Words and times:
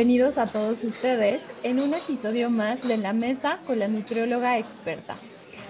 Bienvenidos 0.00 0.38
a 0.38 0.46
todos 0.46 0.82
ustedes 0.82 1.42
en 1.62 1.78
un 1.78 1.92
episodio 1.92 2.48
más 2.48 2.80
de 2.88 2.96
La 2.96 3.12
Mesa 3.12 3.58
con 3.66 3.78
la 3.78 3.86
nutrióloga 3.86 4.56
experta. 4.56 5.14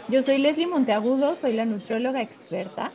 Yo 0.06 0.22
soy 0.22 0.38
Leslie 0.38 0.68
Monteagudo, 0.68 1.34
soy 1.34 1.54
la 1.54 1.64
nutrióloga 1.64 2.22
experta 2.22 2.92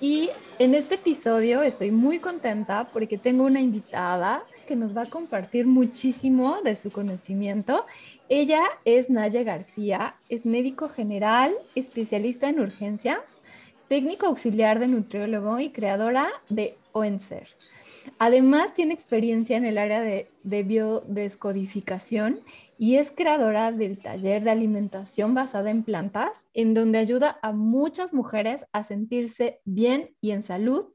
y 0.00 0.28
en 0.58 0.74
este 0.74 0.96
episodio 0.96 1.62
estoy 1.62 1.92
muy 1.92 2.18
contenta 2.18 2.88
porque 2.92 3.16
tengo 3.16 3.44
una 3.44 3.60
invitada 3.60 4.42
que 4.66 4.74
nos 4.74 4.96
va 4.96 5.02
a 5.02 5.06
compartir 5.06 5.68
muchísimo 5.68 6.60
de 6.64 6.74
su 6.74 6.90
conocimiento. 6.90 7.86
Ella 8.28 8.64
es 8.84 9.08
Naya 9.08 9.44
García, 9.44 10.16
es 10.28 10.46
médico 10.46 10.88
general, 10.88 11.54
especialista 11.76 12.48
en 12.48 12.58
urgencias, 12.58 13.20
técnico 13.86 14.26
auxiliar 14.26 14.80
de 14.80 14.88
nutriólogo 14.88 15.60
y 15.60 15.70
creadora 15.70 16.28
de 16.48 16.76
OENSER. 16.90 17.46
Además, 18.18 18.74
tiene 18.74 18.94
experiencia 18.94 19.56
en 19.56 19.64
el 19.64 19.78
área 19.78 20.00
de, 20.00 20.28
biodescodificación 20.42 22.40
y 22.78 22.96
es 22.96 23.10
creadora 23.10 23.72
del 23.72 23.98
taller 23.98 24.42
de 24.42 24.50
alimentación 24.50 25.34
basada 25.34 25.70
en 25.70 25.82
plantas, 25.82 26.30
en 26.54 26.74
donde 26.74 26.98
ayuda 26.98 27.38
a 27.42 27.52
muchas 27.52 28.12
mujeres 28.12 28.64
a 28.72 28.84
sentirse 28.84 29.60
bien 29.64 30.14
y 30.20 30.30
en 30.32 30.42
salud 30.42 30.86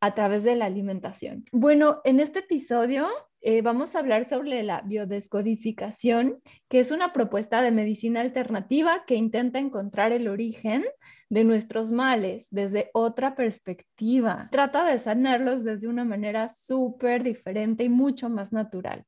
a 0.00 0.14
través 0.14 0.44
de 0.44 0.56
la 0.56 0.66
alimentación. 0.66 1.44
Bueno, 1.52 2.00
en 2.04 2.20
este 2.20 2.40
episodio 2.40 3.08
eh, 3.48 3.62
vamos 3.62 3.94
a 3.94 4.00
hablar 4.00 4.28
sobre 4.28 4.60
la 4.64 4.82
biodescodificación, 4.82 6.42
que 6.68 6.80
es 6.80 6.90
una 6.90 7.12
propuesta 7.12 7.62
de 7.62 7.70
medicina 7.70 8.20
alternativa 8.20 9.04
que 9.06 9.14
intenta 9.14 9.60
encontrar 9.60 10.10
el 10.10 10.26
origen 10.26 10.84
de 11.28 11.44
nuestros 11.44 11.92
males 11.92 12.48
desde 12.50 12.90
otra 12.92 13.36
perspectiva. 13.36 14.48
Trata 14.50 14.84
de 14.84 14.98
sanarlos 14.98 15.62
desde 15.62 15.86
una 15.86 16.04
manera 16.04 16.50
súper 16.50 17.22
diferente 17.22 17.84
y 17.84 17.88
mucho 17.88 18.28
más 18.28 18.52
natural. 18.52 19.04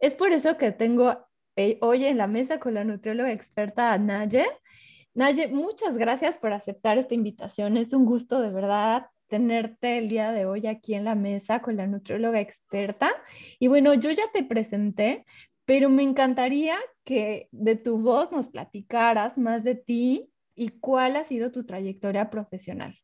Es 0.00 0.16
por 0.16 0.32
eso 0.32 0.56
que 0.56 0.72
tengo 0.72 1.24
eh, 1.54 1.78
hoy 1.80 2.06
en 2.06 2.18
la 2.18 2.26
mesa 2.26 2.58
con 2.58 2.74
la 2.74 2.82
nutrióloga 2.82 3.30
experta 3.30 3.96
Naye. 3.98 4.46
Naye, 5.14 5.46
muchas 5.46 5.96
gracias 5.96 6.38
por 6.38 6.52
aceptar 6.52 6.98
esta 6.98 7.14
invitación. 7.14 7.76
Es 7.76 7.92
un 7.92 8.04
gusto 8.04 8.40
de 8.40 8.50
verdad 8.50 9.06
tenerte 9.28 9.98
el 9.98 10.08
día 10.08 10.32
de 10.32 10.46
hoy 10.46 10.66
aquí 10.66 10.94
en 10.94 11.04
la 11.04 11.14
mesa 11.14 11.60
con 11.60 11.76
la 11.76 11.86
nutrióloga 11.86 12.40
experta. 12.40 13.10
Y 13.58 13.68
bueno, 13.68 13.94
yo 13.94 14.10
ya 14.10 14.24
te 14.32 14.44
presenté, 14.44 15.24
pero 15.64 15.88
me 15.88 16.02
encantaría 16.02 16.76
que 17.04 17.48
de 17.52 17.76
tu 17.76 17.98
voz 17.98 18.32
nos 18.32 18.48
platicaras 18.48 19.38
más 19.38 19.64
de 19.64 19.74
ti 19.74 20.30
y 20.54 20.68
cuál 20.68 21.16
ha 21.16 21.24
sido 21.24 21.50
tu 21.50 21.64
trayectoria 21.64 22.30
profesional. 22.30 22.96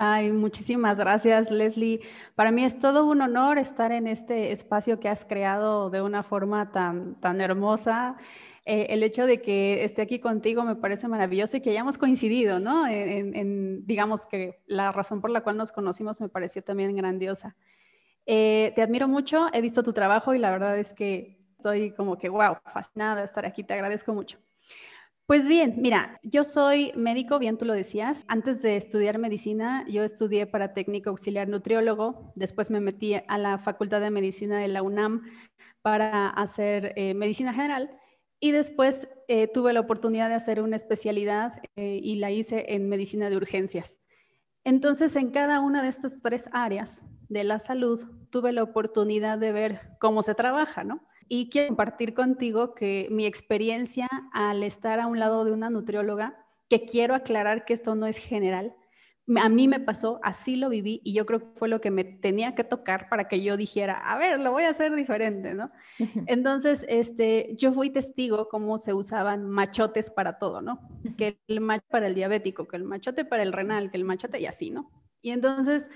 Ay, 0.00 0.30
muchísimas 0.30 0.96
gracias, 0.96 1.50
Leslie. 1.50 2.00
Para 2.36 2.52
mí 2.52 2.64
es 2.64 2.78
todo 2.78 3.04
un 3.04 3.20
honor 3.20 3.58
estar 3.58 3.90
en 3.90 4.06
este 4.06 4.52
espacio 4.52 5.00
que 5.00 5.08
has 5.08 5.24
creado 5.24 5.90
de 5.90 6.02
una 6.02 6.22
forma 6.22 6.70
tan, 6.70 7.16
tan 7.20 7.40
hermosa. 7.40 8.16
Eh, 8.70 8.92
el 8.92 9.02
hecho 9.02 9.24
de 9.24 9.40
que 9.40 9.82
esté 9.82 10.02
aquí 10.02 10.18
contigo 10.18 10.62
me 10.62 10.76
parece 10.76 11.08
maravilloso 11.08 11.56
y 11.56 11.62
que 11.62 11.70
hayamos 11.70 11.96
coincidido, 11.96 12.60
¿no? 12.60 12.86
En, 12.86 13.86
digamos 13.86 14.26
que 14.26 14.60
la 14.66 14.92
razón 14.92 15.22
por 15.22 15.30
la 15.30 15.40
cual 15.40 15.56
nos 15.56 15.72
conocimos 15.72 16.20
me 16.20 16.28
pareció 16.28 16.62
también 16.62 16.94
grandiosa. 16.94 17.56
Eh, 18.26 18.74
te 18.76 18.82
admiro 18.82 19.08
mucho, 19.08 19.46
he 19.54 19.62
visto 19.62 19.82
tu 19.82 19.94
trabajo 19.94 20.34
y 20.34 20.38
la 20.38 20.50
verdad 20.50 20.78
es 20.78 20.92
que 20.92 21.38
estoy 21.56 21.92
como 21.92 22.18
que, 22.18 22.28
wow, 22.28 22.58
fascinada 22.74 23.16
de 23.16 23.24
estar 23.24 23.46
aquí, 23.46 23.64
te 23.64 23.72
agradezco 23.72 24.12
mucho. 24.12 24.36
Pues 25.24 25.48
bien, 25.48 25.76
mira, 25.78 26.20
yo 26.22 26.44
soy 26.44 26.92
médico, 26.94 27.38
bien 27.38 27.56
tú 27.56 27.64
lo 27.64 27.72
decías. 27.72 28.26
Antes 28.28 28.60
de 28.60 28.76
estudiar 28.76 29.16
medicina, 29.16 29.86
yo 29.88 30.04
estudié 30.04 30.46
para 30.46 30.74
técnico 30.74 31.08
auxiliar 31.08 31.48
nutriólogo. 31.48 32.34
Después 32.34 32.68
me 32.68 32.80
metí 32.80 33.14
a 33.14 33.38
la 33.38 33.56
Facultad 33.56 34.02
de 34.02 34.10
Medicina 34.10 34.58
de 34.58 34.68
la 34.68 34.82
UNAM 34.82 35.22
para 35.80 36.28
hacer 36.28 36.92
eh, 36.96 37.14
medicina 37.14 37.54
general. 37.54 37.98
Y 38.40 38.52
después 38.52 39.08
eh, 39.26 39.48
tuve 39.48 39.72
la 39.72 39.80
oportunidad 39.80 40.28
de 40.28 40.34
hacer 40.34 40.60
una 40.60 40.76
especialidad 40.76 41.60
eh, 41.76 42.00
y 42.02 42.16
la 42.16 42.30
hice 42.30 42.74
en 42.74 42.88
medicina 42.88 43.30
de 43.30 43.36
urgencias. 43.36 43.98
Entonces, 44.64 45.16
en 45.16 45.30
cada 45.30 45.60
una 45.60 45.82
de 45.82 45.88
estas 45.88 46.12
tres 46.22 46.48
áreas 46.52 47.04
de 47.28 47.44
la 47.44 47.58
salud, 47.58 48.04
tuve 48.30 48.52
la 48.52 48.62
oportunidad 48.62 49.38
de 49.38 49.52
ver 49.52 49.80
cómo 49.98 50.22
se 50.22 50.34
trabaja, 50.34 50.84
¿no? 50.84 51.08
y 51.28 51.50
quiero 51.50 51.68
compartir 51.68 52.14
contigo 52.14 52.74
que 52.74 53.06
mi 53.10 53.26
experiencia 53.26 54.08
al 54.32 54.62
estar 54.62 54.98
a 54.98 55.06
un 55.06 55.18
lado 55.18 55.44
de 55.44 55.52
una 55.52 55.70
nutrióloga, 55.70 56.36
que 56.68 56.84
quiero 56.84 57.14
aclarar 57.14 57.64
que 57.64 57.74
esto 57.74 57.94
no 57.94 58.06
es 58.06 58.16
general, 58.16 58.74
a 59.36 59.48
mí 59.48 59.68
me 59.68 59.80
pasó, 59.80 60.20
así 60.22 60.56
lo 60.56 60.68
viví 60.68 61.00
y 61.04 61.12
yo 61.12 61.26
creo 61.26 61.40
que 61.40 61.58
fue 61.58 61.68
lo 61.68 61.80
que 61.80 61.90
me 61.90 62.04
tenía 62.04 62.54
que 62.54 62.64
tocar 62.64 63.08
para 63.08 63.28
que 63.28 63.42
yo 63.42 63.56
dijera, 63.56 63.98
a 63.98 64.16
ver, 64.16 64.40
lo 64.40 64.52
voy 64.52 64.64
a 64.64 64.70
hacer 64.70 64.94
diferente, 64.94 65.54
¿no? 65.54 65.70
Entonces, 66.26 66.86
este, 66.88 67.54
yo 67.56 67.72
fui 67.72 67.90
testigo 67.90 68.48
cómo 68.48 68.78
se 68.78 68.94
usaban 68.94 69.48
machotes 69.48 70.10
para 70.10 70.38
todo, 70.38 70.62
¿no? 70.62 70.80
Que 71.16 71.38
el 71.48 71.60
macho 71.60 71.84
para 71.90 72.06
el 72.06 72.14
diabético, 72.14 72.66
que 72.66 72.76
el 72.76 72.84
machote 72.84 73.24
para 73.24 73.42
el 73.42 73.52
renal, 73.52 73.90
que 73.90 73.98
el 73.98 74.04
machote 74.04 74.40
y 74.40 74.46
así, 74.46 74.70
¿no? 74.70 74.90
Y 75.20 75.30
entonces 75.30 75.86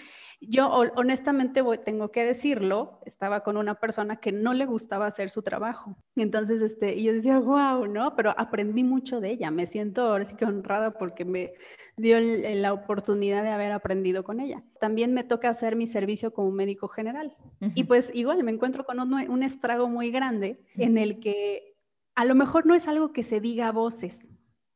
yo 0.48 0.68
honestamente 0.96 1.62
tengo 1.84 2.10
que 2.10 2.24
decirlo, 2.24 2.98
estaba 3.06 3.44
con 3.44 3.56
una 3.56 3.76
persona 3.76 4.16
que 4.16 4.32
no 4.32 4.54
le 4.54 4.66
gustaba 4.66 5.06
hacer 5.06 5.30
su 5.30 5.42
trabajo. 5.42 5.96
Entonces, 6.16 6.60
este, 6.62 6.94
y 6.94 7.04
yo 7.04 7.12
decía, 7.12 7.38
wow, 7.38 7.86
¿no? 7.86 8.16
Pero 8.16 8.34
aprendí 8.36 8.82
mucho 8.82 9.20
de 9.20 9.30
ella. 9.30 9.50
Me 9.50 9.66
siento 9.66 10.02
ahora 10.02 10.24
sí 10.24 10.34
que 10.34 10.44
honrada 10.44 10.98
porque 10.98 11.24
me 11.24 11.54
dio 11.96 12.18
la 12.20 12.72
oportunidad 12.72 13.44
de 13.44 13.50
haber 13.50 13.70
aprendido 13.70 14.24
con 14.24 14.40
ella. 14.40 14.64
También 14.80 15.14
me 15.14 15.22
toca 15.22 15.48
hacer 15.48 15.76
mi 15.76 15.86
servicio 15.86 16.32
como 16.32 16.50
médico 16.50 16.88
general. 16.88 17.36
Y 17.74 17.84
pues 17.84 18.10
igual 18.12 18.42
me 18.42 18.50
encuentro 18.50 18.84
con 18.84 18.98
un, 18.98 19.12
un 19.12 19.42
estrago 19.42 19.88
muy 19.88 20.10
grande 20.10 20.60
en 20.74 20.98
el 20.98 21.20
que 21.20 21.76
a 22.16 22.24
lo 22.24 22.34
mejor 22.34 22.66
no 22.66 22.74
es 22.74 22.88
algo 22.88 23.12
que 23.12 23.22
se 23.22 23.40
diga 23.40 23.68
a 23.68 23.72
voces, 23.72 24.20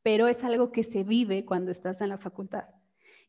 pero 0.02 0.28
es 0.28 0.44
algo 0.44 0.70
que 0.70 0.84
se 0.84 1.02
vive 1.02 1.44
cuando 1.44 1.72
estás 1.72 2.00
en 2.00 2.10
la 2.10 2.18
facultad 2.18 2.66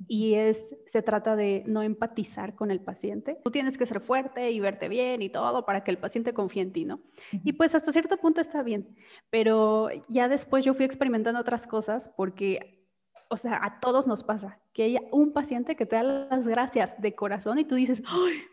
y 0.08 0.36
es, 0.36 0.76
se 0.86 1.02
trata 1.02 1.36
de 1.36 1.64
no 1.66 1.82
empatizar 1.82 2.56
con 2.56 2.70
el 2.70 2.80
paciente. 2.80 3.40
Tú 3.44 3.52
tienes 3.52 3.78
que 3.78 3.86
ser 3.86 4.00
fuerte 4.00 4.52
y 4.52 4.60
verte 4.60 4.90
bien 4.90 5.22
y 5.22 5.30
todo 5.30 5.66
para 5.66 5.84
que 5.84 5.92
el 5.92 5.98
paciente 5.98 6.34
confíe 6.34 6.62
en 6.62 6.72
ti, 6.72 6.86
¿no? 6.86 7.00
Y 7.32 7.54
pues 7.54 7.74
hasta 7.74 7.92
cierto 7.92 8.18
punto 8.18 8.42
está 8.42 8.62
bien, 8.62 8.96
pero 9.30 9.90
ya 10.08 10.28
después 10.28 10.64
yo 10.64 10.74
fui 10.76 10.86
experimentando 10.86 11.40
otras 11.40 11.66
cosas 11.66 12.12
porque, 12.16 12.86
o 13.30 13.38
sea, 13.38 13.60
a 13.64 13.80
todos 13.80 14.06
nos 14.06 14.24
pasa 14.24 14.60
que 14.74 14.84
hay 14.84 14.98
un 15.12 15.34
paciente 15.34 15.76
que 15.76 15.88
te 15.88 15.96
da 15.96 16.04
las 16.04 16.48
gracias 16.48 17.02
de 17.02 17.16
corazón 17.16 17.58
y 17.58 17.66
tú 17.66 17.76
dices, 17.76 18.04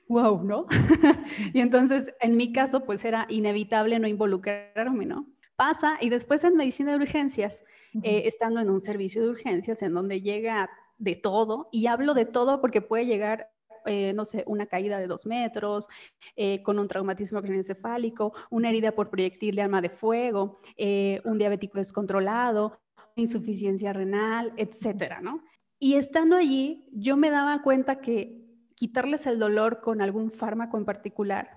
wow, 0.08 0.42
¿no? 0.42 0.66
y 1.52 1.60
entonces, 1.60 2.14
en 2.20 2.36
mi 2.36 2.52
caso, 2.52 2.84
pues 2.84 3.04
era 3.04 3.26
inevitable 3.28 3.98
no 3.98 4.08
involucrarme, 4.08 5.04
¿no? 5.04 5.26
Pasa 5.56 5.98
y 6.00 6.08
después 6.08 6.42
en 6.42 6.56
medicina 6.56 6.92
de 6.92 6.96
urgencias, 6.96 7.62
eh, 8.02 8.22
estando 8.24 8.58
en 8.58 8.70
un 8.70 8.80
servicio 8.80 9.22
de 9.22 9.28
urgencias 9.28 9.80
en 9.82 9.94
donde 9.94 10.20
llega 10.20 10.68
de 11.04 11.16
todo, 11.16 11.68
y 11.70 11.86
hablo 11.86 12.14
de 12.14 12.24
todo 12.24 12.60
porque 12.60 12.82
puede 12.82 13.06
llegar 13.06 13.50
eh, 13.86 14.14
no 14.14 14.24
sé, 14.24 14.44
una 14.46 14.64
caída 14.64 14.98
de 14.98 15.06
dos 15.06 15.26
metros, 15.26 15.88
eh, 16.36 16.62
con 16.62 16.78
un 16.78 16.88
traumatismo 16.88 17.42
craneoencefálico, 17.42 18.32
una 18.48 18.70
herida 18.70 18.92
por 18.92 19.10
proyectil 19.10 19.56
de 19.56 19.62
arma 19.62 19.82
de 19.82 19.90
fuego, 19.90 20.58
eh, 20.78 21.20
un 21.24 21.36
diabético 21.36 21.76
descontrolado, 21.76 22.80
insuficiencia 23.14 23.92
renal, 23.92 24.54
etcétera, 24.56 25.20
¿no? 25.20 25.44
Y 25.78 25.96
estando 25.96 26.36
allí, 26.36 26.88
yo 26.92 27.18
me 27.18 27.28
daba 27.28 27.60
cuenta 27.60 28.00
que 28.00 28.42
quitarles 28.74 29.26
el 29.26 29.38
dolor 29.38 29.82
con 29.82 30.00
algún 30.00 30.30
fármaco 30.30 30.78
en 30.78 30.86
particular 30.86 31.50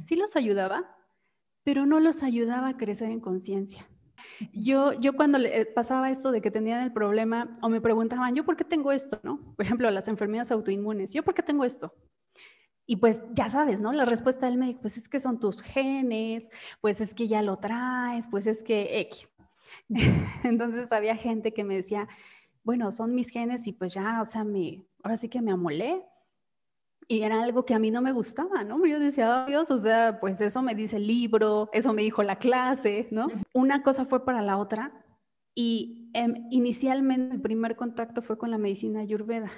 sí 0.00 0.16
los 0.16 0.36
ayudaba, 0.36 0.96
pero 1.62 1.86
no 1.86 2.00
los 2.00 2.22
ayudaba 2.22 2.68
a 2.68 2.76
crecer 2.76 3.10
en 3.10 3.20
conciencia. 3.20 3.86
Yo, 4.52 4.92
yo 4.92 5.14
cuando 5.14 5.38
le 5.38 5.66
pasaba 5.66 6.10
esto 6.10 6.32
de 6.32 6.40
que 6.40 6.50
tenían 6.50 6.82
el 6.82 6.92
problema 6.92 7.58
o 7.62 7.68
me 7.68 7.80
preguntaban, 7.80 8.34
¿yo 8.34 8.44
por 8.44 8.56
qué 8.56 8.64
tengo 8.64 8.92
esto? 8.92 9.20
¿no? 9.22 9.38
Por 9.56 9.64
ejemplo, 9.64 9.90
las 9.90 10.08
enfermedades 10.08 10.50
autoinmunes, 10.50 11.12
¿yo 11.12 11.22
por 11.22 11.34
qué 11.34 11.42
tengo 11.42 11.64
esto? 11.64 11.94
Y 12.86 12.96
pues 12.96 13.22
ya 13.32 13.48
sabes, 13.48 13.80
¿no? 13.80 13.92
La 13.92 14.04
respuesta 14.04 14.46
del 14.46 14.58
médico, 14.58 14.82
pues 14.82 14.98
es 14.98 15.08
que 15.08 15.20
son 15.20 15.40
tus 15.40 15.62
genes, 15.62 16.50
pues 16.80 17.00
es 17.00 17.14
que 17.14 17.28
ya 17.28 17.40
lo 17.40 17.56
traes, 17.58 18.26
pues 18.26 18.46
es 18.46 18.62
que 18.62 19.00
X. 19.00 19.32
Entonces 20.44 20.92
había 20.92 21.16
gente 21.16 21.54
que 21.54 21.64
me 21.64 21.76
decía, 21.76 22.08
bueno, 22.62 22.92
son 22.92 23.14
mis 23.14 23.30
genes 23.30 23.66
y 23.66 23.72
pues 23.72 23.94
ya, 23.94 24.20
o 24.20 24.24
sea, 24.26 24.44
me, 24.44 24.84
ahora 25.02 25.16
sí 25.16 25.28
que 25.28 25.40
me 25.40 25.52
amolé, 25.52 26.04
y 27.08 27.22
era 27.22 27.42
algo 27.42 27.64
que 27.64 27.74
a 27.74 27.78
mí 27.78 27.90
no 27.90 28.00
me 28.00 28.12
gustaba, 28.12 28.64
¿no? 28.64 28.84
Yo 28.86 28.98
decía, 28.98 29.44
Dios, 29.46 29.70
o 29.70 29.78
sea, 29.78 30.18
pues 30.20 30.40
eso 30.40 30.62
me 30.62 30.74
dice 30.74 30.96
el 30.96 31.06
libro, 31.06 31.68
eso 31.72 31.92
me 31.92 32.02
dijo 32.02 32.22
la 32.22 32.36
clase, 32.36 33.08
¿no? 33.10 33.28
Una 33.52 33.82
cosa 33.82 34.06
fue 34.06 34.24
para 34.24 34.42
la 34.42 34.58
otra 34.58 34.92
y 35.54 36.10
em, 36.14 36.46
inicialmente 36.50 37.36
mi 37.36 37.40
primer 37.40 37.76
contacto 37.76 38.22
fue 38.22 38.38
con 38.38 38.50
la 38.50 38.58
medicina 38.58 39.00
ayurveda. 39.00 39.50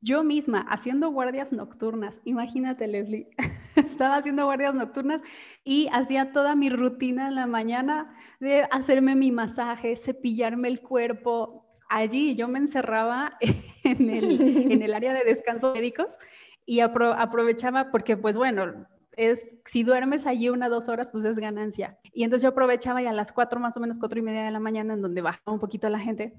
Yo 0.00 0.24
misma 0.24 0.60
haciendo 0.68 1.10
guardias 1.10 1.52
nocturnas, 1.52 2.20
imagínate 2.24 2.88
Leslie, 2.88 3.28
estaba 3.76 4.16
haciendo 4.16 4.44
guardias 4.44 4.74
nocturnas 4.74 5.20
y 5.64 5.88
hacía 5.92 6.32
toda 6.32 6.56
mi 6.56 6.70
rutina 6.70 7.28
en 7.28 7.36
la 7.36 7.46
mañana 7.46 8.16
de 8.40 8.66
hacerme 8.72 9.14
mi 9.14 9.30
masaje, 9.30 9.94
cepillarme 9.94 10.68
el 10.68 10.80
cuerpo. 10.80 11.68
Allí 11.88 12.34
yo 12.34 12.48
me 12.48 12.58
encerraba 12.58 13.38
en 13.84 14.10
el, 14.10 14.40
en 14.72 14.82
el 14.82 14.94
área 14.94 15.14
de 15.14 15.22
descanso 15.24 15.72
médicos 15.74 16.18
y 16.66 16.80
aprovechaba 16.80 17.90
porque, 17.90 18.16
pues 18.16 18.36
bueno, 18.36 18.86
es, 19.16 19.54
si 19.66 19.82
duermes 19.82 20.26
allí 20.26 20.48
una, 20.48 20.68
dos 20.68 20.88
horas, 20.88 21.10
pues 21.10 21.24
es 21.24 21.38
ganancia. 21.38 21.98
Y 22.12 22.24
entonces 22.24 22.44
yo 22.44 22.50
aprovechaba 22.50 23.02
y 23.02 23.06
a 23.06 23.12
las 23.12 23.32
cuatro, 23.32 23.60
más 23.60 23.76
o 23.76 23.80
menos 23.80 23.98
cuatro 23.98 24.18
y 24.18 24.22
media 24.22 24.44
de 24.44 24.50
la 24.50 24.60
mañana, 24.60 24.94
en 24.94 25.02
donde 25.02 25.22
bajaba 25.22 25.52
un 25.52 25.60
poquito 25.60 25.88
la 25.88 25.98
gente, 25.98 26.34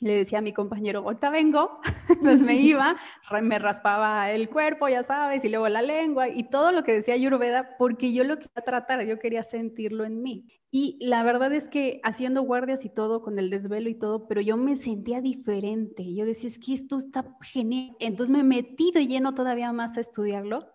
le 0.00 0.16
decía 0.16 0.38
a 0.38 0.42
mi 0.42 0.52
compañero, 0.52 1.00
ahorita 1.00 1.30
vengo, 1.30 1.80
entonces 2.08 2.40
me 2.40 2.56
iba, 2.56 2.96
me 3.42 3.58
raspaba 3.58 4.30
el 4.30 4.48
cuerpo, 4.48 4.88
ya 4.88 5.02
sabes, 5.02 5.44
y 5.44 5.48
luego 5.48 5.68
la 5.68 5.82
lengua, 5.82 6.28
y 6.28 6.44
todo 6.44 6.72
lo 6.72 6.82
que 6.82 6.92
decía 6.92 7.14
Ayurveda, 7.14 7.76
porque 7.78 8.12
yo 8.12 8.24
lo 8.24 8.38
quería 8.38 8.62
tratar, 8.64 9.04
yo 9.04 9.18
quería 9.18 9.42
sentirlo 9.42 10.04
en 10.04 10.22
mí. 10.22 10.48
Y 10.72 10.98
la 11.00 11.24
verdad 11.24 11.52
es 11.52 11.68
que 11.68 12.00
haciendo 12.04 12.42
guardias 12.42 12.84
y 12.84 12.90
todo, 12.90 13.22
con 13.22 13.38
el 13.38 13.50
desvelo 13.50 13.88
y 13.88 13.96
todo, 13.96 14.28
pero 14.28 14.40
yo 14.40 14.56
me 14.56 14.76
sentía 14.76 15.20
diferente. 15.20 16.14
Yo 16.14 16.24
decía, 16.24 16.48
es 16.48 16.60
que 16.60 16.74
esto 16.74 16.98
está 16.98 17.36
genial. 17.40 17.96
Entonces 17.98 18.34
me 18.34 18.44
metí 18.44 18.92
de 18.94 19.08
lleno 19.08 19.34
todavía 19.34 19.72
más 19.72 19.96
a 19.96 20.00
estudiarlo 20.00 20.68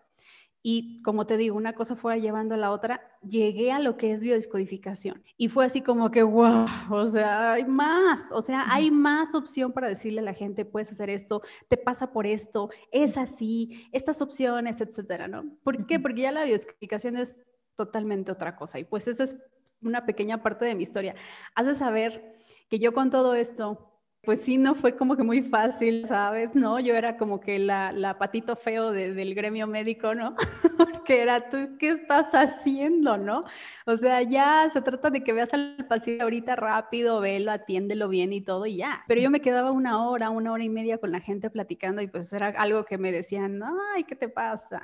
y 0.68 1.00
como 1.04 1.28
te 1.28 1.38
digo, 1.38 1.56
una 1.56 1.74
cosa 1.74 1.96
fue 1.96 2.20
llevando 2.20 2.56
a 2.56 2.58
la 2.58 2.72
otra, 2.72 3.00
llegué 3.22 3.72
a 3.72 3.78
lo 3.78 3.98
que 3.98 4.12
es 4.12 4.24
biodescodificación. 4.24 5.24
Y 5.38 5.48
fue 5.48 5.64
así 5.64 5.84
como 5.84 6.10
que, 6.10 6.24
wow, 6.24 6.66
o 6.90 7.06
sea, 7.06 7.52
hay 7.54 7.66
más, 7.66 8.32
o 8.32 8.42
sea, 8.42 8.66
hay 8.74 8.90
más 8.90 9.36
opción 9.36 9.74
para 9.74 9.88
decirle 9.88 10.22
a 10.22 10.24
la 10.24 10.34
gente, 10.34 10.66
puedes 10.66 10.92
hacer 10.92 11.12
esto, 11.12 11.44
te 11.68 11.78
pasa 11.78 12.12
por 12.12 12.26
esto, 12.26 12.72
es 12.92 13.16
así, 13.16 13.88
estas 13.92 14.24
opciones, 14.24 14.82
etcétera, 14.82 15.28
¿no? 15.28 15.46
¿Por 15.64 15.86
qué? 15.86 16.00
Porque 16.00 16.22
ya 16.22 16.32
la 16.32 16.46
biodescodificación 16.46 17.18
es 17.18 17.44
totalmente 17.76 18.32
otra 18.32 18.56
cosa. 18.56 18.80
Y 18.80 18.86
pues 18.86 19.08
esa 19.08 19.22
es 19.22 19.36
una 19.84 20.08
pequeña 20.08 20.42
parte 20.42 20.66
de 20.66 20.74
mi 20.74 20.82
historia. 20.82 21.14
Has 21.54 21.68
de 21.68 21.76
saber 21.76 22.40
que 22.70 22.80
yo 22.80 22.92
con 22.92 23.12
todo 23.12 23.36
esto 23.36 23.95
pues 24.26 24.42
sí, 24.42 24.58
no 24.58 24.76
fue 24.76 24.96
como 24.96 25.16
que 25.16 25.24
muy 25.24 25.44
fácil, 25.44 26.08
¿sabes? 26.08 26.56
No, 26.56 26.80
yo 26.80 26.96
era 26.96 27.18
como 27.18 27.40
que 27.40 27.60
la, 27.60 28.16
patito 28.20 28.56
feo 28.56 28.92
del 28.92 29.36
gremio 29.36 29.68
médico, 29.68 30.16
¿no? 30.16 30.36
Porque 30.78 31.22
era 31.22 31.50
tú, 31.50 31.78
¿qué 31.80 31.90
estás 31.90 32.32
haciendo, 32.34 33.18
no? 33.18 33.46
O 33.86 33.96
sea, 33.98 34.22
ya 34.24 34.70
se 34.72 34.82
trata 34.82 35.10
de 35.10 35.24
que 35.24 35.34
veas 35.34 35.54
al 35.54 35.86
paciente 35.88 36.24
ahorita 36.24 36.56
rápido, 36.56 37.20
velo, 37.22 37.52
atiéndelo 37.52 38.10
bien 38.10 38.34
y 38.34 38.42
todo 38.42 38.66
y 38.66 38.78
ya. 38.78 39.04
Pero 39.08 39.22
yo 39.22 39.30
me 39.30 39.42
quedaba 39.42 39.72
una 39.72 40.08
hora, 40.08 40.30
una 40.30 40.52
hora 40.52 40.64
y 40.64 40.70
media 40.70 40.98
con 40.98 41.12
la 41.12 41.20
gente 41.20 41.50
platicando 41.50 42.02
y 42.02 42.08
pues 42.08 42.34
era 42.34 42.48
algo 42.48 42.86
que 42.86 42.98
me 42.98 43.12
decían, 43.12 43.62
ay, 43.96 44.04
¿qué 44.04 44.16
te 44.16 44.30
pasa? 44.30 44.82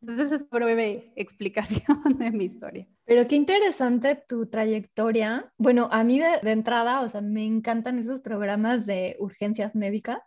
Entonces 0.00 0.32
es 0.32 0.48
breve 0.48 1.12
explicación 1.14 1.84
de 2.18 2.30
mi 2.30 2.44
historia. 2.44 2.86
Pero 3.04 3.26
qué 3.26 3.36
interesante 3.36 4.22
tu 4.26 4.46
trayectoria. 4.46 5.52
Bueno, 5.58 5.88
a 5.92 6.04
mí 6.04 6.18
de, 6.18 6.50
entrada, 6.50 7.00
o 7.00 7.08
sea, 7.08 7.20
me 7.20 7.44
encantan 7.44 7.98
esos 7.98 8.20
programas 8.20 8.86
de 8.86 9.16
urgencias 9.18 9.76
médicas. 9.76 10.20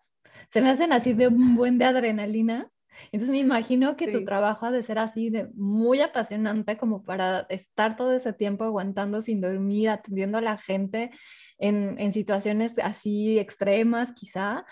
Se 0.52 0.62
me 0.62 0.70
hacen 0.70 0.94
así 0.94 1.14
de 1.14 1.28
un 1.28 1.56
buen 1.56 1.78
de 1.78 1.86
adrenalina. 1.86 2.70
Entonces 3.06 3.32
me 3.32 3.40
imagino 3.40 3.96
que 3.98 4.12
tu 4.12 4.24
trabajo 4.24 4.68
ha 4.68 4.72
de 4.72 4.84
ser 4.84 5.00
así 5.00 5.32
de 5.32 5.48
muy 5.56 6.02
apasionante 6.02 6.78
como 6.78 7.04
para 7.04 7.48
estar 7.50 7.96
todo 7.96 8.14
ese 8.14 8.34
tiempo 8.34 8.66
aguantando 8.66 9.24
sin 9.24 9.42
dormir, 9.42 9.90
atendiendo 9.90 10.38
a 10.38 10.42
la 10.42 10.58
gente 10.58 11.10
en, 11.58 12.00
en 12.00 12.14
situaciones 12.14 12.74
así 12.84 13.40
extremas 13.40 14.12
quizá. 14.14 14.66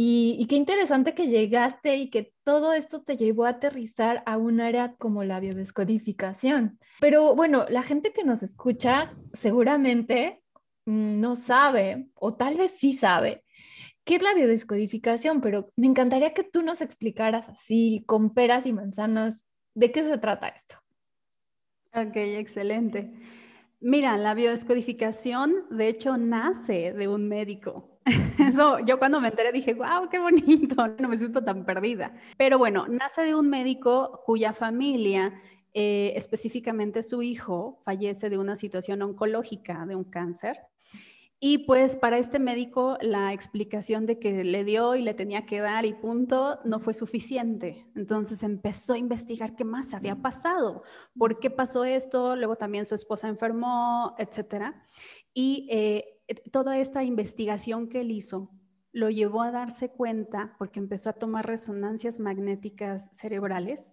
Y, 0.00 0.46
qué 0.48 0.54
interesante 0.54 1.12
que 1.12 1.26
llegaste 1.26 1.96
y 1.96 2.08
que 2.08 2.32
todo 2.44 2.72
esto 2.72 3.02
te 3.02 3.16
llevó 3.16 3.46
a 3.46 3.48
aterrizar 3.48 4.22
a 4.26 4.36
un 4.36 4.60
área 4.60 4.94
como 4.94 5.24
la 5.24 5.40
biodescodificación. 5.40 6.78
Pero 7.00 7.34
bueno, 7.34 7.66
la 7.68 7.82
gente 7.82 8.12
que 8.12 8.22
nos 8.22 8.44
escucha 8.44 9.16
seguramente 9.32 10.40
mm, 10.86 11.18
no 11.18 11.34
sabe, 11.34 12.10
o 12.14 12.32
tal 12.36 12.56
vez 12.56 12.76
sí 12.78 12.92
sabe, 12.92 13.42
qué 14.04 14.14
es 14.14 14.22
la 14.22 14.34
biodescodificación, 14.34 15.40
pero 15.40 15.72
me 15.74 15.88
encantaría 15.88 16.32
que 16.32 16.44
tú 16.44 16.62
nos 16.62 16.80
explicaras 16.80 17.48
así, 17.48 18.04
con 18.06 18.32
peras 18.32 18.66
y 18.66 18.72
manzanas, 18.72 19.44
de 19.74 19.90
qué 19.90 20.04
se 20.04 20.16
trata 20.18 20.46
esto. 20.46 20.76
Ok, 21.92 22.14
excelente. 22.14 23.10
Mira, 23.80 24.16
la 24.16 24.34
biodescodificación 24.34 25.66
de 25.70 25.88
hecho 25.88 26.16
nace 26.16 26.92
de 26.92 27.08
un 27.08 27.26
médico. 27.26 27.97
Eso, 28.38 28.78
yo 28.80 28.98
cuando 28.98 29.20
me 29.20 29.28
enteré 29.28 29.52
dije, 29.52 29.74
wow, 29.74 30.08
qué 30.10 30.18
bonito, 30.18 30.74
no 30.98 31.08
me 31.08 31.18
siento 31.18 31.42
tan 31.42 31.64
perdida. 31.64 32.14
Pero 32.36 32.58
bueno, 32.58 32.86
nace 32.88 33.22
de 33.22 33.34
un 33.34 33.48
médico 33.48 34.22
cuya 34.24 34.52
familia, 34.52 35.40
eh, 35.74 36.12
específicamente 36.16 37.02
su 37.02 37.22
hijo, 37.22 37.80
fallece 37.84 38.30
de 38.30 38.38
una 38.38 38.56
situación 38.56 39.02
oncológica, 39.02 39.84
de 39.86 39.96
un 39.96 40.04
cáncer. 40.04 40.58
Y 41.40 41.58
pues 41.58 41.94
para 41.94 42.18
este 42.18 42.40
médico 42.40 42.98
la 43.00 43.32
explicación 43.32 44.06
de 44.06 44.18
que 44.18 44.42
le 44.42 44.64
dio 44.64 44.96
y 44.96 45.02
le 45.02 45.14
tenía 45.14 45.46
que 45.46 45.60
dar 45.60 45.86
y 45.86 45.92
punto 45.92 46.58
no 46.64 46.80
fue 46.80 46.94
suficiente. 46.94 47.86
Entonces 47.94 48.42
empezó 48.42 48.94
a 48.94 48.98
investigar 48.98 49.54
qué 49.54 49.64
más 49.64 49.94
había 49.94 50.16
pasado, 50.16 50.82
por 51.16 51.38
qué 51.38 51.48
pasó 51.48 51.84
esto, 51.84 52.34
luego 52.34 52.56
también 52.56 52.86
su 52.86 52.96
esposa 52.96 53.28
enfermó, 53.28 54.16
etcétera. 54.18 54.84
Y 55.32 55.68
eh, 55.70 56.17
toda 56.50 56.78
esta 56.78 57.04
investigación 57.04 57.88
que 57.88 58.00
él 58.00 58.10
hizo 58.10 58.50
lo 58.92 59.10
llevó 59.10 59.42
a 59.42 59.50
darse 59.50 59.90
cuenta, 59.90 60.54
porque 60.58 60.80
empezó 60.80 61.10
a 61.10 61.14
tomar 61.14 61.46
resonancias 61.46 62.18
magnéticas 62.18 63.10
cerebrales, 63.12 63.92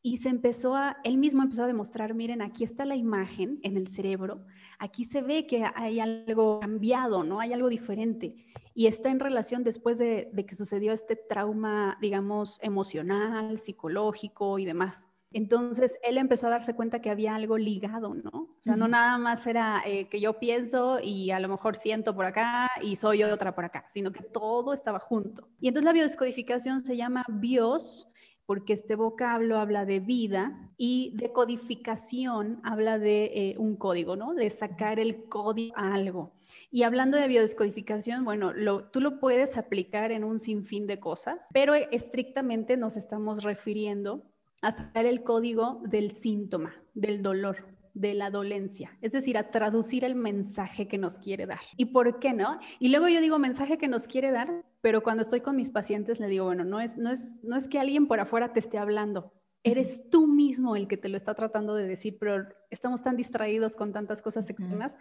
y 0.00 0.18
se 0.18 0.28
empezó 0.28 0.74
a, 0.74 0.96
él 1.04 1.18
mismo 1.18 1.42
empezó 1.42 1.64
a 1.64 1.66
demostrar, 1.66 2.14
miren, 2.14 2.40
aquí 2.40 2.64
está 2.64 2.84
la 2.84 2.96
imagen 2.96 3.58
en 3.62 3.76
el 3.76 3.88
cerebro, 3.88 4.44
aquí 4.78 5.04
se 5.04 5.22
ve 5.22 5.46
que 5.46 5.64
hay 5.74 6.00
algo 6.00 6.60
cambiado, 6.60 7.24
¿no? 7.24 7.40
Hay 7.40 7.52
algo 7.52 7.68
diferente. 7.68 8.46
Y 8.74 8.86
está 8.86 9.10
en 9.10 9.20
relación 9.20 9.64
después 9.64 9.98
de 9.98 10.30
que 10.46 10.54
sucedió 10.54 10.92
este 10.92 11.16
trauma, 11.16 11.98
digamos, 12.00 12.58
emocional, 12.62 13.58
psicológico 13.58 14.58
y 14.58 14.64
demás. 14.64 15.07
Entonces 15.30 15.98
él 16.02 16.16
empezó 16.16 16.46
a 16.46 16.50
darse 16.50 16.74
cuenta 16.74 17.00
que 17.00 17.10
había 17.10 17.34
algo 17.34 17.58
ligado, 17.58 18.14
¿no? 18.14 18.30
O 18.30 18.56
sea, 18.60 18.76
no 18.76 18.88
nada 18.88 19.18
más 19.18 19.46
era 19.46 19.82
eh, 19.84 20.08
que 20.08 20.20
yo 20.20 20.38
pienso 20.38 21.00
y 21.00 21.30
a 21.30 21.40
lo 21.40 21.48
mejor 21.48 21.76
siento 21.76 22.14
por 22.14 22.24
acá 22.24 22.70
y 22.82 22.96
soy 22.96 23.22
otra 23.22 23.54
por 23.54 23.64
acá, 23.64 23.84
sino 23.88 24.10
que 24.10 24.22
todo 24.22 24.72
estaba 24.72 24.98
junto. 24.98 25.48
Y 25.60 25.68
entonces 25.68 25.84
la 25.84 25.92
biodescodificación 25.92 26.80
se 26.80 26.96
llama 26.96 27.24
bios 27.28 28.08
porque 28.46 28.72
este 28.72 28.94
vocablo 28.94 29.58
habla 29.58 29.84
de 29.84 30.00
vida 30.00 30.70
y 30.78 31.12
de 31.16 31.32
codificación 31.32 32.62
habla 32.64 32.98
de 32.98 33.24
eh, 33.34 33.54
un 33.58 33.76
código, 33.76 34.16
¿no? 34.16 34.32
De 34.32 34.48
sacar 34.48 34.98
el 34.98 35.24
código 35.24 35.76
a 35.76 35.92
algo. 35.92 36.32
Y 36.70 36.84
hablando 36.84 37.18
de 37.18 37.28
biodescodificación, 37.28 38.24
bueno, 38.24 38.54
tú 38.90 39.02
lo 39.02 39.20
puedes 39.20 39.58
aplicar 39.58 40.12
en 40.12 40.24
un 40.24 40.38
sinfín 40.38 40.86
de 40.86 40.98
cosas, 40.98 41.46
pero 41.52 41.74
estrictamente 41.74 42.78
nos 42.78 42.96
estamos 42.96 43.44
refiriendo 43.44 44.22
a 44.60 44.72
sacar 44.72 45.06
el 45.06 45.22
código 45.22 45.80
del 45.84 46.12
síntoma, 46.12 46.74
del 46.94 47.22
dolor, 47.22 47.66
de 47.94 48.14
la 48.14 48.30
dolencia, 48.30 48.96
es 49.00 49.12
decir, 49.12 49.36
a 49.36 49.50
traducir 49.50 50.04
el 50.04 50.14
mensaje 50.14 50.86
que 50.86 50.98
nos 50.98 51.18
quiere 51.18 51.46
dar. 51.46 51.60
¿Y 51.76 51.86
por 51.86 52.20
qué 52.20 52.32
no? 52.32 52.60
Y 52.78 52.88
luego 52.88 53.08
yo 53.08 53.20
digo 53.20 53.38
mensaje 53.38 53.78
que 53.78 53.88
nos 53.88 54.06
quiere 54.06 54.30
dar, 54.30 54.64
pero 54.80 55.02
cuando 55.02 55.22
estoy 55.22 55.40
con 55.40 55.56
mis 55.56 55.70
pacientes 55.70 56.20
le 56.20 56.28
digo, 56.28 56.44
bueno, 56.44 56.64
no 56.64 56.80
es, 56.80 56.96
no 56.96 57.10
es, 57.10 57.32
no 57.42 57.56
es 57.56 57.66
que 57.66 57.78
alguien 57.78 58.06
por 58.06 58.20
afuera 58.20 58.52
te 58.52 58.60
esté 58.60 58.78
hablando, 58.78 59.32
eres 59.64 60.08
tú 60.10 60.26
mismo 60.26 60.76
el 60.76 60.86
que 60.86 60.96
te 60.96 61.08
lo 61.08 61.16
está 61.16 61.34
tratando 61.34 61.74
de 61.74 61.86
decir, 61.86 62.18
pero 62.18 62.46
estamos 62.70 63.02
tan 63.02 63.16
distraídos 63.16 63.74
con 63.74 63.92
tantas 63.92 64.22
cosas 64.22 64.48
externas 64.48 64.94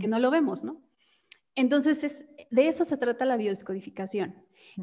que 0.00 0.08
no 0.08 0.18
lo 0.18 0.30
vemos, 0.30 0.64
¿no? 0.64 0.80
Entonces, 1.56 2.24
de 2.50 2.68
eso 2.68 2.84
se 2.84 2.96
trata 2.96 3.24
la 3.24 3.36
biodescodificación. 3.36 4.34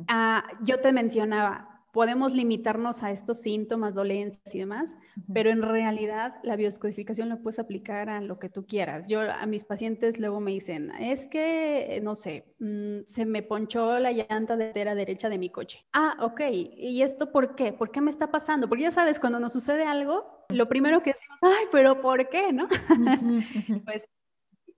Ah, 0.07 0.43
yo 0.63 0.79
te 0.79 0.93
mencionaba, 0.93 1.80
podemos 1.91 2.33
limitarnos 2.33 3.03
a 3.03 3.11
estos 3.11 3.41
síntomas, 3.41 3.95
dolencias 3.95 4.53
y 4.53 4.59
demás, 4.59 4.95
pero 5.33 5.49
en 5.49 5.61
realidad 5.61 6.35
la 6.43 6.55
biodescodificación 6.55 7.29
lo 7.29 7.41
puedes 7.41 7.59
aplicar 7.59 8.09
a 8.09 8.21
lo 8.21 8.39
que 8.39 8.49
tú 8.49 8.65
quieras. 8.65 9.07
Yo 9.07 9.21
a 9.21 9.45
mis 9.45 9.63
pacientes 9.63 10.19
luego 10.19 10.39
me 10.39 10.51
dicen, 10.51 10.91
es 10.99 11.29
que, 11.29 11.99
no 12.03 12.15
sé, 12.15 12.55
mm, 12.59 13.01
se 13.05 13.25
me 13.25 13.43
ponchó 13.43 13.99
la 13.99 14.11
llanta 14.11 14.55
delantera 14.55 14.95
derecha 14.95 15.29
de 15.29 15.37
mi 15.37 15.49
coche. 15.49 15.85
Ah, 15.93 16.15
ok, 16.21 16.41
¿y 16.51 17.01
esto 17.01 17.31
por 17.31 17.55
qué? 17.55 17.73
¿Por 17.73 17.91
qué 17.91 18.01
me 18.01 18.11
está 18.11 18.31
pasando? 18.31 18.69
Porque 18.69 18.83
ya 18.83 18.91
sabes, 18.91 19.19
cuando 19.19 19.39
nos 19.39 19.53
sucede 19.53 19.83
algo, 19.83 20.45
lo 20.49 20.67
primero 20.67 21.03
que 21.03 21.13
decimos, 21.13 21.39
ay, 21.41 21.65
pero 21.71 22.01
¿por 22.01 22.29
qué? 22.29 22.53
¿No? 22.53 22.67
pues 23.85 24.05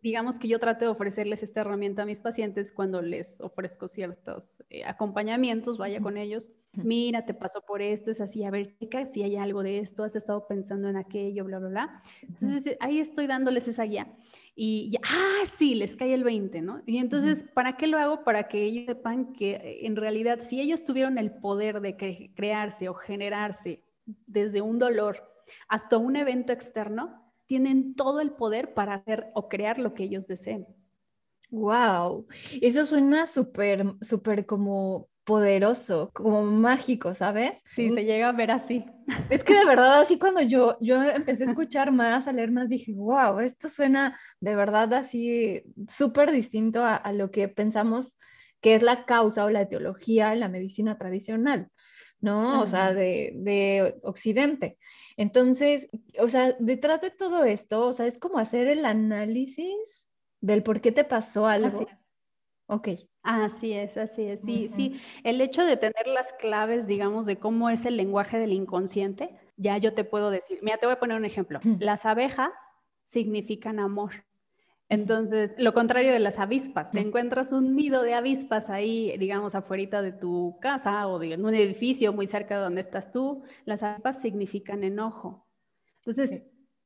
digamos 0.04 0.38
que 0.38 0.50
yo 0.50 0.60
trato 0.60 0.84
de 0.84 0.92
ofrecerles 0.92 1.44
esta 1.44 1.62
herramienta 1.62 2.02
a 2.02 2.06
mis 2.06 2.20
pacientes 2.20 2.74
cuando 2.74 3.02
les 3.02 3.40
ofrezco 3.40 3.88
ciertos 3.88 4.62
eh, 4.70 4.84
acompañamientos, 4.84 5.78
vaya 5.78 6.02
con 6.02 6.18
ellos. 6.18 6.50
Mira, 6.74 7.26
te 7.26 7.34
pasó 7.34 7.62
por 7.62 7.82
esto, 7.82 8.12
es 8.12 8.20
así, 8.20 8.44
a 8.44 8.52
ver, 8.52 8.78
chica, 8.78 9.06
si 9.06 9.24
hay 9.24 9.38
algo 9.38 9.64
de 9.64 9.80
esto, 9.80 10.04
has 10.04 10.16
estado 10.18 10.46
pensando 10.46 10.90
en 10.90 10.98
aquello, 10.98 11.46
bla, 11.46 11.60
bla, 11.60 11.70
bla. 11.70 12.04
Entonces, 12.22 12.76
ahí 12.82 13.00
estoy 13.00 13.28
dándoles 13.28 13.68
esa 13.70 13.84
guía. 13.84 14.14
Y 14.56 14.90
ya, 14.92 15.00
ah, 15.06 15.46
sí, 15.58 15.74
les 15.74 15.96
cae 15.96 16.14
el 16.14 16.26
20, 16.26 16.62
¿no? 16.62 16.82
Y 16.86 16.98
entonces, 16.98 17.46
¿para 17.54 17.78
qué 17.78 17.88
lo 17.88 17.98
hago? 17.98 18.26
Para 18.26 18.50
que 18.50 18.62
ellos 18.62 18.88
sepan 18.88 19.32
que 19.32 19.52
eh, 19.52 19.86
en 19.86 19.96
realidad, 19.96 20.42
si 20.42 20.60
ellos 20.60 20.84
tuvieron 20.84 21.18
el 21.18 21.32
poder 21.32 21.80
de 21.80 21.96
crearse 22.36 22.90
o 22.90 22.94
generarse 22.94 23.82
desde 24.28 24.62
un 24.62 24.80
dolor 24.80 25.32
hasta 25.70 25.98
un 25.98 26.18
evento 26.18 26.52
externo, 26.52 27.23
tienen 27.54 27.94
todo 27.94 28.20
el 28.20 28.32
poder 28.32 28.74
para 28.74 28.96
hacer 28.96 29.28
o 29.36 29.48
crear 29.48 29.78
lo 29.78 29.94
que 29.94 30.06
ellos 30.06 30.26
deseen. 30.26 30.66
Wow, 31.52 32.26
eso 32.64 32.84
suena 32.84 33.28
súper, 33.28 33.86
súper 34.02 34.48
como 34.48 35.08
poderoso, 35.24 36.10
como 36.16 36.42
mágico, 36.42 37.14
¿sabes? 37.14 37.62
Sí, 37.76 37.92
se 37.92 38.06
llega 38.06 38.30
a 38.30 38.32
ver 38.32 38.50
así. 38.50 38.84
Es 39.30 39.44
que 39.44 39.54
de 39.54 39.66
verdad, 39.66 40.00
así 40.02 40.18
cuando 40.18 40.42
yo, 40.42 40.78
yo 40.82 41.04
empecé 41.04 41.44
a 41.44 41.50
escuchar 41.50 41.92
más, 41.92 42.28
a 42.28 42.34
leer 42.34 42.50
más, 42.50 42.70
dije, 42.70 42.92
wow, 42.96 43.38
esto 43.38 43.70
suena 43.70 44.18
de 44.40 44.56
verdad 44.56 44.92
así 44.96 45.62
súper 45.88 46.32
distinto 46.32 46.84
a, 46.84 46.96
a, 46.96 47.14
lo 47.14 47.30
que 47.30 47.50
pensamos 47.50 48.18
que 48.62 48.74
es 48.74 48.82
la 48.82 49.06
causa 49.06 49.46
o 49.46 49.52
la 49.52 49.62
etiología 49.62 50.34
en 50.34 50.40
la 50.40 50.50
medicina 50.50 50.98
tradicional, 50.98 51.70
¿no? 52.24 52.62
O 52.62 52.66
sea, 52.66 52.94
de, 52.94 53.34
de 53.36 54.00
Occidente. 54.02 54.78
Entonces, 55.18 55.90
o 56.18 56.30
sea, 56.30 56.56
detrás 56.58 57.02
de 57.02 57.12
todo 57.12 57.44
esto, 57.44 57.86
o 57.86 57.92
sea, 57.92 58.08
es 58.08 58.18
como 58.18 58.38
hacer 58.38 58.68
el 58.68 58.86
análisis 58.86 60.10
del 60.40 60.64
por 60.64 60.80
qué 60.80 60.94
te 60.94 61.04
pasó 61.04 61.48
algo. 61.48 61.68
Así 61.68 61.84
es. 61.84 61.98
Ok. 62.68 62.88
Así 63.24 63.74
es, 63.74 63.98
así 63.98 64.24
es. 64.24 64.40
Sí, 64.40 64.70
sí. 64.70 65.02
El 65.26 65.42
hecho 65.42 65.66
de 65.66 65.76
tener 65.76 66.08
las 66.08 66.32
claves, 66.34 66.88
digamos, 66.88 67.26
de 67.26 67.40
cómo 67.40 67.70
es 67.70 67.86
el 67.86 67.98
lenguaje 67.98 68.40
del 68.40 68.54
inconsciente, 68.54 69.38
ya 69.58 69.78
yo 69.78 69.94
te 69.94 70.06
puedo 70.06 70.30
decir. 70.30 70.60
Mira, 70.62 70.78
te 70.78 70.86
voy 70.86 70.94
a 70.94 71.00
poner 71.00 71.18
un 71.18 71.26
ejemplo. 71.26 71.60
Las 71.80 72.06
abejas 72.06 72.54
significan 73.12 73.80
amor. 73.80 74.26
Entonces, 74.90 75.56
lo 75.58 75.74
contrario 75.74 76.12
de 76.12 76.20
las 76.20 76.40
avispas, 76.40 76.92
te 76.92 77.00
encuentras 77.00 77.52
un 77.52 77.76
nido 77.76 78.04
de 78.04 78.14
avispas 78.14 78.70
ahí, 78.70 79.18
digamos, 79.18 79.56
afuera 79.56 80.02
de 80.02 80.12
tu 80.12 80.58
casa 80.62 81.08
o 81.08 81.20
de, 81.20 81.34
en 81.34 81.46
un 81.46 81.56
edificio 81.56 82.14
muy 82.14 82.28
cerca 82.28 82.58
de 82.58 82.64
donde 82.64 82.82
estás 82.82 83.10
tú, 83.10 83.44
las 83.66 83.82
avispas 83.82 84.22
significan 84.22 84.84
enojo. 84.84 85.48
Entonces, 86.06 86.44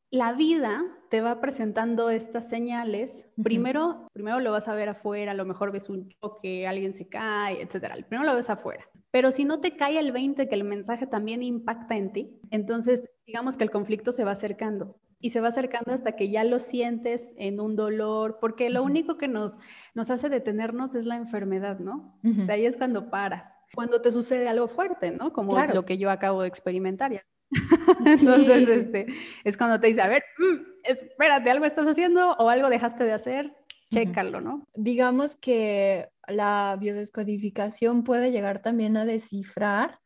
la 0.09 0.33
vida 0.33 0.85
te 1.09 1.21
va 1.21 1.41
presentando 1.41 2.09
estas 2.09 2.47
señales. 2.47 3.29
Primero, 3.43 4.07
primero 4.13 4.39
lo 4.39 4.51
vas 4.51 4.67
a 4.67 4.75
ver 4.75 4.89
afuera, 4.89 5.31
a 5.31 5.35
lo 5.35 5.45
mejor 5.45 5.71
ves 5.71 5.89
un 5.89 6.07
choque, 6.09 6.65
alguien 6.65 6.93
se 6.93 7.09
cae, 7.09 7.61
etcétera. 7.61 7.95
Primero 8.07 8.23
lo 8.23 8.35
ves 8.35 8.49
afuera. 8.49 8.85
Pero 9.11 9.31
si 9.31 9.43
no 9.43 9.59
te 9.59 9.75
cae 9.75 9.99
el 9.99 10.11
20 10.11 10.47
que 10.47 10.55
el 10.55 10.63
mensaje 10.63 11.07
también 11.07 11.43
impacta 11.43 11.97
en 11.97 12.13
ti, 12.13 12.39
entonces 12.51 13.09
digamos 13.25 13.57
que 13.57 13.63
el 13.63 13.71
conflicto 13.71 14.11
se 14.13 14.23
va 14.23 14.31
acercando 14.31 14.97
y 15.19 15.31
se 15.31 15.41
va 15.41 15.47
acercando 15.47 15.93
hasta 15.93 16.15
que 16.15 16.29
ya 16.29 16.43
lo 16.43 16.59
sientes 16.59 17.33
en 17.37 17.59
un 17.59 17.75
dolor, 17.75 18.37
porque 18.39 18.69
lo 18.69 18.83
único 18.83 19.17
que 19.17 19.27
nos, 19.27 19.57
nos 19.95 20.09
hace 20.09 20.29
detenernos 20.29 20.95
es 20.95 21.05
la 21.05 21.15
enfermedad, 21.15 21.79
¿no? 21.79 22.19
O 22.39 22.43
sea, 22.43 22.55
ahí 22.55 22.65
es 22.65 22.77
cuando 22.77 23.09
paras, 23.09 23.51
cuando 23.73 24.01
te 24.01 24.11
sucede 24.11 24.47
algo 24.47 24.67
fuerte, 24.67 25.11
¿no? 25.11 25.33
Como 25.33 25.57
lo 25.65 25.85
que 25.85 25.97
yo 25.97 26.11
acabo 26.11 26.41
de 26.41 26.47
experimentar. 26.47 27.11
Ya 27.11 27.23
Entonces, 28.05 28.67
este, 28.67 29.07
es 29.43 29.57
cuando 29.57 29.79
te 29.79 29.87
dice, 29.87 30.01
a 30.01 30.07
ver, 30.07 30.23
mm, 30.37 30.83
espérate, 30.83 31.49
algo 31.49 31.65
estás 31.65 31.87
haciendo 31.87 32.31
o 32.33 32.49
algo 32.49 32.69
dejaste 32.69 33.03
de 33.03 33.13
hacer, 33.13 33.55
chécalo, 33.91 34.41
¿no? 34.41 34.67
Digamos 34.75 35.35
que 35.35 36.09
la 36.27 36.75
biodescodificación 36.79 38.03
puede 38.03 38.31
llegar 38.31 38.61
también 38.61 38.97
a 38.97 39.05
descifrar 39.05 39.99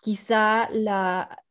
quizá 0.00 0.68
la, 0.70 1.43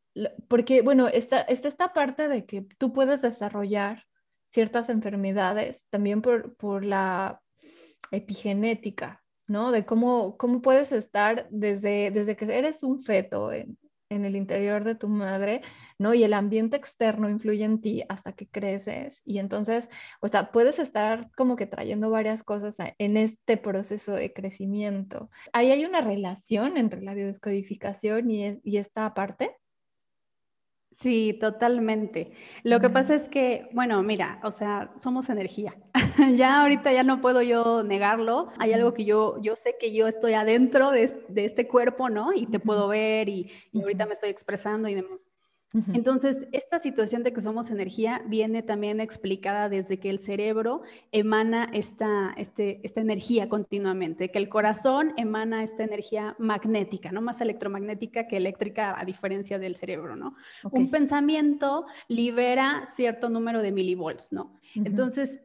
porque, 0.48 0.82
bueno, 0.82 1.08
está, 1.08 1.40
está 1.40 1.68
esta 1.68 1.92
parte 1.92 2.28
de 2.28 2.46
que 2.46 2.62
tú 2.78 2.92
puedes 2.92 3.22
desarrollar 3.22 4.04
ciertas 4.46 4.88
enfermedades 4.88 5.86
también 5.90 6.22
por, 6.22 6.54
por 6.56 6.84
la 6.84 7.40
epigenética, 8.10 9.22
¿no? 9.48 9.72
De 9.72 9.84
cómo, 9.84 10.36
cómo 10.36 10.62
puedes 10.62 10.92
estar 10.92 11.48
desde, 11.50 12.10
desde 12.10 12.36
que 12.36 12.44
eres 12.44 12.82
un 12.82 13.02
feto 13.02 13.52
en, 13.52 13.78
en 14.14 14.24
el 14.24 14.36
interior 14.36 14.84
de 14.84 14.94
tu 14.94 15.08
madre, 15.08 15.62
¿no? 15.98 16.14
Y 16.14 16.24
el 16.24 16.34
ambiente 16.34 16.76
externo 16.76 17.28
influye 17.28 17.64
en 17.64 17.80
ti 17.80 18.04
hasta 18.08 18.32
que 18.32 18.48
creces. 18.48 19.22
Y 19.24 19.38
entonces, 19.38 19.88
o 20.20 20.28
sea, 20.28 20.52
puedes 20.52 20.78
estar 20.78 21.30
como 21.36 21.56
que 21.56 21.66
trayendo 21.66 22.10
varias 22.10 22.42
cosas 22.42 22.76
en 22.98 23.16
este 23.16 23.56
proceso 23.56 24.12
de 24.12 24.32
crecimiento. 24.32 25.30
Ahí 25.52 25.70
hay 25.70 25.84
una 25.84 26.00
relación 26.00 26.76
entre 26.76 27.02
la 27.02 27.14
biodescodificación 27.14 28.30
y, 28.30 28.44
es, 28.44 28.58
y 28.62 28.76
esta 28.78 29.12
parte. 29.14 29.56
Sí, 30.94 31.36
totalmente. 31.40 32.30
Lo 32.62 32.78
que 32.80 32.88
pasa 32.88 33.16
es 33.16 33.28
que, 33.28 33.68
bueno, 33.72 34.00
mira, 34.04 34.38
o 34.44 34.52
sea, 34.52 34.92
somos 34.96 35.28
energía. 35.28 35.76
ya 36.36 36.60
ahorita 36.62 36.92
ya 36.92 37.02
no 37.02 37.20
puedo 37.20 37.42
yo 37.42 37.82
negarlo. 37.82 38.52
Hay 38.58 38.72
algo 38.72 38.94
que 38.94 39.04
yo, 39.04 39.36
yo 39.42 39.56
sé 39.56 39.76
que 39.80 39.92
yo 39.92 40.06
estoy 40.06 40.34
adentro 40.34 40.92
de, 40.92 41.24
de 41.28 41.44
este 41.46 41.66
cuerpo, 41.66 42.10
¿no? 42.10 42.32
Y 42.32 42.46
te 42.46 42.60
puedo 42.60 42.86
ver 42.86 43.28
y, 43.28 43.50
y 43.72 43.82
ahorita 43.82 44.06
me 44.06 44.12
estoy 44.12 44.30
expresando 44.30 44.88
y 44.88 44.94
demás. 44.94 45.33
Entonces, 45.92 46.46
esta 46.52 46.78
situación 46.78 47.24
de 47.24 47.32
que 47.32 47.40
somos 47.40 47.70
energía 47.70 48.22
viene 48.26 48.62
también 48.62 49.00
explicada 49.00 49.68
desde 49.68 49.98
que 49.98 50.08
el 50.08 50.20
cerebro 50.20 50.82
emana 51.10 51.68
esta, 51.72 52.32
este, 52.36 52.80
esta 52.84 53.00
energía 53.00 53.48
continuamente, 53.48 54.30
que 54.30 54.38
el 54.38 54.48
corazón 54.48 55.12
emana 55.16 55.64
esta 55.64 55.82
energía 55.82 56.36
magnética, 56.38 57.10
no 57.10 57.20
más 57.22 57.40
electromagnética 57.40 58.28
que 58.28 58.36
eléctrica 58.36 58.98
a 58.98 59.04
diferencia 59.04 59.58
del 59.58 59.76
cerebro, 59.76 60.14
¿no? 60.14 60.36
Un 60.70 60.90
pensamiento 60.90 61.86
libera 62.08 62.84
cierto 62.94 63.28
número 63.28 63.60
de 63.60 63.72
milivolts, 63.72 64.32
¿no? 64.32 64.60
Entonces, 64.76 65.40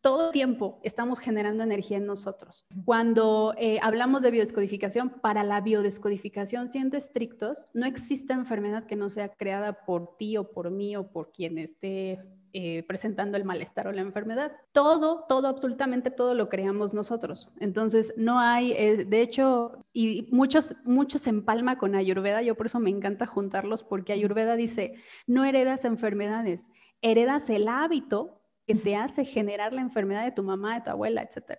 todo 0.00 0.30
tiempo 0.30 0.80
estamos 0.82 1.18
generando 1.18 1.62
energía 1.62 1.96
en 1.96 2.06
nosotros. 2.06 2.66
Cuando 2.84 3.54
eh, 3.58 3.78
hablamos 3.82 4.22
de 4.22 4.30
biodescodificación, 4.30 5.10
para 5.20 5.42
la 5.42 5.60
biodescodificación, 5.60 6.68
siendo 6.68 6.96
estrictos, 6.96 7.66
no 7.74 7.86
existe 7.86 8.32
enfermedad 8.32 8.84
que 8.84 8.96
no 8.96 9.10
sea 9.10 9.28
creada 9.30 9.84
por 9.84 10.16
ti 10.16 10.36
o 10.36 10.50
por 10.50 10.70
mí 10.70 10.96
o 10.96 11.10
por 11.10 11.32
quien 11.32 11.58
esté 11.58 12.20
eh, 12.54 12.82
presentando 12.88 13.36
el 13.36 13.44
malestar 13.44 13.88
o 13.88 13.92
la 13.92 14.00
enfermedad. 14.00 14.52
Todo, 14.72 15.24
todo, 15.28 15.48
absolutamente 15.48 16.10
todo 16.10 16.32
lo 16.32 16.48
creamos 16.48 16.94
nosotros. 16.94 17.50
Entonces, 17.60 18.14
no 18.16 18.40
hay, 18.40 18.72
eh, 18.72 19.04
de 19.04 19.20
hecho, 19.20 19.84
y 19.92 20.28
muchos, 20.32 20.74
muchos 20.84 21.22
se 21.22 21.30
empalma 21.30 21.76
con 21.76 21.94
Ayurveda, 21.94 22.40
yo 22.40 22.54
por 22.54 22.66
eso 22.66 22.80
me 22.80 22.88
encanta 22.88 23.26
juntarlos, 23.26 23.82
porque 23.82 24.14
Ayurveda 24.14 24.56
dice, 24.56 24.94
no 25.26 25.44
heredas 25.44 25.84
enfermedades, 25.84 26.66
heredas 27.02 27.50
el 27.50 27.68
hábito 27.68 28.37
que 28.68 28.74
te 28.74 28.94
hace 28.96 29.24
generar 29.24 29.72
la 29.72 29.80
enfermedad 29.80 30.24
de 30.24 30.30
tu 30.30 30.42
mamá, 30.42 30.74
de 30.74 30.82
tu 30.82 30.90
abuela, 30.90 31.22
etc. 31.22 31.58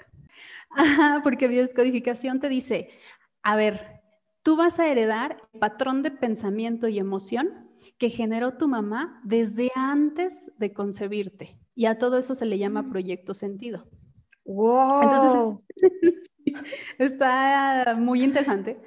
porque 1.24 1.48
biodescodificación 1.48 2.40
te 2.40 2.50
dice, 2.50 2.90
a 3.42 3.56
ver, 3.56 4.00
tú 4.44 4.56
vas 4.56 4.80
a 4.80 4.88
heredar 4.88 5.42
el 5.52 5.60
patrón 5.60 6.04
de 6.04 6.12
pensamiento 6.12 6.88
y 6.88 7.00
emoción 7.00 7.68
que 7.98 8.12
generó 8.12 8.58
tu 8.58 8.68
mamá 8.68 9.20
desde 9.24 9.72
antes 9.74 10.52
de 10.60 10.72
concebirte. 10.72 11.58
Y 11.74 11.88
a 11.88 11.98
todo 11.98 12.20
eso 12.20 12.36
se 12.36 12.46
le 12.46 12.60
llama 12.60 12.84
mm. 12.84 12.92
proyecto 12.92 13.34
sentido. 13.34 13.88
¡Wow! 14.46 15.64
está 17.00 17.96
muy 17.98 18.24
interesante. 18.24 18.80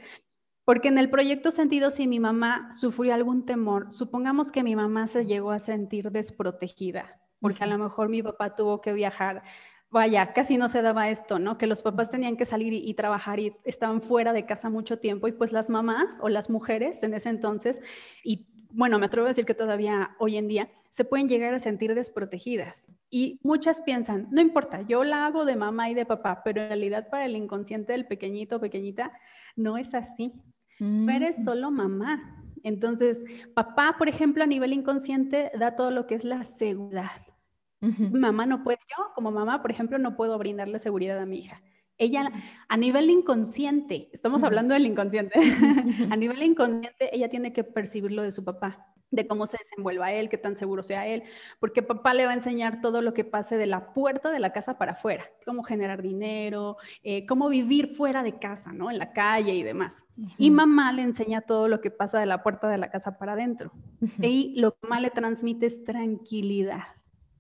Porque 0.65 0.89
en 0.89 0.99
el 0.99 1.11
proyecto 1.11 1.51
sentido, 1.51 1.91
si 1.91 2.07
mi 2.07 2.21
mamá 2.21 2.73
sufrió 2.73 3.15
algún 3.15 3.45
temor, 3.45 3.93
supongamos 3.93 4.53
que 4.53 4.63
mi 4.63 4.77
mamá 4.77 5.09
se 5.09 5.27
llegó 5.27 5.51
a 5.51 5.59
sentir 5.59 6.13
desprotegida, 6.13 7.21
porque 7.43 7.65
a 7.65 7.67
lo 7.67 7.77
mejor 7.77 8.09
mi 8.09 8.23
papá 8.23 8.55
tuvo 8.55 8.81
que 8.81 8.95
viajar. 8.95 9.43
Vaya, 9.91 10.33
casi 10.33 10.57
no 10.57 10.69
se 10.69 10.81
daba 10.81 11.11
esto, 11.11 11.39
¿no? 11.39 11.59
Que 11.59 11.67
los 11.67 11.83
papás 11.83 12.11
tenían 12.11 12.39
que 12.39 12.47
salir 12.47 12.73
y, 12.73 12.95
trabajar 12.95 13.41
y 13.41 13.55
estaban 13.65 14.01
fuera 14.01 14.33
de 14.33 14.47
casa 14.47 14.71
mucho 14.71 14.99
tiempo 14.99 15.29
y 15.29 15.33
pues 15.33 15.53
las 15.53 15.69
mamás 15.69 16.19
o 16.23 16.31
las 16.31 16.49
mujeres 16.49 17.03
en 17.03 17.13
ese 17.13 17.29
entonces, 17.29 17.83
y 18.25 18.47
bueno, 18.71 18.99
me 18.99 19.07
atrevo 19.07 19.27
a 19.27 19.29
decir 19.29 19.45
que 19.45 19.53
todavía 19.53 20.17
hoy 20.19 20.39
en 20.39 20.49
día, 20.49 20.71
se 20.91 21.05
pueden 21.05 21.29
llegar 21.29 21.53
a 21.53 21.59
sentir 21.59 21.95
desprotegidas. 21.95 22.87
Y 23.11 23.41
muchas 23.43 23.83
piensan, 23.83 24.29
no 24.31 24.41
importa, 24.41 24.83
yo 24.83 25.05
la 25.05 25.27
hago 25.27 25.45
de 25.45 25.57
mamá 25.57 25.91
y 25.91 25.95
de 25.95 26.07
papá, 26.07 26.43
pero 26.45 26.63
en 26.63 26.69
realidad 26.69 27.09
para 27.11 27.27
el 27.27 27.37
inconsciente 27.37 27.93
del 27.93 28.07
pequeñito 28.07 28.57
o 28.57 28.61
pequeñita 28.61 29.13
no 29.57 29.77
es 29.77 29.95
así. 29.95 30.33
eres 30.79 31.41
mm. 31.41 31.43
solo 31.43 31.71
mamá. 31.71 32.39
Entonces, 32.63 33.25
papá, 33.55 33.97
por 33.99 34.09
ejemplo, 34.09 34.45
a 34.45 34.47
nivel 34.47 34.73
inconsciente 34.73 35.51
da 35.59 35.75
todo 35.75 35.91
lo 35.91 36.07
que 36.07 36.15
es 36.15 36.25
la 36.25 36.45
seguridad. 36.45 37.11
Mamá 37.83 38.47
no 38.47 38.63
puede, 38.63 38.79
yo 38.89 39.13
como 39.15 39.33
mamá, 39.33 39.61
por 39.61 39.71
ejemplo, 39.71 39.99
no 39.99 40.17
puedo 40.17 40.39
brindarle 40.39 40.79
seguridad 40.79 41.19
a 41.19 41.27
mi 41.27 41.39
hija. 41.39 41.61
Ella, 41.99 42.31
a 42.69 42.77
nivel 42.77 43.11
inconsciente, 43.11 44.09
estamos 44.13 44.43
hablando 44.43 44.75
del 44.75 44.87
inconsciente, 44.87 45.39
a 46.11 46.17
nivel 46.17 46.43
inconsciente, 46.43 47.15
ella 47.15 47.29
tiene 47.29 47.53
que 47.53 47.65
percibirlo 47.65 48.23
de 48.23 48.33
su 48.33 48.45
papá, 48.45 48.93
de 49.11 49.27
cómo 49.27 49.47
se 49.47 49.59
desenvuelva 49.59 50.11
él, 50.13 50.29
qué 50.29 50.39
tan 50.39 50.57
seguro 50.57 50.83
sea 50.83 51.07
él, 51.07 51.23
porque 51.61 51.83
papá 51.83 52.15
le 52.15 52.25
va 52.25 52.33
a 52.33 52.35
enseñar 52.35 52.81
todo 52.81 53.03
lo 53.03 53.13
que 53.15 53.25
pase 53.25 53.57
de 53.57 53.67
la 53.67 53.93
puerta 53.93 54.31
de 54.31 54.41
la 54.41 54.53
casa 54.53 54.79
para 54.79 54.93
afuera, 54.93 55.25
cómo 55.45 55.63
generar 55.63 56.03
dinero, 56.03 56.77
eh, 57.03 57.27
cómo 57.27 57.49
vivir 57.49 57.95
fuera 57.95 58.23
de 58.23 58.39
casa, 58.39 58.73
¿no? 58.73 58.91
En 58.91 58.99
la 58.99 59.13
calle 59.13 59.55
y 59.55 59.63
demás. 59.63 60.03
Y 60.39 60.51
mamá 60.51 60.93
le 60.93 61.03
enseña 61.03 61.43
todo 61.43 61.69
lo 61.69 61.81
que 61.81 61.91
pasa 61.91 62.19
de 62.19 62.27
la 62.27 62.43
puerta 62.43 62.69
de 62.69 62.79
la 62.79 62.91
casa 62.91 63.19
para 63.19 63.35
adentro. 63.35 63.73
Y 64.21 64.55
lo 64.59 64.73
que 64.73 64.79
mamá 64.83 65.01
le 65.01 65.11
transmite 65.11 65.67
es 65.67 65.85
tranquilidad. 65.85 66.85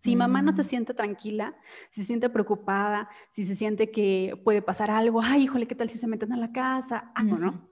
Si 0.02 0.16
mamá 0.16 0.42
no 0.42 0.52
se 0.52 0.62
mm. 0.62 0.64
siente 0.64 0.94
tranquila, 0.94 1.54
si 1.90 2.00
se 2.00 2.08
siente 2.08 2.28
preocupada, 2.28 3.08
si 3.30 3.46
se 3.46 3.54
siente 3.54 3.92
que 3.92 4.34
puede 4.42 4.60
pasar 4.60 4.90
algo, 4.90 5.22
ay, 5.22 5.44
híjole, 5.44 5.68
¿qué 5.68 5.76
tal 5.76 5.90
si 5.90 5.98
se 5.98 6.08
meten 6.08 6.32
a 6.32 6.36
la 6.36 6.50
casa? 6.50 7.12
Ah, 7.14 7.22
no, 7.22 7.68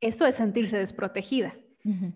Eso 0.00 0.24
es 0.26 0.36
sentirse 0.36 0.78
desprotegida. 0.78 1.54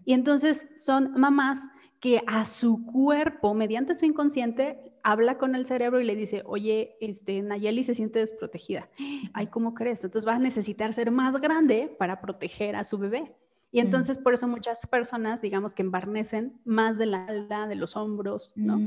Y 0.04 0.12
entonces 0.12 0.68
son 0.76 1.12
mamás 1.18 1.68
que 1.99 2.23
a 2.28 2.46
su 2.46 2.87
cuerpo, 2.87 3.52
mediante 3.54 3.96
su 3.96 4.04
inconsciente, 4.04 4.78
habla 5.02 5.38
con 5.38 5.56
el 5.56 5.66
cerebro 5.66 6.00
y 6.00 6.04
le 6.04 6.14
dice, 6.14 6.42
oye, 6.46 6.96
este, 7.00 7.42
Nayeli 7.42 7.82
se 7.82 7.94
siente 7.94 8.20
desprotegida. 8.20 8.88
Ay, 9.32 9.49
¿cómo 9.49 9.75
crees? 9.75 10.04
Entonces 10.04 10.28
va 10.28 10.37
a 10.37 10.38
necesitar 10.38 10.92
ser 10.92 11.11
más 11.11 11.40
grande 11.40 11.92
para 11.99 12.20
proteger 12.20 12.76
a 12.76 12.85
su 12.85 12.99
bebé. 12.99 13.35
Y 13.73 13.80
entonces 13.80 14.18
por 14.18 14.35
eso 14.35 14.46
muchas 14.46 14.87
personas, 14.87 15.42
digamos 15.42 15.75
que 15.75 15.82
embarnecen 15.82 16.61
más 16.64 16.99
de 16.99 17.06
la 17.06 17.26
alda, 17.26 17.66
de 17.66 17.75
los 17.75 17.96
hombros, 17.96 18.52
¿no? 18.54 18.80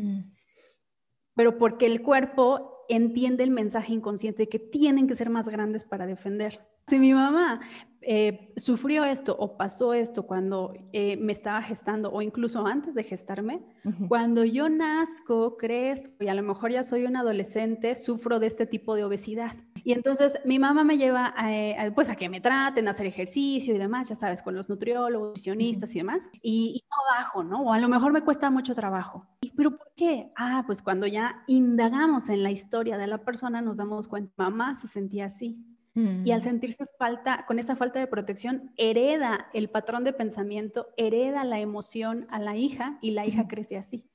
Pero 1.39 1.57
porque 1.57 1.85
el 1.85 2.01
cuerpo 2.01 2.83
entiende 2.89 3.45
el 3.45 3.49
mensaje 3.49 3.93
inconsciente 3.93 4.43
de 4.43 4.49
que 4.49 4.59
tienen 4.59 5.07
que 5.07 5.15
ser 5.15 5.29
más 5.29 5.47
grandes 5.47 5.85
para 5.85 6.05
defender. 6.05 6.59
Si 6.89 6.99
mi 6.99 7.13
mamá 7.13 7.61
eh, 8.01 8.51
sufrió 8.57 9.05
esto 9.05 9.37
o 9.39 9.55
pasó 9.55 9.93
esto 9.93 10.23
cuando 10.23 10.73
eh, 10.91 11.15
me 11.15 11.31
estaba 11.31 11.61
gestando 11.61 12.11
o 12.11 12.21
incluso 12.21 12.67
antes 12.67 12.93
de 12.93 13.05
gestarme, 13.05 13.61
cuando 14.09 14.43
yo 14.43 14.67
nazco, 14.67 15.55
crezco 15.55 16.21
y 16.25 16.27
a 16.27 16.33
lo 16.33 16.43
mejor 16.43 16.73
ya 16.73 16.83
soy 16.83 17.05
un 17.05 17.15
adolescente, 17.15 17.95
sufro 17.95 18.39
de 18.39 18.47
este 18.47 18.65
tipo 18.65 18.95
de 18.95 19.05
obesidad. 19.05 19.55
Y 19.83 19.93
entonces 19.93 20.39
mi 20.45 20.59
mamá 20.59 20.83
me 20.83 20.97
lleva 20.97 21.33
eh, 21.49 21.75
a, 21.77 21.91
pues 21.93 22.09
a 22.09 22.15
que 22.15 22.29
me 22.29 22.41
traten, 22.41 22.87
a 22.87 22.91
hacer 22.91 23.05
ejercicio 23.05 23.75
y 23.75 23.77
demás, 23.77 24.09
ya 24.09 24.15
sabes, 24.15 24.41
con 24.41 24.55
los 24.55 24.69
nutriólogos, 24.69 25.29
nutricionistas 25.29 25.95
y 25.95 25.99
demás, 25.99 26.29
y, 26.41 26.83
no 26.89 27.17
bajo, 27.17 27.43
¿no? 27.43 27.63
O 27.63 27.73
a 27.73 27.79
lo 27.79 27.87
mejor 27.87 28.11
me 28.11 28.21
cuesta 28.21 28.49
mucho 28.49 28.73
trabajo. 28.75 29.27
¿Y, 29.41 29.51
¿Pero 29.51 29.77
por 29.77 29.91
qué? 29.95 30.31
Ah, 30.35 30.63
pues 30.65 30.81
cuando 30.81 31.07
ya 31.07 31.43
indagamos 31.47 32.29
en 32.29 32.43
la 32.43 32.51
historia 32.51 32.97
de 32.97 33.07
la 33.07 33.19
persona 33.19 33.61
nos 33.61 33.77
damos 33.77 34.07
cuenta, 34.07 34.31
mamá 34.37 34.75
se 34.75 34.87
sentía 34.87 35.25
así. 35.25 35.63
Y 35.95 36.31
al 36.31 36.39
mm. 36.39 36.43
sentirse 36.43 36.85
falta, 36.97 37.45
con 37.45 37.59
esa 37.59 37.75
falta 37.75 37.99
de 37.99 38.07
protección, 38.07 38.71
hereda 38.77 39.47
el 39.53 39.69
patrón 39.69 40.05
de 40.05 40.13
pensamiento, 40.13 40.87
hereda 40.95 41.43
la 41.43 41.59
emoción 41.59 42.25
a 42.29 42.39
la 42.39 42.55
hija 42.55 42.99
y 43.01 43.11
la 43.11 43.25
hija 43.25 43.47
crece 43.49 43.77
así. 43.77 44.08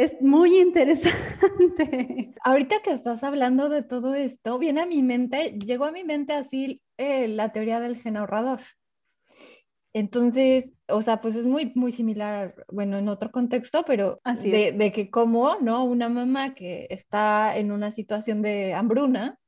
Es 0.00 0.18
muy 0.22 0.58
interesante. 0.58 1.12
Ahorita 2.42 2.76
que 2.82 2.90
estás 2.90 3.22
hablando 3.22 3.68
de 3.68 3.82
todo 3.82 4.14
esto, 4.14 4.58
viene 4.58 4.80
a 4.80 4.86
mi 4.86 5.02
mente, 5.02 5.58
llegó 5.58 5.84
a 5.84 5.92
mi 5.92 6.04
mente 6.04 6.32
así 6.32 6.80
eh, 6.96 7.28
la 7.28 7.52
teoría 7.52 7.80
del 7.80 7.98
gen 7.98 8.16
ahorrador. 8.16 8.60
Entonces, 9.92 10.74
o 10.88 11.02
sea, 11.02 11.20
pues 11.20 11.34
es 11.34 11.44
muy, 11.44 11.72
muy 11.74 11.92
similar, 11.92 12.54
bueno, 12.72 12.96
en 12.96 13.10
otro 13.10 13.30
contexto, 13.30 13.84
pero 13.86 14.22
de, 14.42 14.72
de, 14.72 14.90
que 14.90 15.10
como, 15.10 15.56
¿no? 15.60 15.84
Una 15.84 16.08
mamá 16.08 16.54
que 16.54 16.86
está 16.88 17.58
en 17.58 17.70
una 17.70 17.92
situación 17.92 18.40
de 18.40 18.72
hambruna, 18.72 19.38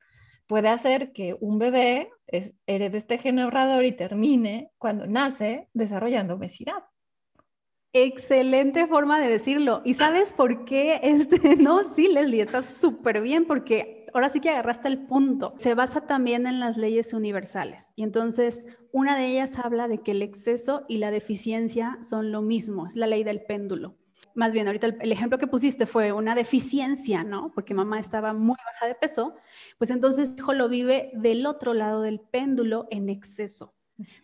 puede 0.45 0.69
hacer 0.69 1.13
que 1.13 1.35
un 1.41 1.57
bebé 1.57 2.11
herede 2.67 2.99
este 2.99 3.17
gen 3.17 3.39
ahorrador 3.39 3.85
y 3.85 3.93
termine 3.93 4.69
cuando 4.77 5.07
nace 5.07 5.67
desarrollando 5.73 6.35
obesidad. 6.35 6.83
Excelente 7.93 8.87
forma 8.87 9.19
de 9.19 9.29
decirlo. 9.29 9.81
¿Y 9.85 9.93
sabes 9.93 10.31
por 10.31 10.65
qué? 10.65 10.99
Este, 11.03 11.55
no, 11.55 11.83
sí, 11.95 12.07
Leslie, 12.07 12.41
estás 12.41 12.65
súper 12.65 13.21
bien 13.21 13.45
porque 13.45 14.07
ahora 14.13 14.29
sí 14.29 14.39
que 14.39 14.49
agarraste 14.49 14.87
el 14.87 15.05
punto. 15.05 15.53
Se 15.57 15.75
basa 15.75 16.01
también 16.01 16.47
en 16.47 16.59
las 16.59 16.75
leyes 16.75 17.13
universales. 17.13 17.91
Y 17.95 18.03
entonces, 18.03 18.67
una 18.91 19.15
de 19.15 19.27
ellas 19.27 19.57
habla 19.59 19.87
de 19.87 19.99
que 19.99 20.11
el 20.11 20.23
exceso 20.23 20.85
y 20.87 20.97
la 20.97 21.11
deficiencia 21.11 21.97
son 22.01 22.31
lo 22.31 22.41
mismo. 22.41 22.87
Es 22.87 22.95
la 22.95 23.07
ley 23.07 23.23
del 23.23 23.41
péndulo 23.43 23.95
más 24.35 24.53
bien 24.53 24.67
ahorita 24.67 24.87
el, 24.87 25.11
ejemplo 25.11 25.37
que 25.37 25.47
pusiste 25.47 25.85
fue 25.85 26.11
una 26.11 26.35
deficiencia, 26.35 27.23
¿no? 27.23 27.51
Porque 27.53 27.73
mamá 27.73 27.99
estaba 27.99 28.33
muy 28.33 28.57
baja 28.65 28.87
de 28.87 28.95
peso, 28.95 29.35
pues 29.77 29.89
entonces 29.91 30.35
hijo 30.37 30.53
lo 30.53 30.69
vive 30.69 31.11
del 31.13 31.45
otro 31.45 31.73
lado 31.73 32.01
del 32.01 32.19
péndulo 32.19 32.87
en 32.89 33.09
exceso. 33.09 33.73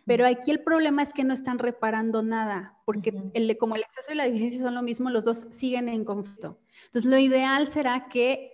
Pero 0.04 0.26
aquí 0.26 0.50
el 0.50 0.60
problema 0.60 1.02
es 1.02 1.12
que 1.12 1.24
no 1.24 1.32
están 1.32 1.58
reparando 1.58 2.22
nada, 2.22 2.76
porque 2.84 3.14
el, 3.34 3.56
como 3.58 3.76
el 3.76 3.82
exceso 3.82 4.12
y 4.12 4.16
la 4.16 4.24
deficiencia 4.24 4.60
son 4.60 4.74
lo 4.74 4.82
mismo, 4.82 5.10
los 5.10 5.24
dos 5.24 5.46
siguen 5.50 5.88
en 5.88 6.04
conflicto. 6.04 6.58
Entonces 6.86 7.10
lo 7.10 7.18
ideal 7.18 7.68
será 7.68 8.08
que 8.08 8.52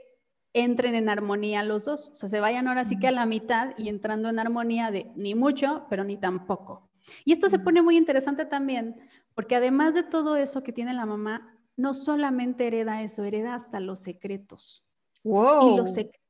entren 0.53 0.95
en 0.95 1.09
armonía 1.09 1.63
los 1.63 1.85
dos, 1.85 2.11
o 2.15 2.17
sea, 2.17 2.29
se 2.29 2.41
vayan 2.41 2.69
ahora 2.69 2.85
sí 2.85 2.99
que 2.99 3.09
a 3.09 3.13
la 3.13 3.27
mitad 3.27 3.75
y 3.77 3.89
entrando 3.89 4.29
en 4.29 4.39
armonía 4.39 4.91
de 4.91 5.11
ni 5.15 5.35
mucho, 5.35 5.87
pero 5.91 6.05
ni 6.05 6.17
tampoco. 6.17 6.91
Y 7.25 7.33
esto 7.33 7.49
se 7.49 7.59
pone 7.59 7.83
muy 7.83 7.97
interesante 7.97 8.47
también, 8.47 8.97
porque 9.35 9.57
además 9.57 9.95
de 9.95 10.03
todo 10.03 10.37
eso 10.37 10.63
que 10.63 10.73
tiene 10.73 10.95
la 10.95 11.07
mamá, 11.07 11.59
no 11.77 11.93
solamente 11.93 12.67
hereda 12.67 13.03
eso, 13.03 13.25
hereda 13.25 13.55
hasta 13.55 13.81
los 13.81 14.01
secretos. 14.01 14.83
¡Wow! 15.23 15.75
Y 15.75 15.77
los 15.77 15.93
secretos, 15.93 16.21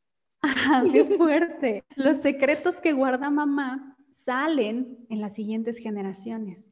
así 0.73 0.99
es 0.99 1.17
fuerte. 1.17 1.85
Los 1.97 2.19
secretos 2.19 2.77
que 2.77 2.93
guarda 2.93 3.31
mamá 3.31 3.96
salen 4.17 5.07
en 5.11 5.21
las 5.21 5.35
siguientes 5.35 5.77
generaciones. 5.79 6.71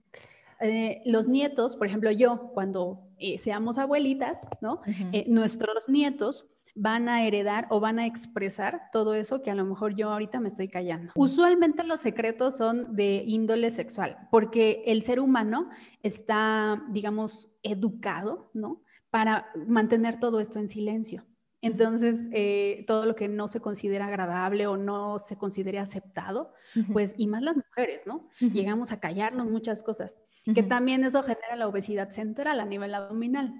Eh, 0.61 1.03
los 1.05 1.29
nietos, 1.29 1.77
por 1.77 1.87
ejemplo, 1.87 2.11
yo, 2.11 2.51
cuando 2.55 3.07
eh, 3.19 3.39
seamos 3.39 3.77
abuelitas, 3.77 4.41
¿no? 4.63 4.81
Eh, 5.13 5.27
nuestros 5.29 5.89
nietos 5.89 6.49
van 6.75 7.09
a 7.09 7.25
heredar 7.25 7.67
o 7.71 7.81
van 7.81 7.99
a 7.99 8.07
expresar 8.07 8.89
todo 8.91 9.15
eso 9.15 9.43
que 9.43 9.51
a 9.51 9.55
lo 9.55 9.65
mejor 9.65 9.95
yo 9.95 10.11
ahorita 10.11 10.41
me 10.41 10.49
estoy 10.49 10.69
callando. 10.69 11.13
Usualmente 11.17 11.85
los 11.85 12.01
secretos 12.01 12.57
son 12.57 12.97
de 12.97 13.23
índole 13.27 13.71
sexual, 13.71 14.17
porque 14.31 14.83
el 14.87 15.03
ser 15.03 15.21
humano 15.21 15.69
está, 16.03 16.83
digamos, 16.89 17.53
educado, 17.63 18.51
¿no? 18.55 18.83
Para 19.11 19.47
mantener 19.69 20.19
todo 20.19 20.41
esto 20.41 20.59
en 20.59 20.69
silencio. 20.69 21.25
Entonces, 21.67 22.25
eh, 22.33 22.85
todo 22.87 23.07
lo 23.07 23.15
que 23.15 23.29
no 23.29 23.49
se 23.49 23.61
considera 23.61 24.07
agradable 24.07 24.67
o 24.67 24.77
no 24.77 25.19
se 25.19 25.37
considere 25.37 25.79
aceptado, 25.79 26.53
pues, 26.93 27.15
y 27.17 27.27
más 27.27 27.43
las 27.43 27.57
mujeres, 27.57 28.07
¿no? 28.07 28.29
Llegamos 28.39 28.93
a 28.93 29.01
callarnos 29.01 29.47
muchas 29.47 29.83
cosas, 29.83 30.19
que 30.55 30.63
también 30.63 31.05
eso 31.05 31.23
genera 31.23 31.57
la 31.57 31.69
obesidad 31.69 32.11
central 32.11 32.61
a 32.61 32.65
nivel 32.65 32.95
abdominal 32.95 33.55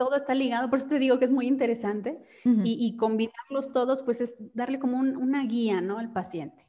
todo 0.00 0.16
está 0.16 0.34
ligado, 0.34 0.70
por 0.70 0.78
eso 0.78 0.88
te 0.88 0.98
digo 0.98 1.18
que 1.18 1.26
es 1.26 1.30
muy 1.30 1.46
interesante 1.46 2.24
y, 2.42 2.96
combinarlos 2.96 3.70
todos, 3.70 4.00
pues 4.00 4.22
es 4.22 4.34
darle 4.54 4.78
como 4.78 4.98
una 4.98 5.44
guía, 5.44 5.82
¿no? 5.82 5.98
Al 5.98 6.10
paciente. 6.10 6.66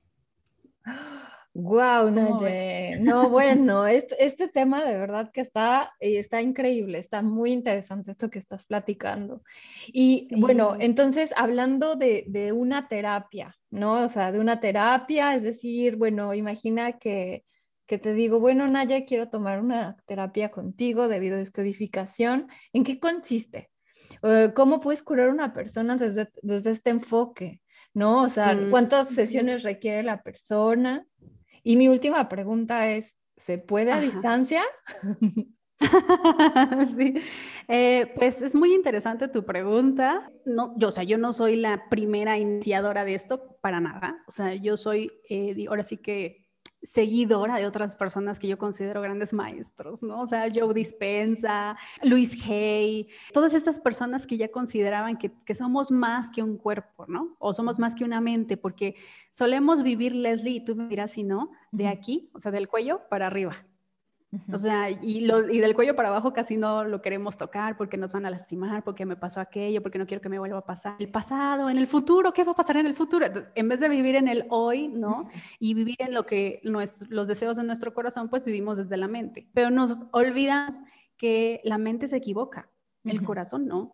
Wow, 1.53 2.09
Naye. 2.11 2.97
No, 3.01 3.29
bueno, 3.29 3.85
este, 3.85 4.25
este, 4.25 4.47
tema 4.47 4.83
de 4.85 4.97
verdad 4.97 5.31
que 5.33 5.41
está, 5.41 5.91
eh, 5.99 6.19
está 6.19 6.41
increíble, 6.41 6.97
está 6.99 7.21
muy 7.21 7.51
interesante 7.51 8.11
esto 8.11 8.29
que 8.29 8.39
estás 8.39 8.65
platicando. 8.65 9.43
Y 9.87 10.29
bueno, 10.35 10.77
entonces 10.79 11.33
hablando 11.35 11.95
de, 11.95 12.23
de, 12.27 12.53
una 12.53 12.87
terapia, 12.87 13.55
¿no? 13.69 14.03
O 14.03 14.07
sea, 14.07 14.31
de 14.31 14.39
una 14.39 14.59
terapia, 14.61 15.35
es 15.35 15.43
decir, 15.43 15.97
bueno, 15.97 16.33
imagina 16.33 16.93
que 16.93 17.43
que 17.91 17.97
te 17.97 18.13
digo, 18.13 18.39
bueno, 18.39 18.69
Naya, 18.69 19.03
quiero 19.03 19.27
tomar 19.27 19.59
una 19.59 19.97
terapia 20.05 20.49
contigo 20.49 21.09
de 21.09 21.19
biodescodificación. 21.19 22.47
¿En 22.71 22.85
qué 22.85 23.01
consiste? 23.01 23.69
Eh, 24.23 24.53
¿Cómo 24.55 24.79
puedes 24.79 25.03
curar 25.03 25.27
a 25.27 25.33
una 25.33 25.53
persona 25.53 25.97
desde, 25.97 26.29
desde 26.41 26.71
este 26.71 26.91
enfoque? 26.91 27.61
¿No? 27.93 28.21
O 28.21 28.29
sea, 28.29 28.53
mm, 28.53 28.69
¿cuántas 28.71 29.09
sesiones 29.09 29.63
requiere 29.63 30.03
la 30.03 30.23
persona? 30.23 31.05
Y 31.63 31.77
mi 31.77 31.87
última 31.87 32.27
pregunta 32.29 32.89
es, 32.89 33.15
¿se 33.37 33.57
puede 33.57 33.91
a 33.91 33.99
distancia? 33.99 34.63
sí, 36.97 37.13
eh, 37.67 38.11
pues 38.15 38.41
es 38.41 38.55
muy 38.55 38.73
interesante 38.73 39.27
tu 39.27 39.45
pregunta. 39.45 40.31
No, 40.45 40.75
yo, 40.77 40.89
o 40.89 40.91
sea, 40.91 41.03
yo 41.03 41.17
no 41.17 41.33
soy 41.33 41.55
la 41.55 41.89
primera 41.89 42.37
iniciadora 42.37 43.03
de 43.03 43.15
esto 43.15 43.57
para 43.61 43.79
nada. 43.79 44.23
O 44.27 44.31
sea, 44.31 44.55
yo 44.55 44.77
soy, 44.77 45.11
eh, 45.29 45.65
ahora 45.67 45.83
sí 45.83 45.97
que 45.97 46.40
seguidora 46.83 47.57
de 47.57 47.65
otras 47.65 47.95
personas 47.95 48.39
que 48.39 48.47
yo 48.47 48.57
considero 48.57 49.01
grandes 49.01 49.33
maestros, 49.33 50.01
¿no? 50.03 50.21
O 50.21 50.27
sea, 50.27 50.47
Joe 50.53 50.73
Dispensa, 50.73 51.77
Luis 52.03 52.37
Hay, 52.47 53.07
todas 53.33 53.53
estas 53.53 53.79
personas 53.79 54.25
que 54.25 54.37
ya 54.37 54.49
consideraban 54.49 55.17
que, 55.17 55.31
que, 55.45 55.53
somos 55.53 55.91
más 55.91 56.29
que 56.29 56.41
un 56.41 56.57
cuerpo, 56.57 57.05
¿no? 57.07 57.35
O 57.39 57.53
somos 57.53 57.79
más 57.79 57.95
que 57.95 58.03
una 58.03 58.21
mente, 58.21 58.57
porque 58.57 58.95
solemos 59.29 59.83
vivir, 59.83 60.15
Leslie, 60.15 60.55
y 60.55 60.65
tú 60.65 60.75
me 60.75 60.87
dirás 60.87 61.11
si 61.11 61.23
no, 61.23 61.51
de 61.71 61.87
aquí, 61.87 62.29
o 62.33 62.39
sea, 62.39 62.51
del 62.51 62.67
cuello 62.67 63.01
para 63.09 63.27
arriba. 63.27 63.55
O 64.53 64.57
sea, 64.57 64.89
y, 64.89 65.21
lo, 65.21 65.49
y, 65.49 65.59
del 65.59 65.75
cuello 65.75 65.93
para 65.93 66.07
abajo 66.07 66.31
casi 66.31 66.55
no 66.55 66.85
lo 66.85 67.01
queremos 67.01 67.37
tocar 67.37 67.75
porque 67.75 67.97
nos 67.97 68.13
van 68.13 68.25
a 68.25 68.29
lastimar, 68.29 68.81
porque 68.83 69.05
me 69.05 69.17
pasó 69.17 69.41
aquello, 69.41 69.81
porque 69.81 69.99
no 69.99 70.05
quiero 70.05 70.21
que 70.21 70.29
me 70.29 70.39
vuelva 70.39 70.59
a 70.59 70.65
pasar. 70.65 70.95
El 70.99 71.09
pasado, 71.09 71.69
en 71.69 71.77
el 71.77 71.87
futuro, 71.87 72.31
¿qué 72.31 72.45
va 72.45 72.53
a 72.53 72.55
pasar 72.55 72.77
en 72.77 72.85
el 72.85 72.95
futuro? 72.95 73.25
en 73.55 73.67
vez 73.67 73.79
de 73.81 73.89
vivir 73.89 74.15
en 74.15 74.29
el 74.29 74.45
hoy, 74.49 74.87
¿no? 74.87 75.27
Y 75.59 75.73
vivir 75.73 75.97
en 75.99 76.13
lo 76.13 76.25
que 76.25 76.61
los 76.63 77.27
deseos 77.27 77.57
de 77.57 77.63
nuestro 77.63 77.93
corazón, 77.93 78.29
pues 78.29 78.45
vivimos 78.45 78.77
desde 78.77 78.95
la 78.95 79.09
mente. 79.09 79.49
Pero 79.53 79.69
nos 79.69 79.97
olvidamos 80.11 80.81
que 81.17 81.59
la 81.65 81.77
mente 81.77 82.07
se 82.07 82.15
equivoca, 82.15 82.69
el 83.03 83.23
corazón 83.23 83.67
no. 83.67 83.93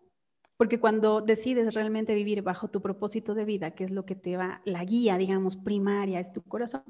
Porque 0.55 0.79
cuando 0.79 1.21
decides 1.21 1.73
realmente 1.73 2.13
vivir 2.13 2.43
bajo 2.43 2.67
tu 2.67 2.81
propósito 2.81 3.33
de 3.33 3.45
vida, 3.45 3.71
que 3.71 3.83
es 3.83 3.91
lo 3.91 4.05
que 4.05 4.15
te 4.15 4.37
va, 4.37 4.61
la 4.65 4.83
guía, 4.83 5.17
digamos, 5.17 5.55
primaria, 5.55 6.19
es 6.19 6.31
tu 6.31 6.41
corazón, 6.43 6.83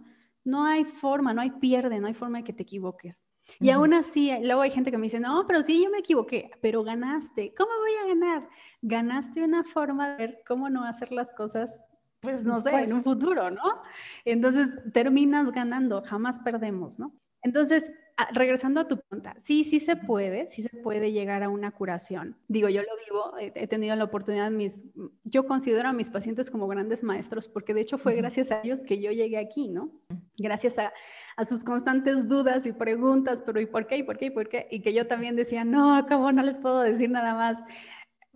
no 0.48 0.66
hay 0.66 0.86
forma, 0.86 1.34
no 1.34 1.42
hay 1.42 1.52
pierde, 1.52 2.00
no 2.00 2.08
hay 2.08 2.14
forma 2.14 2.38
de 2.38 2.46
que 2.46 2.54
te 2.54 2.64
equivoques. 2.64 3.26
Y 3.60 3.70
aún 3.70 3.94
así, 3.94 4.32
luego 4.42 4.62
hay 4.62 4.72
gente 4.72 4.92
que 4.92 4.98
me 4.98 5.04
dice, 5.04 5.20
no, 5.20 5.46
pero 5.46 5.62
sí, 5.62 5.84
yo 5.84 5.90
me 5.90 6.00
equivoqué, 6.00 6.52
pero 6.62 6.84
ganaste. 6.84 7.54
¿Cómo 7.58 7.70
voy 7.80 7.96
a 8.04 8.08
ganar? 8.08 8.50
Ganaste 8.82 9.44
una 9.44 9.66
forma 9.66 10.10
de 10.10 10.18
ver 10.18 10.44
cómo 10.48 10.70
no 10.70 10.86
hacer 10.86 11.12
las 11.12 11.34
cosas, 11.34 11.84
pues 12.22 12.44
no 12.44 12.62
sé, 12.62 12.72
en 12.72 12.94
un 12.94 13.04
futuro, 13.04 13.52
¿no? 13.52 13.82
Entonces 14.24 14.70
terminas 14.94 15.52
ganando, 15.52 16.02
jamás 16.04 16.40
perdemos, 16.40 16.98
¿no? 16.98 17.14
Entonces, 17.42 17.92
regresando 18.32 18.80
a 18.80 18.88
tu 18.88 18.98
pregunta, 18.98 19.36
sí, 19.38 19.64
sí 19.64 19.80
se 19.80 19.96
puede, 19.96 20.50
sí 20.50 20.64
se 20.64 20.70
puede 20.70 21.12
llegar 21.12 21.44
a 21.44 21.50
una 21.50 21.72
curación. 21.72 22.36
Digo, 22.48 22.68
yo 22.68 22.82
lo 22.82 22.88
vivo, 23.06 23.54
he, 23.56 23.68
tenido 23.68 23.96
la 23.96 24.06
oportunidad, 24.06 24.50
mis, 24.50 24.80
yo 25.24 25.46
considero 25.46 25.90
a 25.90 25.94
mis 25.94 26.10
pacientes 26.10 26.50
como 26.50 26.68
grandes 26.68 27.04
maestros, 27.04 27.48
porque 27.48 27.74
de 27.76 27.82
hecho 27.82 27.98
fue 27.98 28.16
gracias 28.16 28.52
a 28.52 28.62
ellos 28.62 28.84
que 28.84 29.00
yo 29.00 29.12
llegué 29.12 29.38
aquí, 29.38 29.68
¿no? 29.68 29.92
Gracias 30.38 30.80
a, 30.80 30.92
a 31.36 31.46
sus 31.46 31.64
constantes 31.64 32.28
dudas 32.28 32.66
y 32.66 32.72
preguntas, 32.72 33.44
pero 33.46 33.62
¿y 33.62 33.68
por 33.68 33.86
qué? 33.86 33.98
¿Y 33.98 34.04
por 34.04 34.18
qué? 34.18 34.26
¿Y 34.26 34.32
por 34.32 34.50
qué? 34.50 34.68
Y 34.72 34.82
que 34.82 34.94
yo 34.94 35.06
también 35.08 35.36
decía, 35.36 35.64
no, 35.64 35.96
acabo, 35.96 36.32
no 36.32 36.42
les 36.42 36.58
puedo 36.58 36.82
decir 36.82 37.12
nada 37.12 37.36
más. 37.36 37.60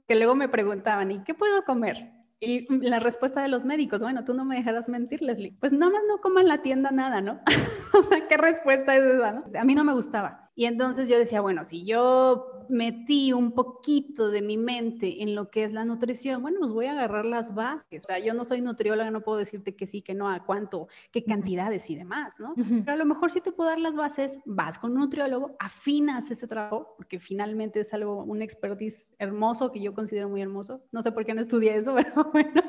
Que 0.08 0.16
luego 0.16 0.36
me 0.36 0.50
preguntaban, 0.50 1.12
¿y 1.12 1.24
qué 1.24 1.34
puedo 1.34 1.64
comer? 1.64 2.21
Y 2.44 2.66
la 2.84 3.00
respuesta 3.00 3.44
de 3.44 3.50
los 3.50 3.66
médicos, 3.66 4.02
bueno, 4.02 4.26
tú 4.26 4.34
no 4.34 4.46
me 4.46 4.56
dejarás 4.56 4.90
mentir, 4.90 5.22
Leslie. 5.22 5.56
Pues 5.60 5.74
nada 5.74 5.92
más 5.92 6.02
no 6.08 6.20
coma 6.22 6.42
en 6.42 6.48
la 6.48 6.64
tienda 6.64 6.90
nada, 6.90 7.22
¿no? 7.22 7.40
o 7.94 8.02
sea, 8.02 8.28
¿qué 8.28 8.36
respuesta 8.36 8.96
es 8.98 9.04
esa, 9.04 9.34
no? 9.34 9.44
A 9.60 9.64
mí 9.64 9.76
no 9.76 9.84
me 9.84 9.94
gustaba. 9.94 10.50
Y 10.56 10.66
entonces 10.66 11.08
yo 11.08 11.20
decía, 11.20 11.40
bueno, 11.40 11.64
si 11.64 11.86
yo 11.86 12.51
metí 12.72 13.34
un 13.34 13.52
poquito 13.52 14.32
de 14.32 14.42
mi 14.42 14.58
mente 14.58 15.22
en 15.22 15.36
lo 15.36 15.52
que 15.52 15.64
es 15.64 15.74
la 15.74 15.86
nutrición, 15.86 16.42
bueno, 16.42 16.60
pues 16.60 16.72
voy 16.72 16.88
a 16.88 16.94
agarrar 16.94 17.26
las 17.26 17.54
bases. 17.54 18.04
O 18.04 18.08
sea, 18.08 18.20
yo 18.20 18.34
no 18.34 18.46
soy 18.46 18.62
nutrióloga, 18.62 19.12
no 19.12 19.22
puedo 19.22 19.38
decirte 19.38 19.76
que 19.76 19.86
sí, 19.86 20.02
que 20.02 20.14
no, 20.14 20.30
a 20.30 20.46
cuánto, 20.46 20.88
qué 21.12 21.24
cantidades 21.24 21.90
y 21.90 21.96
demás, 21.96 22.40
¿no? 22.40 22.56
Pero 22.56 22.94
a 22.94 22.96
lo 22.96 23.06
mejor 23.06 23.32
si 23.32 23.42
te 23.42 23.52
puedo 23.52 23.70
dar 23.70 23.80
las 23.80 23.94
bases, 23.94 24.40
vas 24.46 24.80
con 24.80 24.94
un 24.94 25.00
nutriólogo, 25.00 25.56
afinas 25.60 26.32
ese 26.32 26.48
trabajo, 26.48 26.96
porque 26.98 27.20
finalmente 27.20 27.82
es 27.82 27.94
algo, 27.94 28.24
un 28.24 28.42
expertise 28.42 29.06
hermoso 29.20 29.72
que 29.72 29.82
yo 29.82 29.94
considero 29.94 30.30
muy 30.30 30.42
hermoso. 30.42 30.82
No 30.92 31.02
sé 31.02 31.12
por 31.12 31.26
qué 31.26 31.34
no 31.34 31.42
estudié 31.42 31.76
eso, 31.76 31.94
pero 31.96 32.32
bueno. 32.32 32.62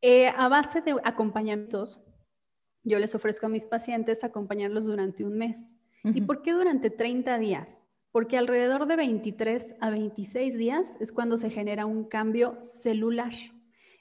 Eh, 0.00 0.28
a 0.28 0.48
base 0.48 0.80
de 0.80 0.94
acompañamientos, 1.02 2.00
yo 2.84 2.98
les 2.98 3.14
ofrezco 3.14 3.46
a 3.46 3.48
mis 3.48 3.66
pacientes 3.66 4.22
acompañarlos 4.22 4.84
durante 4.84 5.24
un 5.24 5.36
mes. 5.36 5.72
¿Y 6.04 6.20
por 6.22 6.42
qué 6.42 6.52
durante 6.52 6.90
30 6.90 7.38
días? 7.38 7.84
Porque 8.12 8.38
alrededor 8.38 8.86
de 8.86 8.96
23 8.96 9.74
a 9.80 9.90
26 9.90 10.56
días 10.56 10.96
es 11.00 11.12
cuando 11.12 11.36
se 11.36 11.50
genera 11.50 11.86
un 11.86 12.04
cambio 12.04 12.58
celular. 12.62 13.32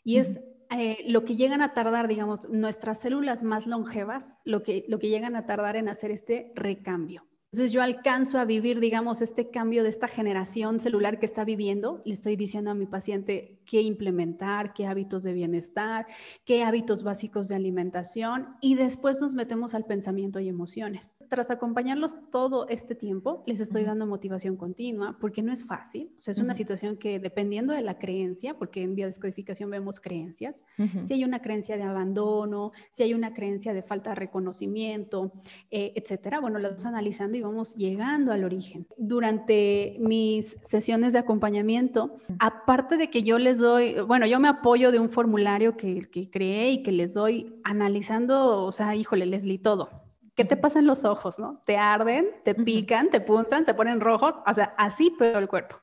Y 0.04 0.18
es 0.18 0.40
eh, 0.70 1.04
lo 1.08 1.26
que 1.26 1.36
llegan 1.36 1.62
a 1.62 1.74
tardar, 1.74 2.08
digamos, 2.08 2.50
nuestras 2.50 3.00
células 3.00 3.44
más 3.44 3.68
longevas, 3.68 4.38
lo 4.44 4.64
que, 4.64 4.86
lo 4.88 5.00
que 5.00 5.10
llegan 5.10 5.36
a 5.36 5.46
tardar 5.46 5.76
en 5.76 5.90
hacer 5.90 6.12
este 6.12 6.52
recambio. 6.56 7.26
Entonces 7.52 7.72
yo 7.72 7.82
alcanzo 7.82 8.40
a 8.40 8.46
vivir, 8.46 8.80
digamos, 8.80 9.22
este 9.22 9.50
cambio 9.50 9.84
de 9.84 9.90
esta 9.90 10.08
generación 10.08 10.80
celular 10.80 11.20
que 11.20 11.26
está 11.26 11.46
viviendo. 11.46 12.02
Le 12.06 12.14
estoy 12.14 12.36
diciendo 12.36 12.72
a 12.72 12.74
mi 12.74 12.86
paciente 12.86 13.57
qué 13.68 13.82
implementar, 13.82 14.74
qué 14.74 14.88
hábitos 14.88 15.24
de 15.24 15.34
bienestar, 15.34 16.08
qué 16.46 16.64
hábitos 16.64 17.04
básicos 17.04 17.48
de 17.48 17.56
alimentación 17.56 18.56
y 18.62 18.76
después 18.76 19.22
nos 19.22 19.34
metemos 19.34 19.76
al 19.76 19.86
pensamiento 19.86 20.40
y 20.40 20.50
emociones. 20.50 21.12
Tras 21.30 21.52
acompañarlos 21.52 22.16
todo 22.32 22.68
este 22.70 22.96
tiempo, 22.96 23.44
les 23.46 23.60
estoy 23.60 23.84
dando 23.84 24.08
motivación 24.08 24.56
continua, 24.56 25.18
porque 25.20 25.42
no 25.42 25.52
es 25.52 25.66
fácil. 25.66 26.10
O 26.16 26.20
sea, 26.20 26.32
es 26.32 26.38
una 26.38 26.54
situación 26.54 26.96
que 26.96 27.20
dependiendo 27.20 27.74
de 27.74 27.82
la 27.82 28.00
creencia, 28.00 28.58
porque 28.58 28.82
en 28.82 28.96
biodescodificación 28.96 29.70
vemos 29.70 30.00
creencias, 30.00 30.64
si 31.06 31.14
hay 31.14 31.26
una 31.26 31.42
creencia 31.42 31.76
de 31.76 31.84
abandono, 31.84 32.72
si 32.92 33.04
hay 33.04 33.14
una 33.14 33.34
creencia 33.34 33.74
de 33.74 33.84
falta 33.84 34.12
de 34.12 34.16
reconocimiento, 34.16 35.34
eh, 35.70 35.92
etcétera, 35.96 36.40
bueno, 36.40 36.60
las 36.60 36.72
vamos 36.72 36.86
analizando 36.86 37.38
y 37.38 37.42
vamos 37.42 37.76
llegando 37.76 38.32
al 38.32 38.46
origen. 38.46 38.88
Durante 38.98 39.98
mis 40.00 40.56
sesiones 40.64 41.12
de 41.12 41.20
acompañamiento, 41.20 42.20
aparte 42.40 42.96
de 42.96 43.10
que 43.10 43.24
yo 43.24 43.38
les 43.38 43.57
doy, 43.58 44.00
bueno, 44.02 44.26
yo 44.26 44.40
me 44.40 44.48
apoyo 44.48 44.92
de 44.92 45.00
un 45.00 45.10
formulario 45.10 45.78
que, 45.78 46.02
que 46.10 46.30
creé 46.30 46.72
y 46.72 46.84
que 46.84 46.92
les 46.92 47.14
doy 47.14 47.60
analizando, 47.64 48.66
o 48.66 48.72
sea, 48.72 48.96
híjole, 48.96 49.26
les 49.26 49.44
li 49.44 49.58
todo 49.58 49.90
¿Qué 50.38 50.46
te 50.46 50.56
pasa 50.56 50.78
en 50.78 50.86
los 50.86 51.04
ojos, 51.04 51.40
no? 51.40 51.64
Te 51.66 51.78
arden, 51.78 52.28
te 52.44 52.54
pican, 52.54 53.10
te 53.10 53.20
punzan, 53.20 53.66
se 53.66 53.74
ponen 53.74 54.00
rojos, 54.00 54.36
o 54.46 54.54
sea, 54.54 54.76
así 54.78 55.12
pero 55.18 55.40
el 55.40 55.48
cuerpo. 55.48 55.78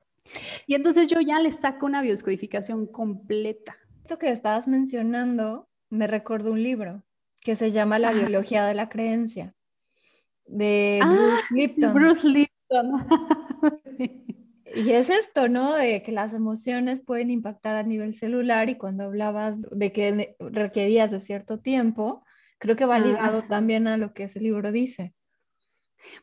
Y 0.68 0.76
entonces 0.76 1.08
yo 1.08 1.20
ya 1.20 1.40
le 1.40 1.50
saco 1.50 1.86
una 1.86 2.02
biodescodificación 2.02 2.86
completa. 2.86 3.76
Esto 4.02 4.16
que 4.16 4.30
estabas 4.30 4.68
mencionando 4.68 5.68
me 5.90 6.06
recordó 6.06 6.52
un 6.52 6.62
libro 6.62 7.02
que 7.40 7.56
se 7.56 7.72
llama 7.72 7.98
La 7.98 8.12
biología 8.12 8.64
de 8.64 8.74
la 8.74 8.88
creencia 8.88 9.54
de 10.46 11.00
ah, 11.02 11.08
Bruce 11.10 11.44
Lipton. 11.50 11.94
Bruce 11.94 12.28
Lipton. 12.28 13.06
Y 14.74 14.92
es 14.92 15.10
esto, 15.10 15.48
¿no? 15.48 15.74
De 15.74 16.02
que 16.02 16.12
las 16.12 16.34
emociones 16.34 17.00
pueden 17.00 17.30
impactar 17.30 17.76
a 17.76 17.82
nivel 17.82 18.14
celular 18.14 18.68
y 18.68 18.76
cuando 18.76 19.04
hablabas 19.04 19.60
de 19.70 19.92
que 19.92 20.36
requerías 20.38 21.10
de 21.10 21.20
cierto 21.20 21.60
tiempo, 21.60 22.24
Creo 22.64 22.76
que 22.76 22.86
va 22.86 22.98
ligado 22.98 23.42
también 23.42 23.86
a 23.88 23.98
lo 23.98 24.14
que 24.14 24.24
ese 24.24 24.40
libro 24.40 24.72
dice. 24.72 25.12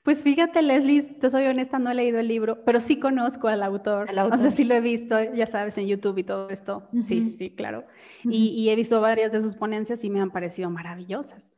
Pues 0.02 0.24
fíjate, 0.24 0.64
Leslie, 0.64 1.04
te 1.04 1.30
soy 1.30 1.46
honesta, 1.46 1.78
no 1.78 1.92
he 1.92 1.94
leído 1.94 2.20
el 2.20 2.28
libro, 2.28 2.64
pero 2.66 2.80
sí 2.80 2.98
conozco 2.98 3.48
al 3.48 3.62
autor. 3.62 4.10
O 4.10 4.38
sea, 4.38 4.50
sí 4.50 4.64
lo 4.64 4.74
he 4.74 4.82
visto, 4.82 5.22
ya 5.36 5.46
sabes, 5.46 5.78
en 5.78 5.86
YouTube 5.86 6.18
y 6.18 6.24
todo 6.24 6.50
esto. 6.50 6.90
Sí, 7.04 7.22
sí, 7.22 7.36
sí, 7.36 7.56
claro. 7.56 7.86
y, 8.24 8.70
he 8.70 8.76
visto 8.76 9.00
varias 9.02 9.32
de 9.32 9.40
sus 9.40 9.56
ponencias 9.56 10.04
y 10.04 10.10
me 10.10 10.20
han 10.20 10.32
parecido 10.32 10.72
maravillosas. 10.72 11.52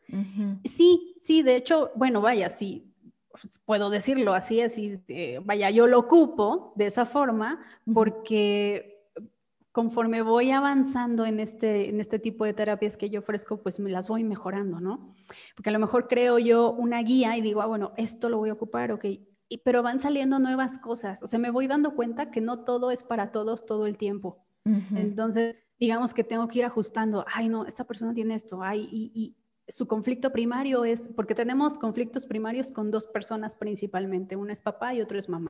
Sí, 0.65 1.15
sí, 1.21 1.43
de 1.43 1.55
hecho, 1.55 1.91
bueno, 1.95 2.19
vaya, 2.19 2.49
sí, 2.49 2.92
puedo 3.65 3.89
decirlo 3.89 4.33
así, 4.33 4.61
así, 4.61 4.99
eh, 5.07 5.39
vaya, 5.43 5.69
yo 5.69 5.87
lo 5.87 5.99
ocupo 5.99 6.73
de 6.75 6.87
esa 6.87 7.05
forma 7.05 7.59
porque 7.91 8.93
conforme 9.71 10.21
voy 10.21 10.51
avanzando 10.51 11.25
en 11.25 11.39
este, 11.39 11.89
en 11.89 11.99
este 11.99 12.19
tipo 12.19 12.45
de 12.45 12.53
terapias 12.53 12.95
que 12.95 13.09
yo 13.09 13.21
ofrezco, 13.21 13.57
pues 13.57 13.79
me 13.79 13.89
las 13.89 14.07
voy 14.07 14.23
mejorando, 14.23 14.79
¿no? 14.79 15.15
Porque 15.55 15.71
a 15.71 15.73
lo 15.73 15.79
mejor 15.79 16.07
creo 16.07 16.37
yo 16.37 16.71
una 16.71 17.01
guía 17.01 17.35
y 17.37 17.41
digo, 17.41 17.61
ah, 17.61 17.65
bueno, 17.65 17.91
esto 17.97 18.29
lo 18.29 18.37
voy 18.37 18.51
a 18.51 18.53
ocupar, 18.53 18.91
ok, 18.91 19.05
y, 19.49 19.57
pero 19.65 19.81
van 19.81 19.99
saliendo 19.99 20.37
nuevas 20.37 20.77
cosas, 20.77 21.23
o 21.23 21.27
sea, 21.27 21.39
me 21.39 21.49
voy 21.49 21.65
dando 21.65 21.95
cuenta 21.95 22.29
que 22.29 22.39
no 22.39 22.63
todo 22.63 22.91
es 22.91 23.01
para 23.01 23.31
todos 23.31 23.65
todo 23.65 23.87
el 23.87 23.97
tiempo. 23.97 24.45
Entonces, 24.95 25.57
digamos 25.77 26.13
que 26.13 26.23
tengo 26.23 26.47
que 26.47 26.59
ir 26.59 26.65
ajustando, 26.65 27.25
ay, 27.27 27.49
no, 27.49 27.65
esta 27.65 27.83
persona 27.83 28.13
tiene 28.13 28.35
esto, 28.35 28.61
ay, 28.61 28.87
y, 28.89 29.11
y 29.13 29.35
su 29.67 29.87
conflicto 29.87 30.31
primario 30.31 30.85
es, 30.85 31.09
porque 31.15 31.35
tenemos 31.35 31.77
conflictos 31.77 32.25
primarios 32.25 32.71
con 32.71 32.91
dos 32.91 33.07
personas 33.07 33.55
principalmente, 33.55 34.35
una 34.35 34.53
es 34.53 34.61
papá 34.61 34.93
y 34.93 35.01
otro 35.01 35.17
es 35.17 35.29
mamá. 35.29 35.49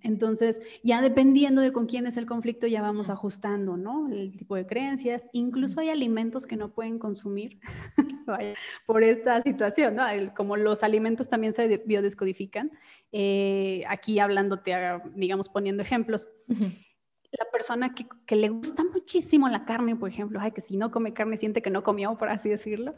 Entonces, 0.00 0.60
ya 0.82 1.02
dependiendo 1.02 1.60
de 1.60 1.72
con 1.72 1.86
quién 1.86 2.06
es 2.06 2.16
el 2.16 2.26
conflicto, 2.26 2.66
ya 2.66 2.80
vamos 2.82 3.10
ajustando, 3.10 3.76
¿no? 3.76 4.08
El 4.08 4.36
tipo 4.36 4.56
de 4.56 4.66
creencias. 4.66 5.28
Incluso 5.32 5.80
hay 5.80 5.90
alimentos 5.90 6.46
que 6.46 6.56
no 6.56 6.72
pueden 6.72 6.98
consumir 6.98 7.58
por 8.86 9.02
esta 9.02 9.42
situación, 9.42 9.96
¿no? 9.96 10.04
como 10.34 10.56
los 10.56 10.82
alimentos 10.82 11.28
también 11.28 11.52
se 11.52 11.82
biodescodifican. 11.84 12.70
Eh, 13.12 13.84
aquí 13.88 14.18
hablándote, 14.18 14.74
digamos, 15.14 15.48
poniendo 15.48 15.82
ejemplos. 15.82 16.28
La 17.38 17.50
persona 17.50 17.94
que, 17.94 18.36
le 18.36 18.48
gusta 18.48 18.84
muchísimo 18.84 19.48
la 19.48 19.64
carne, 19.64 19.96
por 19.96 20.08
ejemplo, 20.08 20.38
ay, 20.40 20.52
que 20.52 20.60
si 20.60 20.76
no 20.76 20.90
come 20.90 21.12
carne 21.12 21.36
siente 21.36 21.62
que 21.62 21.70
no 21.70 21.82
comió, 21.82 22.16
por 22.16 22.28
así 22.28 22.48
decirlo, 22.48 22.94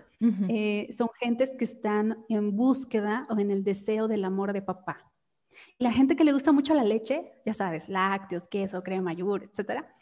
eh, 0.48 0.88
son 0.92 1.08
gentes 1.18 1.54
que 1.58 1.64
están 1.64 2.24
en 2.28 2.54
búsqueda 2.54 3.26
o 3.30 3.38
en 3.38 3.50
el 3.50 3.64
deseo 3.64 4.08
del 4.08 4.24
amor 4.24 4.52
de 4.52 4.62
papá. 4.62 5.10
La 5.78 5.92
gente 5.92 6.16
que 6.16 6.24
le 6.24 6.32
gusta 6.32 6.52
mucho 6.52 6.74
la 6.74 6.84
leche, 6.84 7.32
ya 7.44 7.54
sabes, 7.54 7.88
lácteos, 7.88 8.48
queso, 8.48 8.82
crema, 8.82 9.12
yogur, 9.12 9.44
etcétera, 9.44 9.94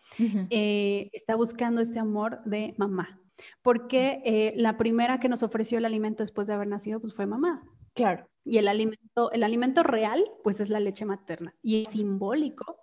eh, 0.51 1.11
está 1.13 1.37
buscando 1.37 1.81
este 1.81 1.99
amor 1.99 2.43
de 2.45 2.75
mamá. 2.77 3.21
Porque 3.63 4.23
eh, 4.25 4.53
la 4.57 4.77
primera 4.77 5.19
que 5.19 5.29
nos 5.29 5.43
ofreció 5.43 5.79
el 5.79 5.85
alimento 5.85 6.23
después 6.23 6.47
de 6.47 6.55
haber 6.55 6.69
nacido, 6.69 7.01
pues 7.01 7.15
fue 7.15 7.27
mamá. 7.27 7.63
Claro. 7.95 8.29
Y 8.45 8.59
el 8.59 8.69
alimento, 8.69 9.33
el 9.33 9.43
alimento 9.43 9.83
real, 9.83 10.25
pues 10.43 10.61
es 10.61 10.69
la 10.69 10.81
leche 10.81 11.05
materna. 11.05 11.55
Y 11.63 11.81
el 11.81 11.87
simbólico 11.87 12.77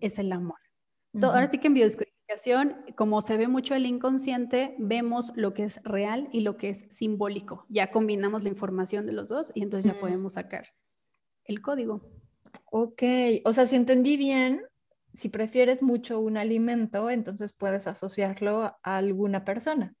es 0.00 0.18
el 0.18 0.32
amor. 0.32 0.58
Ahora 1.20 1.50
sí 1.50 1.58
que 1.58 1.68
en 1.68 1.74
biodescodificación, 1.74 2.84
como 2.96 3.20
se 3.20 3.36
ve 3.36 3.48
mucho 3.48 3.74
el 3.74 3.86
inconsciente, 3.86 4.74
vemos 4.78 5.32
lo 5.34 5.54
que 5.54 5.64
es 5.64 5.82
real 5.82 6.28
y 6.32 6.40
lo 6.40 6.56
que 6.56 6.70
es 6.70 6.84
simbólico. 6.90 7.66
Ya 7.68 7.90
combinamos 7.90 8.42
la 8.42 8.48
información 8.48 9.06
de 9.06 9.12
los 9.12 9.28
dos 9.28 9.52
y 9.54 9.62
entonces 9.62 9.92
ya 9.92 10.00
podemos 10.00 10.34
sacar 10.34 10.66
el 11.44 11.60
código. 11.60 12.00
Ok, 12.70 13.02
o 13.44 13.52
sea, 13.52 13.66
si 13.66 13.76
entendí 13.76 14.16
bien, 14.16 14.62
si 15.14 15.28
prefieres 15.28 15.82
mucho 15.82 16.20
un 16.20 16.36
alimento, 16.36 17.10
entonces 17.10 17.52
puedes 17.52 17.86
asociarlo 17.86 18.62
a 18.82 18.96
alguna 18.96 19.44
persona. 19.44 19.94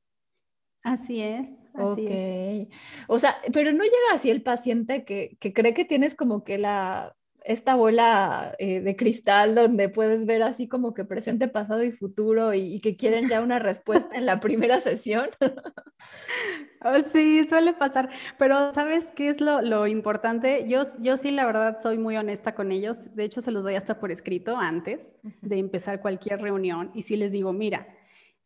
Así 0.82 1.22
es. 1.22 1.64
Así 1.74 2.06
ok. 2.06 2.74
O 3.08 3.18
sea, 3.18 3.36
pero 3.52 3.72
no 3.72 3.84
llega 3.84 4.14
así 4.14 4.30
el 4.30 4.42
paciente 4.42 5.04
que, 5.04 5.36
que 5.38 5.52
cree 5.52 5.74
que 5.74 5.84
tienes 5.84 6.16
como 6.16 6.42
que 6.44 6.58
la, 6.58 7.14
esta 7.44 7.74
bola 7.74 8.54
eh, 8.58 8.80
de 8.80 8.96
cristal 8.96 9.54
donde 9.54 9.88
puedes 9.88 10.26
ver 10.26 10.42
así 10.42 10.68
como 10.68 10.94
que 10.94 11.04
presente, 11.04 11.48
pasado 11.48 11.82
y 11.82 11.92
futuro 11.92 12.54
y, 12.54 12.80
que 12.80 12.96
quieren 12.96 13.28
ya 13.28 13.40
una 13.40 13.58
respuesta 13.58 14.14
en 14.16 14.26
la 14.26 14.40
primera 14.40 14.80
sesión. 14.80 15.30
Oh, 16.84 17.00
sí, 17.12 17.44
suele 17.48 17.74
pasar, 17.74 18.10
pero 18.40 18.72
¿sabes 18.72 19.06
qué 19.14 19.28
es 19.28 19.40
lo, 19.40 19.86
importante? 19.86 20.68
Yo, 20.68 20.82
yo 20.98 21.16
sí, 21.16 21.30
la 21.30 21.46
verdad, 21.46 21.78
soy 21.80 21.96
muy 21.96 22.16
honesta 22.16 22.56
con 22.56 22.72
ellos. 22.72 23.14
De 23.14 23.22
hecho, 23.22 23.40
se 23.40 23.52
los 23.52 23.62
doy 23.62 23.76
hasta 23.76 24.00
por 24.00 24.10
escrito 24.10 24.56
antes 24.56 25.14
de 25.42 25.58
empezar 25.58 26.00
cualquier 26.00 26.40
reunión 26.40 26.90
y 26.92 27.02
sí 27.02 27.14
les 27.14 27.30
digo, 27.30 27.52
mira, 27.52 27.86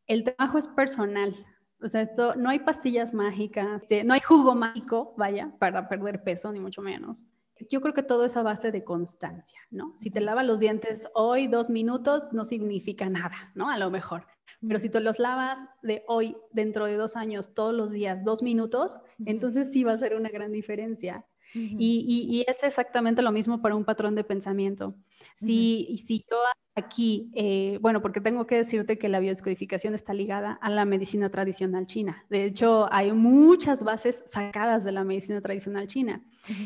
el 0.07 0.23
trabajo 0.23 0.59
es 0.59 0.67
personal. 0.67 1.47
O 1.81 1.89
sea, 1.89 2.03
esto, 2.03 2.35
no 2.35 2.51
hay 2.51 2.59
pastillas 2.59 3.15
mágicas, 3.15 3.81
este, 3.81 4.05
no 4.05 4.13
hay 4.13 4.21
jugo 4.21 4.55
mágico, 4.55 5.15
vaya, 5.17 5.53
para 5.59 5.89
perder 5.89 6.23
peso, 6.23 6.53
ni 6.53 6.61
mucho 6.61 6.83
menos 6.83 7.27
yo 7.71 7.81
creo 7.81 7.95
que 7.95 8.03
todo 8.03 8.25
es 8.25 8.37
a 8.37 8.43
base 8.43 8.71
de 8.71 8.85
constancia, 8.85 9.61
¿no? 9.71 9.95
Si 9.97 10.11
te 10.11 10.21
lavas 10.21 10.47
los 10.47 10.61
dientes 10.61 11.09
hoy 11.15 11.47
dos 11.47 11.71
minutos, 11.71 12.29
no 12.33 12.45
significa 12.45 13.09
nada, 13.09 13.53
¿no? 13.55 13.71
A 13.71 13.79
lo 13.79 13.91
mejor. 13.91 14.27
Pero 14.67 14.81
si 14.81 14.89
tú 14.89 15.01
los 15.01 15.19
lavas 15.19 15.67
de 15.83 16.03
hoy, 16.09 16.37
dentro 16.51 16.87
de 16.87 16.97
dos 16.97 17.17
años, 17.17 17.55
todos 17.55 17.75
los 17.75 17.93
días, 17.93 18.25
dos 18.25 18.43
minutos, 18.43 18.99
entonces 19.25 19.71
sí 19.73 19.85
va 19.85 19.93
a 19.93 19.99
ser 19.99 20.15
una 20.15 20.29
gran 20.29 20.53
diferencia. 20.53 21.25
y, 21.55 22.45
es 22.47 22.63
exactamente 22.63 23.23
lo 23.23 23.33
mismo 23.33 23.63
para 23.63 23.77
un 23.77 23.85
patrón 23.85 24.15
de 24.15 24.25
pensamiento. 24.25 24.95
Si, 25.37 25.97
si 26.05 26.25
yo 26.31 26.37
aquí, 26.77 27.31
eh, 27.35 27.79
bueno, 27.81 28.03
porque 28.03 28.21
tengo 28.21 28.47
que 28.47 28.57
decirte 28.57 28.99
que 28.99 29.09
la 29.09 29.19
biodescodificación 29.19 29.95
está 29.95 30.13
ligada 30.13 30.53
a 30.61 30.71
la 30.71 30.85
medicina 30.85 31.31
tradicional 31.31 31.87
china. 31.87 32.25
De 32.29 32.45
hecho, 32.45 32.93
hay 32.93 33.13
muchas 33.13 33.83
bases 33.83 34.23
sacadas 34.27 34.85
de 34.85 34.93
la 34.93 35.03
medicina 35.03 35.41
tradicional 35.41 35.89
china. 35.89 36.23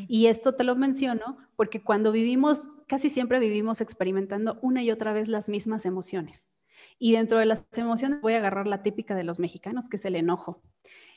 Y 0.08 0.26
esto 0.26 0.54
te 0.54 0.64
lo 0.64 0.76
menciono 0.76 1.38
porque 1.56 1.82
cuando 1.82 2.12
vivimos, 2.12 2.70
casi 2.86 3.08
siempre 3.08 3.38
vivimos 3.38 3.80
experimentando 3.80 4.58
una 4.60 4.82
y 4.82 4.90
otra 4.90 5.12
vez 5.12 5.28
las 5.28 5.48
mismas 5.48 5.86
emociones. 5.86 6.48
Y 6.98 7.12
dentro 7.12 7.38
de 7.38 7.46
las 7.46 7.64
emociones 7.78 8.20
voy 8.20 8.34
a 8.34 8.38
agarrar 8.38 8.66
la 8.66 8.82
típica 8.82 9.14
de 9.14 9.24
los 9.24 9.38
mexicanos, 9.38 9.88
que 9.88 9.96
es 9.96 10.04
el 10.04 10.16
enojo. 10.16 10.60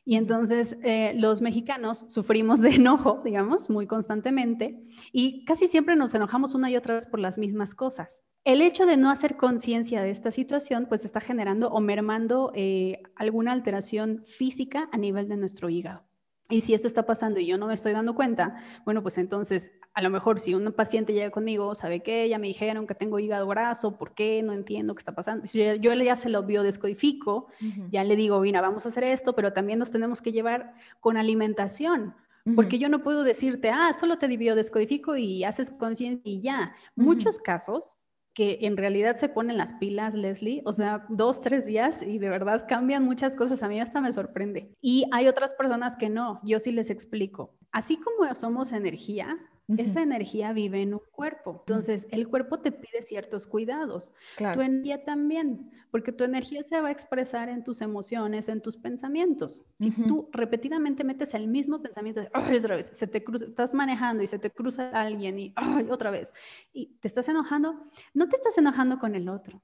Y 0.06 0.16
entonces 0.16 0.78
eh, 0.84 1.13
los 1.16 1.42
mexicanos 1.42 2.06
sufrimos 2.10 2.60
de 2.62 2.72
enojo, 2.72 3.22
digamos, 3.24 3.70
muy 3.70 3.88
constantemente, 3.88 4.80
y 5.12 5.46
casi 5.46 5.68
siempre 5.68 5.96
nos 5.96 6.13
enojamos 6.13 6.56
una 6.56 6.70
y 6.70 6.76
otra 6.76 6.96
vez 6.96 7.06
por 7.06 7.20
las 7.20 7.38
mismas 7.38 7.74
cosas. 7.74 8.22
El 8.44 8.62
hecho 8.62 8.86
de 8.86 8.98
no 8.98 9.10
hacer 9.10 9.38
conciencia 9.38 10.02
de 10.02 10.10
esta 10.10 10.32
situación, 10.32 10.88
pues 10.89 11.06
está 11.06 11.22
generando 11.22 11.70
o 11.70 11.80
mermando 11.80 12.52
eh, 12.54 13.02
alguna 13.16 13.54
alteración 13.54 14.26
física 14.38 14.89
a 14.92 14.98
nivel 14.98 15.30
de 15.30 15.38
nuestro 15.38 15.70
hígado. 15.70 16.04
Y 16.49 16.62
si 16.62 16.73
esto 16.73 16.88
está 16.88 17.06
pasando 17.06 17.39
y 17.39 17.45
yo 17.45 17.58
no 17.58 17.67
me 17.67 17.73
estoy 17.73 17.93
dando 17.93 18.15
cuenta, 18.15 18.62
bueno, 18.86 19.01
pues 19.01 19.17
entonces 19.17 19.71
a 19.93 20.01
lo 20.01 20.10
mejor 20.10 20.39
si 20.39 20.53
un 20.53 20.71
paciente 20.73 21.13
llega 21.13 21.32
conmigo, 21.32 21.73
¿sabe 21.73 22.01
qué? 22.01 22.27
Ya 22.27 22.38
me 22.38 22.47
dijeron 22.47 22.86
que 22.86 22.95
tengo 22.95 23.17
hígado 23.19 23.47
graso, 23.47 23.97
¿por 23.97 24.13
qué? 24.13 24.41
No 24.43 24.53
entiendo 24.53 24.93
qué 24.93 24.99
está 24.99 25.15
pasando. 25.15 25.45
Yo, 25.45 25.75
yo 25.75 25.93
ya 25.93 26.15
se 26.15 26.29
lo 26.29 26.43
biodescodifico, 26.43 27.47
ya 27.91 28.03
le 28.03 28.15
digo, 28.15 28.39
mira, 28.41 28.60
vamos 28.62 28.86
a 28.86 28.89
hacer 28.89 29.06
esto, 29.06 29.34
pero 29.36 29.53
también 29.53 29.79
nos 29.79 29.91
tenemos 29.91 30.21
que 30.21 30.32
llevar 30.32 30.73
con 30.99 31.17
alimentación. 31.17 32.15
Porque 32.56 32.77
yo 32.77 32.89
no 32.89 33.03
puedo 33.03 33.23
decirte, 33.23 33.69
ah, 33.69 33.93
solo 33.93 34.17
te 34.17 34.27
biodescodifico 34.27 35.15
y 35.15 35.45
haces 35.45 35.69
conciencia 35.69 36.29
y 36.29 36.41
ya. 36.41 36.75
Muchos 36.95 37.39
casos 37.39 37.99
que 38.34 38.60
en 38.62 38.78
realidad 38.78 39.15
se 39.15 39.30
ponen 39.30 39.58
las 39.58 39.74
pilas, 39.74 40.15
Leslie, 40.15 40.62
o 40.65 40.74
sea, 40.74 41.06
dos, 41.10 41.41
tres 41.41 41.65
días 41.65 42.00
y 42.02 42.17
de 42.17 42.30
verdad 42.30 42.65
cambian 42.67 43.04
muchas 43.04 43.36
cosas. 43.36 43.62
A 43.63 43.67
mí 43.67 43.80
hasta 43.80 44.02
me 44.02 44.12
sorprende. 44.12 44.76
Y 44.82 45.06
hay 45.12 45.28
otras 45.28 45.54
personas 45.54 45.96
que 45.96 46.10
no, 46.10 46.39
yo 46.43 46.60
sí 46.60 46.72
les 46.72 46.89
explico. 46.89 47.56
Así 47.72 47.98
como 47.98 48.34
somos 48.36 48.72
energía, 48.72 49.38
esa 49.78 50.02
energía 50.02 50.52
vive 50.54 50.82
en 50.82 50.93
un 50.93 51.02
cuerpo. 51.12 51.63
Entonces, 51.65 52.08
el 52.12 52.28
cuerpo 52.28 52.60
te 52.60 52.71
pide 52.71 53.02
ciertos 53.02 53.47
cuidados. 53.47 54.12
Tu 54.38 54.62
energía 54.62 55.04
también, 55.06 55.71
porque 55.89 56.12
tu 56.12 56.23
energía 56.23 56.63
se 56.63 56.82
va 56.82 56.89
a 56.89 56.91
expresar 56.91 57.49
en 57.49 57.63
tus 57.63 57.82
emociones, 57.82 58.49
en 58.49 58.62
tus 58.62 58.78
pensamientos. 58.78 59.63
Si 59.76 59.91
tú 59.91 60.30
repetidamente 60.32 61.04
metes 61.04 61.34
el 61.34 61.47
mismo 61.47 61.82
pensamiento, 61.82 62.21
de, 62.21 62.28
otra 62.28 62.76
vez, 62.76 62.88
se 62.93 63.08
te 63.08 63.23
cruza, 63.23 63.45
estás 63.45 63.73
manejando 63.73 64.23
y 64.23 64.28
se 64.28 64.39
te 64.39 64.52
cruza 64.52 64.89
alguien 64.89 65.39
y 65.39 65.54
otra 65.89 66.12
vez, 66.12 66.34
y 66.73 66.97
te 66.99 67.08
estás 67.08 67.30
enojando, 67.30 67.86
no 68.13 68.28
te 68.28 68.36
estás 68.36 68.58
enojando 68.58 68.99
con 68.99 69.15
el 69.15 69.30
otro, 69.30 69.62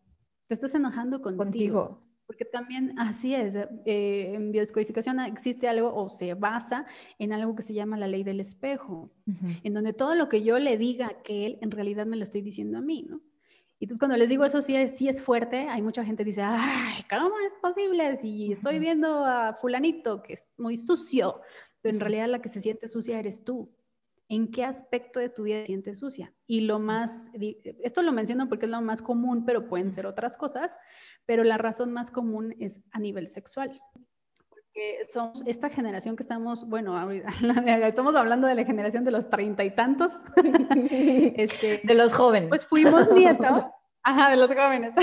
te 0.48 0.54
estás 0.54 0.74
enojando 0.76 1.22
contigo. 1.22 1.44
contigo. 1.44 2.09
Porque 2.30 2.46
también 2.46 2.94
así 3.00 3.34
es, 3.34 3.56
eh, 3.56 4.34
en 4.36 4.52
biodescodificación 4.52 5.20
existe 5.22 5.68
algo 5.68 5.92
o 5.96 6.10
se 6.10 6.36
basa 6.36 6.86
en 7.18 7.34
algo 7.34 7.56
que 7.56 7.64
se 7.64 7.74
llama 7.74 7.98
la 7.98 8.06
ley 8.06 8.22
del 8.22 8.40
espejo, 8.40 9.10
en 9.64 9.74
donde 9.74 9.94
todo 9.94 10.14
lo 10.14 10.30
que 10.30 10.44
yo 10.44 10.60
le 10.60 10.78
diga 10.78 11.08
a 11.08 11.10
aquel, 11.10 11.58
en 11.60 11.72
realidad 11.72 12.06
me 12.06 12.18
lo 12.18 12.24
estoy 12.24 12.44
diciendo 12.44 12.78
a 12.78 12.82
mí, 12.82 13.04
¿no? 13.10 13.20
Y 13.80 13.86
entonces 13.86 13.98
cuando 13.98 14.16
les 14.16 14.30
digo 14.30 14.46
eso 14.46 14.62
sí 14.62 14.76
es, 14.76 14.96
sí 14.96 15.08
es 15.08 15.24
fuerte, 15.24 15.68
hay 15.70 15.82
mucha 15.82 16.06
gente 16.06 16.24
que 16.24 16.30
dice, 16.30 16.44
ay, 16.44 17.04
¿cómo 17.10 17.34
es 17.40 17.56
posible? 17.60 18.16
Si 18.16 18.52
estoy 18.52 18.78
viendo 18.78 19.26
a 19.26 19.56
fulanito 19.60 20.22
que 20.22 20.34
es 20.34 20.52
muy 20.56 20.78
sucio, 20.78 21.42
pero 21.82 21.96
en 21.96 22.00
realidad 22.00 22.28
la 22.28 22.44
que 22.44 22.50
se 22.50 22.62
siente 22.62 22.88
sucia 22.88 23.18
eres 23.18 23.44
tú. 23.44 23.72
¿En 24.32 24.52
qué 24.52 24.64
aspecto 24.64 25.20
de 25.20 25.30
tu 25.30 25.44
vida 25.44 25.62
te 25.62 25.66
sientes 25.66 25.98
sucia? 25.98 26.32
Y 26.46 26.62
lo 26.62 26.78
más, 26.78 27.32
esto 27.84 28.04
lo 28.04 28.12
menciono 28.12 28.48
porque 28.48 28.68
es 28.68 28.72
lo 28.72 28.80
más 28.80 29.02
común, 29.02 29.44
pero 29.44 29.68
pueden 29.68 29.92
ser 29.92 30.06
otras 30.06 30.38
cosas, 30.38 30.78
pero 31.26 31.44
la 31.44 31.58
razón 31.58 31.92
más 31.92 32.12
común 32.12 32.56
es 32.60 32.80
a 32.92 33.00
nivel 33.00 33.28
sexual. 33.28 33.82
Porque 34.48 35.08
somos 35.08 35.42
esta 35.48 35.70
generación 35.70 36.16
que 36.16 36.22
estamos, 36.22 36.70
bueno, 36.70 37.10
estamos 37.66 38.16
hablando 38.16 38.46
de 38.48 38.54
la 38.54 38.66
generación 38.66 39.04
de 39.04 39.10
los 39.10 39.32
treinta 39.32 39.64
y 39.64 39.72
tantos. 39.72 40.12
Este, 41.36 41.82
de 41.84 41.94
los 41.96 42.14
jóvenes. 42.14 42.50
Pues 42.50 42.66
fuimos 42.66 43.12
nietos. 43.12 43.66
Ajá, 44.04 44.30
de 44.30 44.38
los 44.38 44.54
jóvenes. 44.54 44.94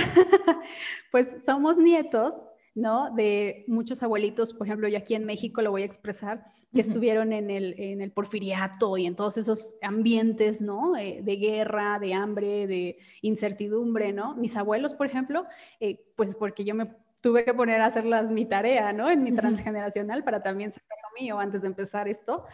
pues 1.11 1.35
somos 1.45 1.79
nietos, 1.79 2.33
¿no? 2.77 3.13
De 3.15 3.65
muchos 3.67 4.03
abuelitos, 4.03 4.53
por 4.53 4.67
ejemplo, 4.67 4.87
yo 4.87 4.99
aquí 4.99 5.15
en 5.15 5.25
México 5.25 5.63
lo 5.63 5.73
voy 5.73 5.83
a 5.83 5.87
expresar, 5.87 6.45
que 6.73 6.83
estuvieron 6.83 7.33
en 7.33 7.49
el, 7.49 7.75
en 7.79 8.03
el 8.03 8.13
porfiriato 8.13 8.99
y 8.99 9.07
en 9.07 9.17
todos 9.17 9.39
esos 9.39 9.77
ambientes, 9.81 10.61
¿no? 10.61 10.95
Eh, 10.95 11.21
de 11.23 11.37
guerra, 11.37 11.99
de 11.99 12.13
hambre, 12.13 12.67
de 12.67 12.99
incertidumbre, 13.23 14.13
¿no? 14.13 14.37
Mis 14.37 14.57
abuelos, 14.57 14.93
por 14.93 15.07
ejemplo, 15.07 15.47
eh, 15.81 16.05
pues 16.17 16.35
porque 16.35 16.65
yo 16.65 16.75
me 16.75 16.91
tuve 17.23 17.47
que 17.47 17.55
poner 17.55 17.81
a 17.81 17.87
hacerlas 17.87 18.31
mi 18.31 18.45
tarea, 18.45 18.93
¿no? 18.93 19.11
En 19.11 19.23
mi 19.23 19.33
transgeneracional 19.33 20.23
para 20.23 20.43
también 20.43 20.71
sacar 20.73 20.99
lo 21.03 21.21
mío 21.21 21.39
antes 21.41 21.63
de 21.63 21.69
empezar 21.69 22.09
esto. 22.09 22.45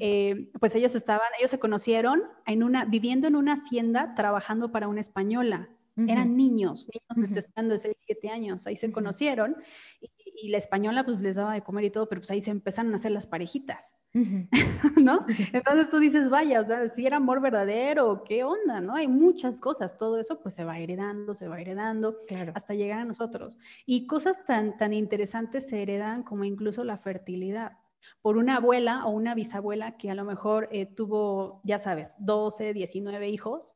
Eh, 0.00 0.50
pues 0.58 0.74
ellos 0.74 0.94
estaban, 0.94 1.28
ellos 1.38 1.50
se 1.50 1.58
conocieron 1.58 2.22
en 2.46 2.62
una, 2.62 2.86
viviendo 2.86 3.28
en 3.28 3.36
una 3.36 3.52
hacienda 3.52 4.14
trabajando 4.14 4.72
para 4.72 4.88
una 4.88 5.00
española. 5.00 5.68
Eran 5.96 6.36
niños, 6.36 6.88
niños 6.92 7.30
uh 7.30 7.38
estando 7.38 7.72
de 7.72 7.78
6, 7.78 7.96
7 8.06 8.28
años, 8.28 8.66
ahí 8.66 8.76
se 8.76 8.92
conocieron 8.92 9.56
y, 10.00 10.10
y, 10.42 10.48
la 10.50 10.58
española 10.58 11.04
pues 11.04 11.20
les 11.20 11.36
daba 11.36 11.54
de 11.54 11.62
comer 11.62 11.84
y 11.84 11.90
todo, 11.90 12.06
pero 12.08 12.20
pues 12.20 12.30
ahí 12.30 12.42
se 12.42 12.50
empezaron 12.50 12.92
a 12.92 12.96
hacer 12.96 13.12
las 13.12 13.26
parejitas, 13.26 13.90
¿no? 14.96 15.20
Entonces 15.52 15.88
tú 15.90 15.98
dices, 15.98 16.28
vaya, 16.28 16.60
o 16.60 16.64
sea, 16.64 16.88
si 16.90 17.06
era 17.06 17.16
amor 17.16 17.40
verdadero, 17.40 18.24
¿qué 18.24 18.44
onda? 18.44 18.80
¿No? 18.80 18.94
Hay 18.94 19.08
muchas 19.08 19.58
cosas, 19.58 19.96
todo 19.96 20.20
eso 20.20 20.40
pues 20.40 20.54
se 20.54 20.64
va 20.64 20.78
heredando, 20.78 21.32
se 21.32 21.48
va 21.48 21.60
heredando 21.60 22.18
hasta 22.54 22.74
llegar 22.74 23.00
a 23.00 23.04
nosotros. 23.04 23.56
Y 23.86 24.06
cosas 24.06 24.44
tan, 24.44 24.76
tan 24.76 24.92
interesantes 24.92 25.68
se 25.68 25.82
heredan 25.82 26.22
como 26.22 26.44
incluso 26.44 26.84
la 26.84 26.98
fertilidad 26.98 27.72
por 28.22 28.36
una 28.36 28.56
abuela 28.56 29.06
o 29.06 29.10
una 29.10 29.34
bisabuela 29.34 29.96
que 29.96 30.10
a 30.10 30.14
lo 30.14 30.24
mejor 30.24 30.68
eh, 30.72 30.86
tuvo, 30.86 31.60
ya 31.64 31.78
sabes, 31.78 32.14
12, 32.18 32.72
19 32.72 33.28
hijos 33.28 33.72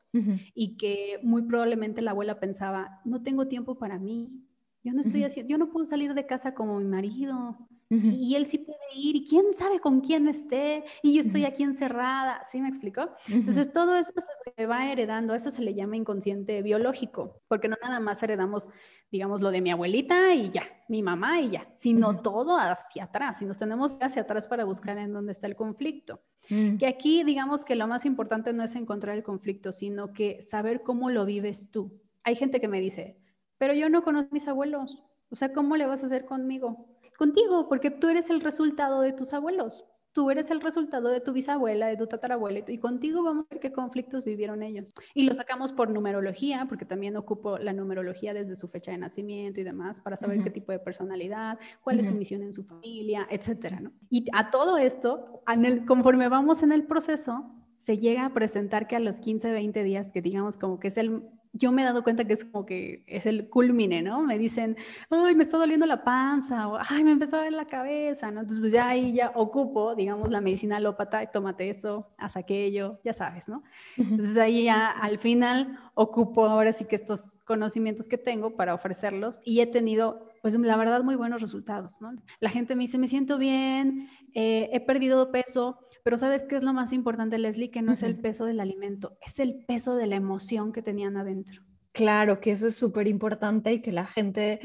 y 0.54 0.76
que 0.76 1.20
muy 1.22 1.42
probablemente 1.42 2.02
la 2.02 2.11
abuela 2.11 2.40
pensaba, 2.40 3.00
no 3.04 3.22
tengo 3.22 3.46
tiempo 3.46 3.78
para 3.78 3.98
mí, 3.98 4.44
yo 4.83 4.92
no 4.92 5.02
estoy 5.02 5.24
haciendo, 5.24 5.50
yo 5.50 5.59
no 5.59 5.70
puedo 5.70 5.87
salir 5.87 6.14
de 6.14 6.26
casa 6.26 6.54
como 6.54 6.78
mi 6.78 6.87
marido, 6.87 7.68
y 7.90 8.37
él 8.37 8.46
sí 8.46 8.59
puede 8.59 8.79
ir, 8.94 9.16
y 9.16 9.24
quién 9.26 9.53
sabe 9.53 9.81
con 9.81 10.00
quién 10.00 10.29
esté, 10.29 10.85
y 11.03 11.14
yo 11.14 11.20
estoy 11.20 11.44
aquí 11.44 11.64
encerrada, 11.64 12.44
¿sí 12.46 12.61
me 12.61 12.68
explicó? 12.68 13.11
Entonces 13.29 13.72
todo 13.72 13.96
eso 13.96 14.12
se 14.57 14.66
va 14.66 14.92
heredando, 14.92 15.35
eso 15.35 15.50
se 15.50 15.61
le 15.62 15.74
llama 15.74 15.96
inconsciente 15.96 16.62
biológico, 16.62 17.42
porque 17.48 17.66
no 17.66 17.76
nada 17.83 17.98
más 17.98 18.22
heredamos, 18.22 18.70
digamos, 19.11 19.40
lo 19.40 19.50
de 19.50 19.61
mi 19.61 19.72
abuelita 19.72 20.33
y 20.35 20.50
ya, 20.50 20.62
mi 20.88 21.03
mamá 21.03 21.40
y 21.40 21.50
ya, 21.50 21.68
sino 21.74 22.22
todo 22.22 22.57
hacia 22.57 23.05
atrás, 23.05 23.42
y 23.42 23.44
nos 23.44 23.59
tenemos 23.59 24.00
hacia 24.00 24.22
atrás 24.22 24.46
para 24.46 24.64
buscar 24.64 24.96
en 24.96 25.12
dónde 25.12 25.33
está 25.33 25.48
el 25.48 25.57
conflicto. 25.57 26.22
Mm. 26.48 26.76
Que 26.76 26.87
aquí, 26.87 27.24
digamos 27.24 27.64
que 27.64 27.74
lo 27.74 27.88
más 27.88 28.05
importante 28.05 28.53
no 28.53 28.62
es 28.62 28.76
encontrar 28.76 29.16
el 29.16 29.24
conflicto, 29.24 29.72
sino 29.72 30.12
que 30.12 30.42
saber 30.42 30.83
cómo 30.83 31.11
lo 31.11 31.24
vives 31.24 31.72
tú. 31.72 32.00
Hay 32.22 32.37
gente 32.37 32.61
que 32.61 32.68
me 32.68 32.81
dice, 32.81 33.18
pero 33.59 33.74
yo 33.74 33.88
no 33.88 34.05
conozco 34.05 34.29
a 34.31 34.35
mis 34.35 34.46
abuelos, 34.46 35.03
o 35.29 35.37
sea, 35.37 35.53
¿cómo 35.53 35.76
le 35.76 35.87
vas 35.87 36.03
a 36.03 36.07
hacer 36.07 36.24
conmigo? 36.24 36.87
Contigo, 37.20 37.68
porque 37.68 37.90
tú 37.90 38.09
eres 38.09 38.30
el 38.30 38.40
resultado 38.40 39.02
de 39.02 39.12
tus 39.12 39.35
abuelos. 39.35 39.85
Tú 40.12 40.30
eres 40.30 40.50
el 40.50 40.62
resultado 40.62 41.11
de 41.11 41.20
tu 41.20 41.35
bisabuela, 41.35 41.87
de 41.87 41.98
tu 41.98 42.06
tatarabuela, 42.06 42.64
y 42.66 42.78
contigo 42.78 43.22
vamos 43.22 43.44
a 43.44 43.54
ver 43.54 43.61
qué 43.61 43.70
conflictos 43.70 44.24
vivieron 44.24 44.62
ellos. 44.62 44.94
Y 45.14 45.24
lo 45.24 45.35
sacamos 45.35 45.70
por 45.70 45.90
numerología, 45.90 46.64
porque 46.66 46.87
también 46.87 47.16
ocupo 47.16 47.59
la 47.59 47.74
numerología 47.74 48.33
desde 48.33 48.56
su 48.56 48.68
fecha 48.68 48.90
de 48.90 48.96
nacimiento 48.96 49.61
y 49.61 49.64
demás, 49.64 50.00
para 50.00 50.16
saber 50.16 50.42
qué 50.42 50.50
tipo 50.50 50.72
de 50.72 50.78
personalidad, 50.78 51.59
cuál 51.83 52.00
es 52.00 52.06
su 52.06 52.14
misión 52.14 52.42
en 52.42 52.54
su 52.54 52.64
familia, 52.64 53.28
etcétera. 53.30 53.80
¿no? 53.80 53.92
Y 54.09 54.24
a 54.33 54.50
todo 54.50 54.78
esto, 54.78 55.42
conforme 55.87 56.28
vamos 56.28 56.62
en 56.62 56.72
el 56.72 56.87
proceso, 56.87 57.44
se 57.76 57.98
llega 57.98 58.24
a 58.24 58.33
presentar 58.33 58.88
que 58.88 58.96
a 58.96 59.00
los 59.00 59.20
15, 59.20 59.52
20 59.52 59.85
días, 59.85 60.11
que 60.11 60.22
digamos 60.22 60.56
como 60.56 60.80
que 60.80 60.88
es 60.88 60.96
el 60.96 61.22
yo 61.52 61.72
me 61.72 61.82
he 61.82 61.84
dado 61.84 62.02
cuenta 62.04 62.24
que 62.24 62.34
es 62.34 62.44
como 62.44 62.64
que 62.64 63.02
es 63.06 63.26
el 63.26 63.48
culmine, 63.48 64.02
¿no? 64.02 64.22
Me 64.22 64.38
dicen, 64.38 64.76
ay, 65.10 65.34
me 65.34 65.42
está 65.42 65.56
doliendo 65.56 65.84
la 65.86 66.04
panza, 66.04 66.68
o 66.68 66.78
ay, 66.88 67.02
me 67.02 67.10
empezó 67.10 67.36
a 67.36 67.38
doler 67.40 67.54
la 67.54 67.64
cabeza, 67.66 68.30
¿no? 68.30 68.40
Entonces, 68.40 68.60
pues 68.60 68.72
ya 68.72 68.88
ahí 68.88 69.12
ya 69.12 69.32
ocupo, 69.34 69.94
digamos, 69.94 70.30
la 70.30 70.40
medicina 70.40 70.76
alópata, 70.76 71.26
tómate 71.26 71.68
eso, 71.68 72.08
haz 72.18 72.36
aquello, 72.36 73.00
ya 73.04 73.12
sabes, 73.12 73.48
¿no? 73.48 73.62
Entonces 73.96 74.36
ahí 74.36 74.64
ya 74.64 74.90
al 74.90 75.18
final 75.18 75.78
ocupo 75.94 76.46
ahora 76.46 76.72
sí 76.72 76.84
que 76.84 76.96
estos 76.96 77.36
conocimientos 77.44 78.06
que 78.06 78.18
tengo 78.18 78.56
para 78.56 78.74
ofrecerlos 78.74 79.40
y 79.44 79.60
he 79.60 79.66
tenido 79.66 80.30
pues 80.42 80.58
la 80.58 80.76
verdad 80.76 81.02
muy 81.02 81.16
buenos 81.16 81.42
resultados, 81.42 82.00
¿no? 82.00 82.12
La 82.40 82.48
gente 82.48 82.74
me 82.74 82.84
dice, 82.84 82.96
me 82.96 83.08
siento 83.08 83.38
bien, 83.38 84.08
eh, 84.34 84.70
he 84.72 84.80
perdido 84.80 85.30
peso, 85.30 85.78
pero 86.04 86.16
¿sabes 86.16 86.44
qué 86.44 86.56
es 86.56 86.62
lo 86.62 86.72
más 86.72 86.92
importante, 86.92 87.38
Leslie? 87.38 87.70
Que 87.70 87.82
no 87.82 87.92
es 87.92 88.02
el 88.02 88.18
peso 88.18 88.44
del 88.44 88.60
alimento, 88.60 89.16
es 89.20 89.38
el 89.38 89.64
peso 89.66 89.94
de 89.96 90.06
la 90.06 90.16
emoción 90.16 90.72
que 90.72 90.82
tenían 90.82 91.16
adentro. 91.16 91.62
Claro, 91.92 92.40
que 92.40 92.52
eso 92.52 92.68
es 92.68 92.76
súper 92.76 93.08
importante 93.08 93.72
y 93.72 93.82
que 93.82 93.90
la 93.90 94.06
gente 94.06 94.60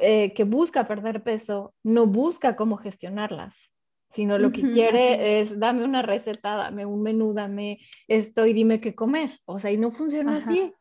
eh, 0.00 0.32
que 0.32 0.44
busca 0.44 0.86
perder 0.86 1.24
peso 1.24 1.74
no 1.82 2.06
busca 2.06 2.54
cómo 2.54 2.76
gestionarlas, 2.76 3.72
sino 4.10 4.38
lo 4.38 4.52
que 4.52 4.70
quiere 4.70 5.40
es 5.40 5.58
dame 5.58 5.84
una 5.84 6.02
receta, 6.02 6.54
dame 6.54 6.86
un 6.86 7.02
menú, 7.02 7.32
dame 7.32 7.80
esto 8.06 8.46
y 8.46 8.52
dime 8.52 8.80
qué 8.80 8.94
comer. 8.94 9.30
O 9.44 9.58
sea, 9.58 9.72
y 9.72 9.76
no 9.76 9.90
funciona 9.90 10.36
así. 10.36 10.72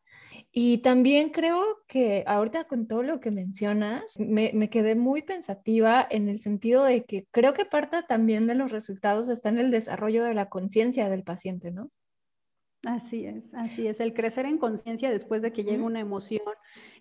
Y 0.53 0.79
también 0.79 1.29
creo 1.29 1.63
que 1.87 2.25
ahorita 2.27 2.65
con 2.65 2.87
todo 2.87 3.03
lo 3.03 3.21
que 3.21 3.31
mencionas, 3.31 4.19
me, 4.19 4.51
me, 4.53 4.69
quedé 4.69 4.95
muy 4.95 5.21
pensativa 5.21 6.05
en 6.09 6.27
el 6.27 6.41
sentido 6.41 6.83
de 6.83 7.05
que 7.05 7.25
creo 7.31 7.53
que 7.53 7.65
parte 7.65 8.03
también 8.07 8.47
de 8.47 8.55
los 8.55 8.71
resultados 8.71 9.29
está 9.29 9.49
en 9.49 9.59
el 9.59 9.71
desarrollo 9.71 10.23
de 10.25 10.33
la 10.33 10.49
conciencia 10.49 11.07
del 11.09 11.23
paciente, 11.23 11.71
¿no? 11.71 11.89
Así 12.83 13.27
es, 13.27 13.53
así 13.53 13.85
es, 13.85 13.99
el 13.99 14.11
crecer 14.11 14.47
en 14.47 14.57
conciencia 14.57 15.11
después 15.11 15.43
de 15.43 15.53
que 15.53 15.63
llega 15.63 15.83
una 15.83 15.99
emoción 15.99 16.41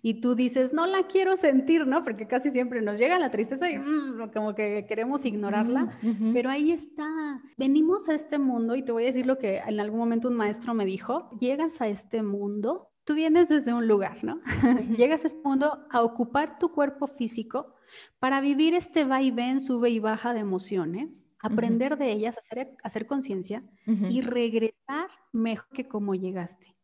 y 0.03 0.21
tú 0.21 0.35
dices, 0.35 0.73
no 0.73 0.85
la 0.85 1.07
quiero 1.07 1.35
sentir, 1.35 1.87
¿no? 1.87 2.03
Porque 2.03 2.27
casi 2.27 2.51
siempre 2.51 2.83
nos 2.83 2.99
llega 2.99 3.17
la 3.17 3.31
tristeza 3.31 3.67
y 3.67 3.79
mm, 3.79 4.29
como 4.31 4.53
que 4.53 4.85
queremos 4.87 5.25
ignorarla, 5.25 5.97
pero 6.33 6.51
ahí 6.51 6.71
está. 6.71 7.41
Venimos 7.57 8.09
a 8.09 8.13
este 8.13 8.37
mundo 8.37 8.75
y 8.75 8.83
te 8.83 8.91
voy 8.91 9.03
a 9.03 9.07
decir 9.07 9.25
lo 9.25 9.39
que 9.39 9.57
en 9.57 9.79
algún 9.79 9.99
momento 9.99 10.27
un 10.27 10.35
maestro 10.35 10.75
me 10.75 10.85
dijo, 10.85 11.31
llegas 11.39 11.81
a 11.81 11.87
este 11.87 12.21
mundo, 12.21 12.90
tú 13.03 13.15
vienes 13.15 13.49
desde 13.49 13.73
un 13.73 13.87
lugar, 13.87 14.23
¿no? 14.23 14.41
llegas 14.97 15.23
a 15.23 15.27
este 15.27 15.41
mundo 15.43 15.85
a 15.89 16.01
ocupar 16.01 16.59
tu 16.59 16.71
cuerpo 16.71 17.07
físico 17.07 17.75
para 18.19 18.41
vivir 18.41 18.73
este 18.73 19.03
va 19.03 19.21
y 19.21 19.31
ven, 19.31 19.61
sube 19.61 19.89
y 19.89 19.99
baja 19.99 20.33
de 20.33 20.39
emociones 20.39 21.25
aprender 21.41 21.97
de 21.97 22.11
ellas, 22.11 22.37
hacer, 22.37 22.75
hacer 22.83 23.07
conciencia 23.07 23.63
y 23.85 24.21
regresar 24.21 25.09
mejor 25.31 25.67
que 25.69 25.87
como 25.87 26.15
llegaste. 26.15 26.75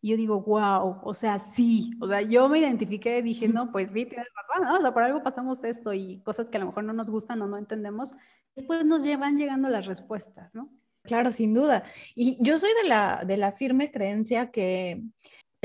Y 0.00 0.10
yo 0.10 0.16
digo, 0.16 0.40
wow, 0.42 1.00
o 1.02 1.14
sea, 1.14 1.38
sí, 1.38 1.92
o 2.00 2.06
sea, 2.06 2.20
yo 2.20 2.48
me 2.48 2.58
identifiqué, 2.58 3.22
dije, 3.22 3.48
no, 3.48 3.72
pues 3.72 3.90
sí, 3.90 4.04
tienes 4.04 4.28
razón, 4.34 4.68
¿no? 4.68 4.78
o 4.78 4.80
sea, 4.80 4.92
por 4.92 5.02
algo 5.02 5.22
pasamos 5.22 5.64
esto 5.64 5.94
y 5.94 6.20
cosas 6.20 6.50
que 6.50 6.58
a 6.58 6.60
lo 6.60 6.66
mejor 6.66 6.84
no 6.84 6.92
nos 6.92 7.08
gustan 7.08 7.40
o 7.40 7.46
no 7.46 7.56
entendemos, 7.56 8.14
después 8.54 8.84
nos 8.84 9.02
llevan 9.02 9.38
llegando 9.38 9.68
las 9.68 9.86
respuestas, 9.86 10.54
¿no? 10.54 10.68
Claro, 11.02 11.32
sin 11.32 11.52
duda. 11.52 11.84
Y 12.14 12.42
yo 12.42 12.58
soy 12.58 12.70
de 12.82 12.88
la, 12.88 13.24
de 13.26 13.36
la 13.36 13.52
firme 13.52 13.90
creencia 13.90 14.50
que 14.50 15.02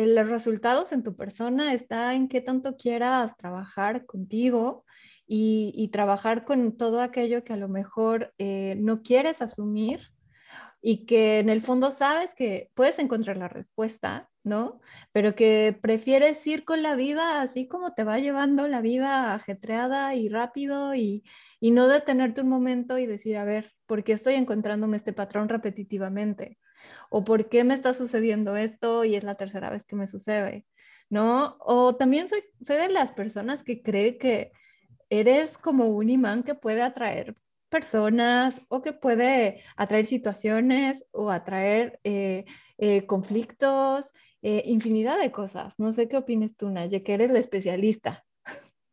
los 0.06 0.30
resultados 0.30 0.92
en 0.92 1.04
tu 1.04 1.16
persona 1.16 1.74
está 1.74 2.14
en 2.14 2.28
qué 2.28 2.42
tanto 2.42 2.78
quieras 2.78 3.36
trabajar 3.38 4.06
contigo 4.06 4.86
y, 5.28 5.90
trabajar 5.92 6.44
con 6.44 6.76
todo 6.76 7.02
aquello 7.02 7.44
que 7.44 7.54
a 7.54 7.58
lo 7.58 7.68
mejor 7.70 8.34
eh, 8.40 8.76
no 8.80 9.04
quieres 9.04 9.42
asumir 9.42 10.12
y 10.82 11.06
que 11.06 11.40
en 11.40 11.50
el 11.50 11.62
fondo 11.62 11.92
sabes 11.92 12.34
que 12.36 12.72
puedes 12.74 13.00
encontrar 13.00 13.38
la 13.38 13.48
respuesta, 13.48 14.30
¿no? 14.44 14.80
Pero 15.12 15.36
que 15.36 15.78
prefieres 15.82 16.46
ir 16.48 16.64
con 16.66 16.82
la 16.82 16.96
vida 16.96 17.42
así 17.42 17.68
como 17.68 17.94
te 17.94 18.04
va 18.04 18.20
llevando 18.20 18.68
la 18.68 18.82
vida 18.82 19.34
ajetreada 19.36 20.16
y 20.16 20.30
rápido 20.30 20.96
y, 20.96 21.24
y 21.60 21.72
no 21.72 21.88
detenerte 21.88 22.42
un 22.42 22.50
momento 22.50 22.98
y 22.98 23.06
decir, 23.06 23.38
a 23.38 23.44
ver, 23.44 23.74
¿por 23.86 24.04
qué 24.04 24.14
estoy 24.14 24.36
encontrándome 24.36 24.98
este 24.98 25.14
patrón 25.14 25.50
repetitivamente? 25.50 26.58
¿O 27.10 27.24
por 27.24 27.50
qué 27.50 27.64
me 27.64 27.74
está 27.74 27.94
sucediendo 27.94 28.56
esto 28.56 29.04
y 29.06 29.16
es 29.16 29.24
la 29.24 29.36
tercera 29.36 29.70
vez 29.70 29.86
que 29.86 29.96
me 29.96 30.08
sucede? 30.08 30.66
¿No? 31.10 31.58
O 31.60 31.96
también 31.96 32.28
soy, 32.28 32.44
soy 32.62 32.78
de 32.78 32.90
las 32.90 33.12
personas 33.12 33.64
que 33.64 33.82
cree 33.82 34.18
que 34.18 34.52
eres 35.10 35.58
como 35.58 35.88
un 35.88 36.10
imán 36.10 36.44
que 36.44 36.56
puede 36.56 36.82
atraer 36.82 37.36
personas 37.70 38.62
o 38.68 38.82
que 38.82 38.94
puede 38.94 39.62
atraer 39.78 40.06
situaciones 40.06 41.06
o 41.12 41.30
atraer 41.32 42.00
eh, 42.04 42.46
eh, 42.78 43.06
conflictos, 43.06 44.12
eh, 44.42 44.64
infinidad 44.66 45.20
de 45.20 45.32
cosas. 45.32 45.74
No 45.78 45.92
sé 45.92 46.08
qué 46.08 46.18
opinas 46.18 46.56
tú, 46.58 46.70
Naye, 46.70 47.04
que 47.04 47.14
eres 47.14 47.32
la 47.32 47.40
especialista. 47.40 48.26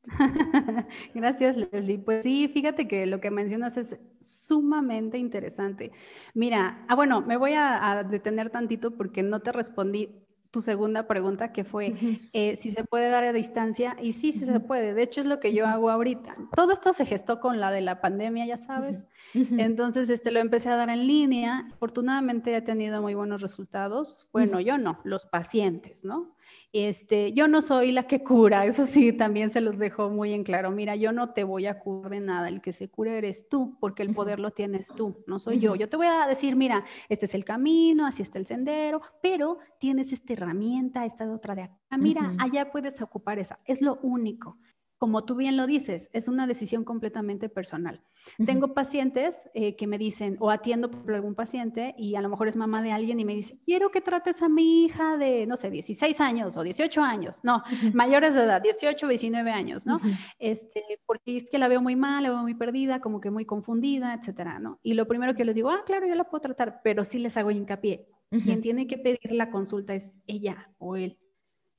Gracias, 1.15 1.57
Leslie. 1.57 1.99
Pues 1.99 2.23
sí, 2.23 2.49
fíjate 2.49 2.89
que 2.89 3.07
lo 3.07 3.21
que 3.21 3.31
mencionas 3.31 3.77
es 3.77 3.97
sumamente 4.21 5.19
interesante. 5.19 5.93
Mira, 6.35 6.85
ah, 6.89 6.95
bueno, 6.95 7.21
me 7.21 7.37
voy 7.37 7.55
a 7.55 8.05
detener 8.09 8.51
tantito 8.51 8.93
porque 8.93 9.23
no 9.23 9.41
te 9.41 9.53
respondí 9.53 10.27
tu 10.57 10.63
segunda 10.63 11.07
pregunta, 11.07 11.53
que 11.53 11.65
fue 11.65 11.93
eh, 12.33 12.57
si 12.57 12.71
se 12.71 12.83
puede 12.83 13.11
dar 13.11 13.25
a 13.25 13.33
distancia. 13.35 13.95
Y 14.01 14.13
sí, 14.13 14.33
sí 14.33 14.47
se 14.47 14.59
puede. 14.59 14.95
De 14.95 15.03
hecho, 15.03 15.21
es 15.21 15.27
lo 15.27 15.39
que 15.39 15.53
yo 15.53 15.67
hago 15.67 15.91
ahorita. 15.91 16.35
Todo 16.55 16.73
esto 16.73 16.95
se 16.95 17.05
gestó 17.05 17.41
con 17.41 17.61
la 17.61 17.71
de 17.71 17.83
la 17.83 18.01
pandemia, 18.01 18.47
ya 18.47 18.57
sabes. 18.57 19.05
Entonces, 19.35 20.09
este, 20.09 20.31
lo 20.31 20.41
empecé 20.41 20.71
a 20.71 20.77
dar 20.77 20.89
en 20.89 21.07
línea. 21.07 21.69
Afortunadamente 21.75 22.57
he 22.57 22.63
tenido 22.63 23.03
muy 23.03 23.13
buenos 23.13 23.43
resultados. 23.43 24.29
Bueno, 24.33 24.59
yo 24.61 24.79
no, 24.79 24.99
los 25.05 25.27
pacientes, 25.27 26.07
¿no? 26.07 26.36
Este, 26.73 27.33
yo 27.33 27.49
no 27.49 27.63
soy 27.63 27.93
la 27.93 28.07
que 28.07 28.23
cura, 28.23 28.67
eso 28.67 28.87
sí, 28.87 29.13
también 29.13 29.51
se 29.51 29.61
los 29.61 29.79
dejo 29.79 30.11
muy 30.11 30.33
en 30.33 30.45
claro. 30.45 30.71
Mira, 30.71 30.97
yo 30.97 31.13
no 31.13 31.33
te 31.33 31.45
voy 31.45 31.67
a 31.67 31.79
curar 31.79 32.11
de 32.11 32.21
nada, 32.21 32.49
el 32.49 32.61
que 32.61 32.73
se 32.73 32.89
cura 32.89 33.17
eres 33.17 33.49
tú, 33.49 33.77
porque 33.81 34.03
el 34.03 34.15
poder 34.15 34.41
lo 34.41 34.51
tienes 34.51 34.89
tú, 34.89 35.25
no 35.27 35.39
soy 35.39 35.59
yo. 35.59 35.75
Yo 35.75 35.89
te 35.89 35.97
voy 35.97 36.07
a 36.07 36.27
decir, 36.27 36.57
mira, 36.57 36.85
este 37.09 37.27
es 37.27 37.35
el 37.35 37.45
camino, 37.45 38.07
así 38.07 38.23
está 38.23 38.39
el 38.39 38.47
sendero, 38.47 39.01
pero 39.23 39.59
tienes 39.81 40.13
esta 40.13 40.33
herramienta, 40.33 41.05
esta 41.05 41.31
otra 41.31 41.55
de 41.55 41.63
acá. 41.63 41.97
Mira, 41.99 42.35
allá 42.39 42.71
puedes 42.71 43.01
ocupar 43.01 43.39
esa, 43.39 43.59
es 43.65 43.81
lo 43.81 43.99
único 44.03 44.59
como 44.99 45.25
tú 45.25 45.37
bien 45.37 45.57
lo 45.57 45.67
dices, 45.67 46.09
es 46.13 46.29
una 46.29 46.47
decisión 46.47 46.85
completamente 46.85 47.49
personal. 47.49 48.03
Tengo 48.45 48.75
pacientes 48.75 49.49
eh, 49.55 49.77
que 49.77 49.87
me 49.87 49.99
dicen, 49.99 50.37
o 50.41 50.51
atiendo 50.51 50.91
por 50.91 51.15
algún 51.15 51.35
paciente 51.35 51.95
y 51.97 52.17
a 52.17 52.21
lo 52.21 52.29
mejor 52.29 52.49
es 52.49 52.57
mamá 52.57 52.83
de 52.83 52.93
alguien 52.93 53.21
y 53.21 53.25
me 53.25 53.35
dice, 53.35 53.59
quiero 53.65 53.91
que 53.91 54.01
trates 54.01 54.43
a 54.43 54.49
mi 54.49 54.85
hija 54.85 55.17
de, 55.17 55.47
no 55.47 55.57
sé, 55.57 55.71
16 55.71 56.21
años 56.21 56.57
o 56.57 56.63
18 56.63 57.03
años, 57.03 57.41
no, 57.43 57.63
mayores 57.95 58.35
de 58.35 58.45
edad, 58.45 58.61
18, 58.63 59.09
19 59.09 59.51
años, 59.51 59.87
¿no? 59.87 60.01
este, 60.39 60.83
porque 61.07 61.37
es 61.37 61.51
que 61.51 61.59
la 61.59 61.69
veo 61.69 61.81
muy 61.81 61.97
mal, 61.97 62.23
la 62.23 62.31
veo 62.31 62.43
muy 62.43 62.55
perdida, 62.55 63.01
como 63.01 63.21
que 63.21 63.31
muy 63.31 63.45
confundida, 63.45 64.15
etcétera, 64.15 64.59
¿no? 64.59 64.79
Y 64.83 64.95
lo 64.95 65.07
primero 65.07 65.35
que 65.35 65.45
les 65.45 65.55
digo, 65.55 65.71
ah, 65.71 65.83
claro, 65.87 66.07
yo 66.07 66.15
la 66.15 66.25
puedo 66.25 66.43
tratar, 66.43 66.81
pero 66.83 67.05
sí 67.05 67.19
les 67.19 67.37
hago 67.37 67.51
hincapié. 67.51 68.07
Quien 68.43 68.61
tiene 68.61 68.89
que 68.89 68.99
pedir 68.99 69.33
la 69.33 69.51
consulta 69.51 69.95
es 69.95 70.13
ella 70.27 70.71
o 70.79 70.97
él 70.97 71.17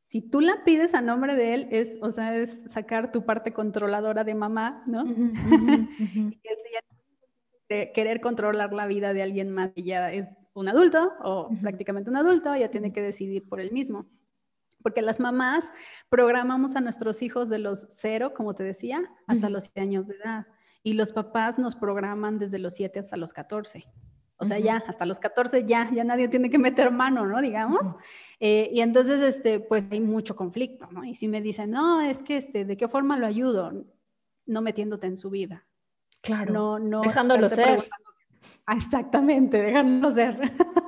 si 0.08 0.22
tú 0.22 0.40
la 0.40 0.64
pides 0.64 0.94
a 0.94 1.02
nombre 1.02 1.36
de 1.36 1.54
él, 1.54 1.68
es, 1.70 2.00
o 2.02 2.12
sea, 2.12 2.34
es 2.34 2.64
sacar 2.72 3.12
tu 3.12 3.26
parte 3.26 3.52
controladora 3.52 4.24
de 4.24 4.36
mamá, 4.36 4.82
¿no? 4.88 5.04
de 7.68 7.92
querer 7.94 8.22
controlar 8.22 8.72
la 8.72 8.88
vida 8.88 9.12
de 9.12 9.22
alguien 9.22 9.50
más 9.54 9.74
que 9.74 9.84
ya 9.84 10.10
es 10.14 10.26
un 10.54 10.70
adulto 10.70 11.12
o 11.22 11.50
prácticamente 11.62 12.10
un 12.10 12.16
adulto, 12.16 12.56
ya 12.56 12.72
tiene 12.72 12.94
que 12.94 13.02
decidir 13.02 13.50
por 13.50 13.60
él 13.60 13.74
mismo. 13.74 14.06
Porque 14.82 15.02
las 15.02 15.20
mamás 15.20 15.70
programamos 16.08 16.78
a 16.78 16.80
nuestros 16.80 17.22
hijos 17.22 17.50
de 17.50 17.60
los 17.60 17.86
cero, 17.90 18.34
como 18.34 18.56
te 18.56 18.64
decía, 18.64 19.02
hasta 19.28 19.50
los 19.50 19.66
siete 19.66 19.82
años 19.82 20.08
de 20.08 20.16
edad. 20.16 20.48
Y 20.84 20.94
los 20.94 21.12
papás 21.12 21.60
nos 21.60 21.76
programan 21.76 22.40
desde 22.40 22.60
los 22.60 22.76
siete 22.76 23.00
hasta 23.00 23.18
los 23.18 23.34
14. 23.34 23.84
O 24.38 24.46
sea, 24.46 24.60
ya 24.60 24.84
hasta 24.88 25.06
los 25.06 25.20
14 25.20 25.66
ya, 25.66 25.90
ya 25.92 26.04
nadie 26.04 26.28
tiene 26.28 26.50
que 26.50 26.60
meter 26.60 26.92
mano, 26.92 27.26
¿no? 27.26 27.42
Digamos. 27.42 27.82
Eh, 28.40 28.70
y 28.72 28.82
entonces, 28.82 29.22
este, 29.22 29.60
pues 29.60 29.86
hay 29.90 30.00
mucho 30.00 30.36
conflicto, 30.36 30.88
¿no? 30.92 31.04
Y 31.04 31.16
si 31.16 31.28
me 31.28 31.42
dicen, 31.42 31.72
no, 31.72 32.02
es 32.02 32.22
que, 32.22 32.38
este, 32.38 32.64
¿de 32.64 32.78
qué 32.78 32.88
forma 32.88 33.18
lo 33.18 33.26
ayudo? 33.26 33.86
No 34.46 34.62
metiéndote 34.62 35.08
en 35.08 35.18
su 35.18 35.32
vida. 35.32 35.66
Claro. 36.22 36.54
No, 36.54 36.80
no. 36.80 37.02
Dejándolo 37.02 37.50
ser. 37.50 37.84
Exactamente, 38.68 39.60
dejándolo 39.60 40.14
ser. 40.14 40.40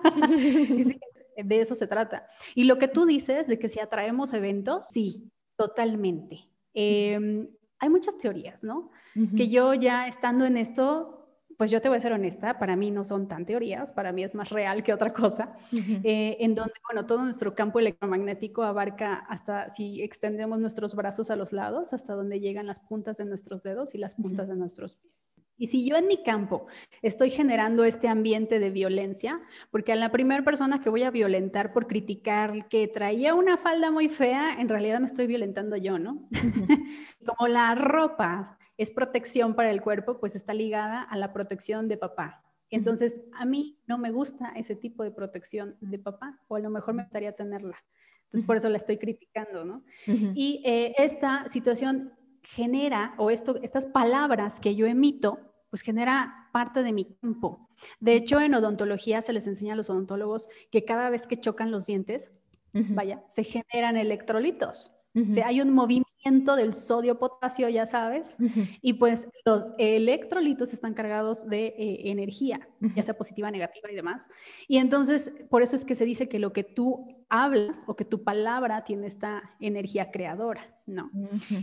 de 1.43 1.59
eso 1.59 1.75
se 1.75 1.87
trata. 1.87 2.27
Y 2.55 2.65
lo 2.65 2.77
que 2.77 2.87
tú 2.87 3.05
dices 3.05 3.47
de 3.47 3.57
que 3.57 3.69
si 3.69 3.79
atraemos 3.79 4.33
eventos, 4.33 4.87
sí, 4.87 5.31
totalmente. 5.55 6.49
Em, 6.73 7.47
hay 7.79 7.89
muchas 7.89 8.17
teorías, 8.17 8.63
¿no? 8.63 8.91
Que 9.35 9.49
yo 9.49 9.73
ya 9.73 10.07
estando 10.07 10.45
en 10.45 10.55
esto, 10.55 11.18
pues 11.59 11.71
yo 11.71 11.81
te 11.81 11.89
voy 11.89 11.97
a 11.97 11.99
ser 11.99 12.13
honesta, 12.13 12.57
para 12.57 12.77
mí 12.77 12.89
no 12.89 13.03
son 13.03 13.27
tan 13.27 13.45
teorías, 13.45 13.91
para 13.91 14.13
mí 14.13 14.23
es 14.23 14.33
más 14.33 14.47
real 14.47 14.81
que 14.81 14.93
otra 14.93 15.11
cosa, 15.11 15.57
eh, 15.73 16.37
en 16.39 16.55
donde, 16.55 16.71
bueno, 16.89 17.05
todo 17.05 17.21
nuestro 17.25 17.53
campo 17.53 17.79
electromagnético 17.79 18.63
abarca 18.63 19.15
hasta, 19.27 19.69
si 19.69 20.01
extendemos 20.01 20.59
nuestros 20.59 20.95
brazos 20.95 21.29
a 21.29 21.35
los 21.35 21.51
lados, 21.51 21.91
hasta 21.91 22.13
donde 22.13 22.39
llegan 22.39 22.65
las 22.65 22.79
puntas 22.79 23.17
de 23.17 23.25
nuestros 23.25 23.61
dedos 23.61 23.93
y 23.93 23.97
las 23.97 24.15
puntas 24.15 24.47
de 24.47 24.55
nuestros 24.55 24.95
pies. 24.95 25.13
Y 25.57 25.67
si 25.67 25.85
yo 25.85 25.97
en 25.97 26.07
mi 26.07 26.23
campo 26.23 26.67
estoy 27.01 27.29
generando 27.29 27.83
este 27.83 28.07
ambiente 28.07 28.59
de 28.59 28.69
violencia, 28.69 29.41
porque 29.69 29.91
a 29.91 29.97
la 29.97 30.13
primera 30.13 30.45
persona 30.45 30.79
que 30.79 30.89
voy 30.89 31.03
a 31.03 31.11
violentar 31.11 31.73
por 31.73 31.87
criticar 31.87 32.69
que 32.69 32.87
traía 32.87 33.35
una 33.35 33.57
falda 33.57 33.91
muy 33.91 34.07
fea, 34.07 34.61
en 34.61 34.69
realidad 34.69 35.01
me 35.01 35.07
estoy 35.07 35.27
violentando 35.27 35.75
yo, 35.75 35.99
¿no? 35.99 36.29
Como 37.25 37.49
la 37.49 37.75
ropa 37.75 38.58
es 38.79 38.91
protección 38.91 39.55
para 39.55 39.71
el 39.71 39.81
cuerpo, 39.81 40.19
pues 40.19 40.37
está 40.37 40.53
ligada 40.53 41.01
a 41.01 41.17
la 41.17 41.33
protección 41.33 41.89
de 41.89 41.97
papá. 41.97 42.45
Entonces, 42.69 43.21
a 43.33 43.43
mí 43.43 43.77
no 43.87 43.97
me 43.97 44.09
gusta 44.09 44.53
ese 44.55 44.73
tipo 44.73 45.03
de 45.03 45.11
protección 45.11 45.75
de 45.81 45.99
papá, 45.99 46.39
o 46.47 46.55
a 46.55 46.59
lo 46.59 46.69
mejor 46.69 46.93
me 46.93 47.03
gustaría 47.03 47.35
tenerla. 47.35 47.75
Entonces, 48.25 48.47
por 48.47 48.55
eso 48.55 48.69
la 48.69 48.77
estoy 48.77 48.97
criticando, 48.97 49.65
¿no? 49.65 49.83
Y 50.07 50.61
eh, 50.65 50.93
esta 50.97 51.49
situación 51.49 52.13
genera, 52.41 53.15
o 53.17 53.31
esto, 53.31 53.59
estas 53.61 53.85
palabras 53.85 54.61
que 54.61 54.75
yo 54.75 54.85
emito, 54.85 55.39
pues 55.69 55.81
genera 55.81 56.47
parte 56.53 56.81
de 56.81 56.93
mi 56.93 57.05
campo. 57.05 57.69
De 57.99 58.13
hecho, 58.13 58.39
en 58.39 58.53
odontología 58.53 59.21
se 59.21 59.33
les 59.33 59.45
enseña 59.45 59.73
a 59.73 59.75
los 59.75 59.89
odontólogos 59.89 60.47
que 60.71 60.85
cada 60.85 61.09
vez 61.09 61.27
que 61.27 61.39
chocan 61.39 61.69
los 61.69 61.85
dientes, 61.85 62.31
vaya, 62.71 63.23
se 63.27 63.43
generan 63.43 63.97
electrolitos. 63.97 64.93
o 65.15 65.25
sea, 65.25 65.47
hay 65.47 65.59
un 65.59 65.71
movimiento 65.73 66.08
del 66.23 66.73
sodio-potasio, 66.73 67.69
ya 67.69 67.85
sabes, 67.85 68.35
y 68.81 68.93
pues 68.93 69.27
los 69.45 69.73
electrolitos 69.77 70.73
están 70.73 70.93
cargados 70.93 71.47
de 71.47 71.67
eh, 71.67 72.11
energía, 72.11 72.67
ya 72.95 73.03
sea 73.03 73.17
positiva, 73.17 73.49
negativa 73.51 73.91
y 73.91 73.95
demás. 73.95 74.27
Y 74.67 74.77
entonces, 74.77 75.31
por 75.49 75.63
eso 75.63 75.75
es 75.75 75.85
que 75.85 75.95
se 75.95 76.05
dice 76.05 76.29
que 76.29 76.39
lo 76.39 76.53
que 76.53 76.63
tú 76.63 77.25
hablas 77.29 77.83
o 77.87 77.95
que 77.95 78.05
tu 78.05 78.23
palabra 78.23 78.83
tiene 78.83 79.07
esta 79.07 79.55
energía 79.59 80.11
creadora, 80.11 80.61
¿no? 80.85 81.09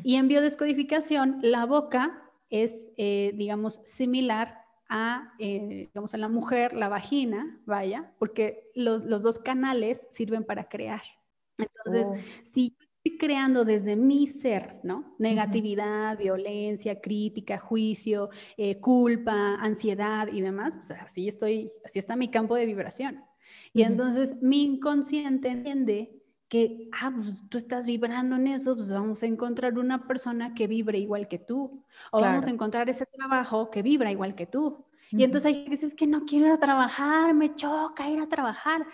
Y 0.02 0.16
en 0.16 0.28
biodescodificación, 0.28 1.38
la 1.42 1.66
boca 1.66 2.22
es, 2.50 2.90
eh, 2.96 3.32
digamos, 3.34 3.80
similar 3.84 4.62
a, 4.88 5.34
eh, 5.38 5.88
digamos, 5.88 6.14
a 6.14 6.18
la 6.18 6.28
mujer, 6.28 6.72
la 6.72 6.88
vagina, 6.88 7.60
vaya, 7.66 8.12
porque 8.18 8.70
los, 8.74 9.08
dos 9.08 9.38
canales 9.38 10.06
sirven 10.12 10.44
para 10.44 10.68
crear. 10.68 11.02
Entonces, 11.58 12.08
oh. 12.10 12.44
si 12.44 12.76
estoy 13.06 13.18
creando 13.18 13.64
desde 13.64 13.94
mi 13.94 14.26
ser, 14.26 14.80
¿no? 14.82 15.14
Negatividad, 15.18 16.18
violencia, 16.18 17.00
crítica, 17.00 17.58
juicio, 17.58 18.30
eh, 18.56 18.80
culpa, 18.80 19.54
ansiedad 19.54 20.28
y 20.32 20.40
demás, 20.40 20.76
pues 20.76 20.90
así 20.90 21.28
estoy, 21.28 21.70
así 21.84 21.98
está 21.98 22.16
mi 22.16 22.28
campo 22.30 22.56
de 22.56 22.66
vibración. 22.66 23.22
Y 23.72 23.82
entonces 23.82 24.36
mi 24.42 24.64
inconsciente 24.64 25.48
entiende 25.48 26.12
que, 26.48 26.88
ah, 27.00 27.12
pues 27.14 27.44
tú 27.48 27.58
estás 27.58 27.86
vibrando 27.86 28.36
en 28.36 28.48
eso, 28.48 28.74
pues 28.74 28.90
vamos 28.90 29.22
a 29.22 29.26
encontrar 29.26 29.78
una 29.78 30.06
persona 30.06 30.54
que 30.54 30.66
vibre 30.66 30.98
igual 30.98 31.28
que 31.28 31.38
tú, 31.38 31.84
o 32.10 32.20
vamos 32.20 32.46
a 32.46 32.50
encontrar 32.50 32.88
ese 32.88 33.06
trabajo 33.06 33.70
que 33.70 33.82
vibra 33.82 34.10
igual 34.10 34.34
que 34.34 34.46
tú. 34.46 34.86
Y 35.10 35.22
entonces 35.22 35.46
hay 35.46 35.64
que 35.64 35.96
que 35.96 36.06
no 36.06 36.24
quiero 36.24 36.46
ir 36.46 36.52
a 36.52 36.58
trabajar, 36.58 37.32
me 37.32 37.54
choca 37.54 38.08
ir 38.10 38.20
a 38.20 38.28
trabajar. 38.28 38.84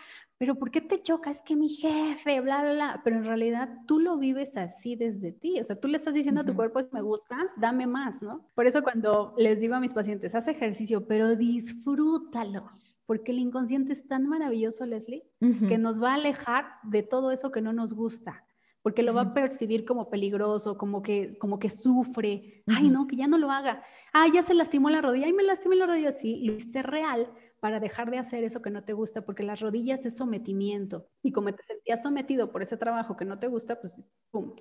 Pero 0.43 0.57
¿por 0.57 0.73
qué 0.73 0.81
te 0.81 1.01
choca? 1.01 1.31
Es 1.31 1.41
que 1.41 1.55
mi 1.55 1.69
jefe, 1.69 2.41
bla, 2.41 2.63
bla, 2.63 2.73
bla. 2.73 3.01
Pero 3.05 3.15
en 3.15 3.25
realidad 3.25 3.69
tú 3.87 4.01
lo 4.01 4.19
vives 4.19 4.57
así 4.57 4.97
desde 4.97 5.31
ti. 5.31 5.61
O 5.61 5.63
sea, 5.63 5.79
tú 5.79 5.87
le 5.87 5.97
estás 5.97 6.15
diciendo 6.15 6.41
a 6.41 6.45
tu 6.45 6.57
cuerpo, 6.57 6.81
me 6.91 7.01
gusta, 7.01 7.37
dame 7.59 7.87
más, 7.87 8.23
¿no? 8.23 8.51
Por 8.57 8.67
eso 8.67 8.83
cuando 8.83 9.37
les 9.39 9.61
digo 9.61 9.77
a 9.77 9.79
mis 9.79 9.95
pacientes, 9.95 10.35
haz 10.35 10.49
ejercicio, 10.49 11.07
pero 11.07 11.37
disfrútalo 11.37 12.67
porque 13.07 13.31
el 13.31 13.39
inconsciente 13.39 13.93
es 13.93 14.09
tan 14.09 14.27
maravilloso, 14.27 14.85
Leslie, 14.85 15.23
que 15.69 15.79
nos 15.79 16.03
va 16.03 16.11
a 16.11 16.15
alejar 16.15 16.67
de 16.83 17.05
todo 17.05 17.31
eso 17.31 17.53
que 17.53 17.63
no 17.63 17.73
nos 17.73 17.93
gusta, 17.93 18.45
porque 18.83 19.05
lo 19.05 19.15
va 19.15 19.21
a 19.21 19.35
percibir 19.35 19.85
como 19.85 20.11
peligroso, 20.11 20.77
como 20.77 21.03
que, 21.03 21.39
como 21.39 21.61
que 21.61 21.71
sufre. 21.71 22.65
Ay, 22.67 22.89
no, 22.89 23.07
que 23.07 23.15
ya 23.15 23.29
no 23.29 23.39
lo 23.39 23.53
haga. 23.53 23.85
Ah, 24.13 24.27
ya 24.33 24.43
se 24.43 24.55
lastimó 24.55 24.91
la 24.91 25.03
rodilla. 25.03 25.27
Ay, 25.27 25.33
me 25.33 25.45
lastimé 25.45 25.77
la 25.77 25.87
rodilla. 25.87 26.11
Sí, 26.11 26.43
lo 26.43 26.55
hiciste 26.55 26.83
real 26.83 27.31
para 27.63 27.79
dejar 27.79 28.11
de 28.11 28.19
hacer 28.19 28.43
eso 28.43 28.61
que 28.61 28.71
no 28.71 28.83
te 28.83 28.93
gusta, 28.93 29.25
porque 29.25 29.45
las 29.45 29.61
rodillas 29.61 30.05
es 30.05 30.17
sometimiento. 30.17 31.09
Y 31.23 31.31
como 31.31 31.55
te 31.55 31.63
sentías 31.63 32.03
sometido 32.03 32.51
por 32.51 32.61
ese 32.61 32.77
trabajo 32.77 33.17
que 33.17 33.25
no 33.25 33.39
te 33.39 33.47
gusta, 33.47 33.81
pues, 33.81 33.97
pum, 34.33 34.57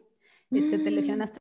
este, 0.52 0.78
te 0.78 0.92
mm. 0.92 0.94
lesionaste 0.94 1.40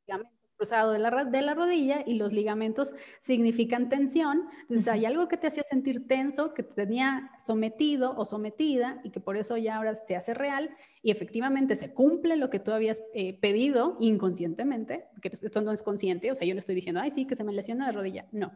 cruzado 0.60 0.92
de 0.92 0.98
la, 0.98 1.24
de 1.24 1.40
la 1.40 1.54
rodilla 1.54 2.04
y 2.06 2.16
los 2.16 2.34
ligamentos 2.34 2.92
significan 3.20 3.88
tensión. 3.88 4.42
Entonces 4.62 4.88
hay 4.88 5.06
algo 5.06 5.26
que 5.26 5.38
te 5.38 5.46
hacía 5.46 5.62
sentir 5.70 6.06
tenso, 6.06 6.52
que 6.52 6.62
te 6.62 6.74
tenía 6.74 7.30
sometido 7.42 8.14
o 8.14 8.26
sometida 8.26 9.00
y 9.02 9.10
que 9.10 9.20
por 9.20 9.38
eso 9.38 9.56
ya 9.56 9.76
ahora 9.76 9.96
se 9.96 10.16
hace 10.16 10.34
real 10.34 10.68
y 11.02 11.10
efectivamente 11.10 11.76
se 11.76 11.94
cumple 11.94 12.36
lo 12.36 12.50
que 12.50 12.58
tú 12.58 12.72
habías 12.72 13.02
eh, 13.14 13.38
pedido 13.40 13.96
inconscientemente, 14.00 15.06
porque 15.12 15.30
esto 15.32 15.62
no 15.62 15.72
es 15.72 15.82
consciente, 15.82 16.30
o 16.30 16.34
sea, 16.34 16.46
yo 16.46 16.52
no 16.52 16.60
estoy 16.60 16.74
diciendo, 16.74 17.00
ay, 17.02 17.10
sí, 17.10 17.24
que 17.24 17.36
se 17.36 17.44
me 17.44 17.54
lesiona 17.54 17.86
la 17.86 17.92
rodilla. 17.92 18.26
No, 18.30 18.52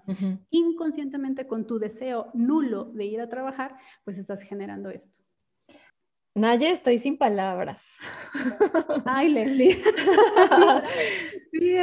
inconscientemente 0.50 1.46
con 1.46 1.66
tu 1.66 1.78
deseo 1.78 2.30
nulo 2.34 2.84
de 2.84 3.07
ir 3.07 3.22
a 3.22 3.30
trabajar, 3.30 3.76
pues 4.05 4.18
estás 4.18 4.42
generando 4.42 4.90
esto. 4.90 5.24
Naye, 6.35 6.70
estoy 6.70 6.99
sin 6.99 7.16
palabras. 7.16 7.80
Ay, 9.05 9.32
Leslie. 9.32 9.74
sí, 11.53 11.76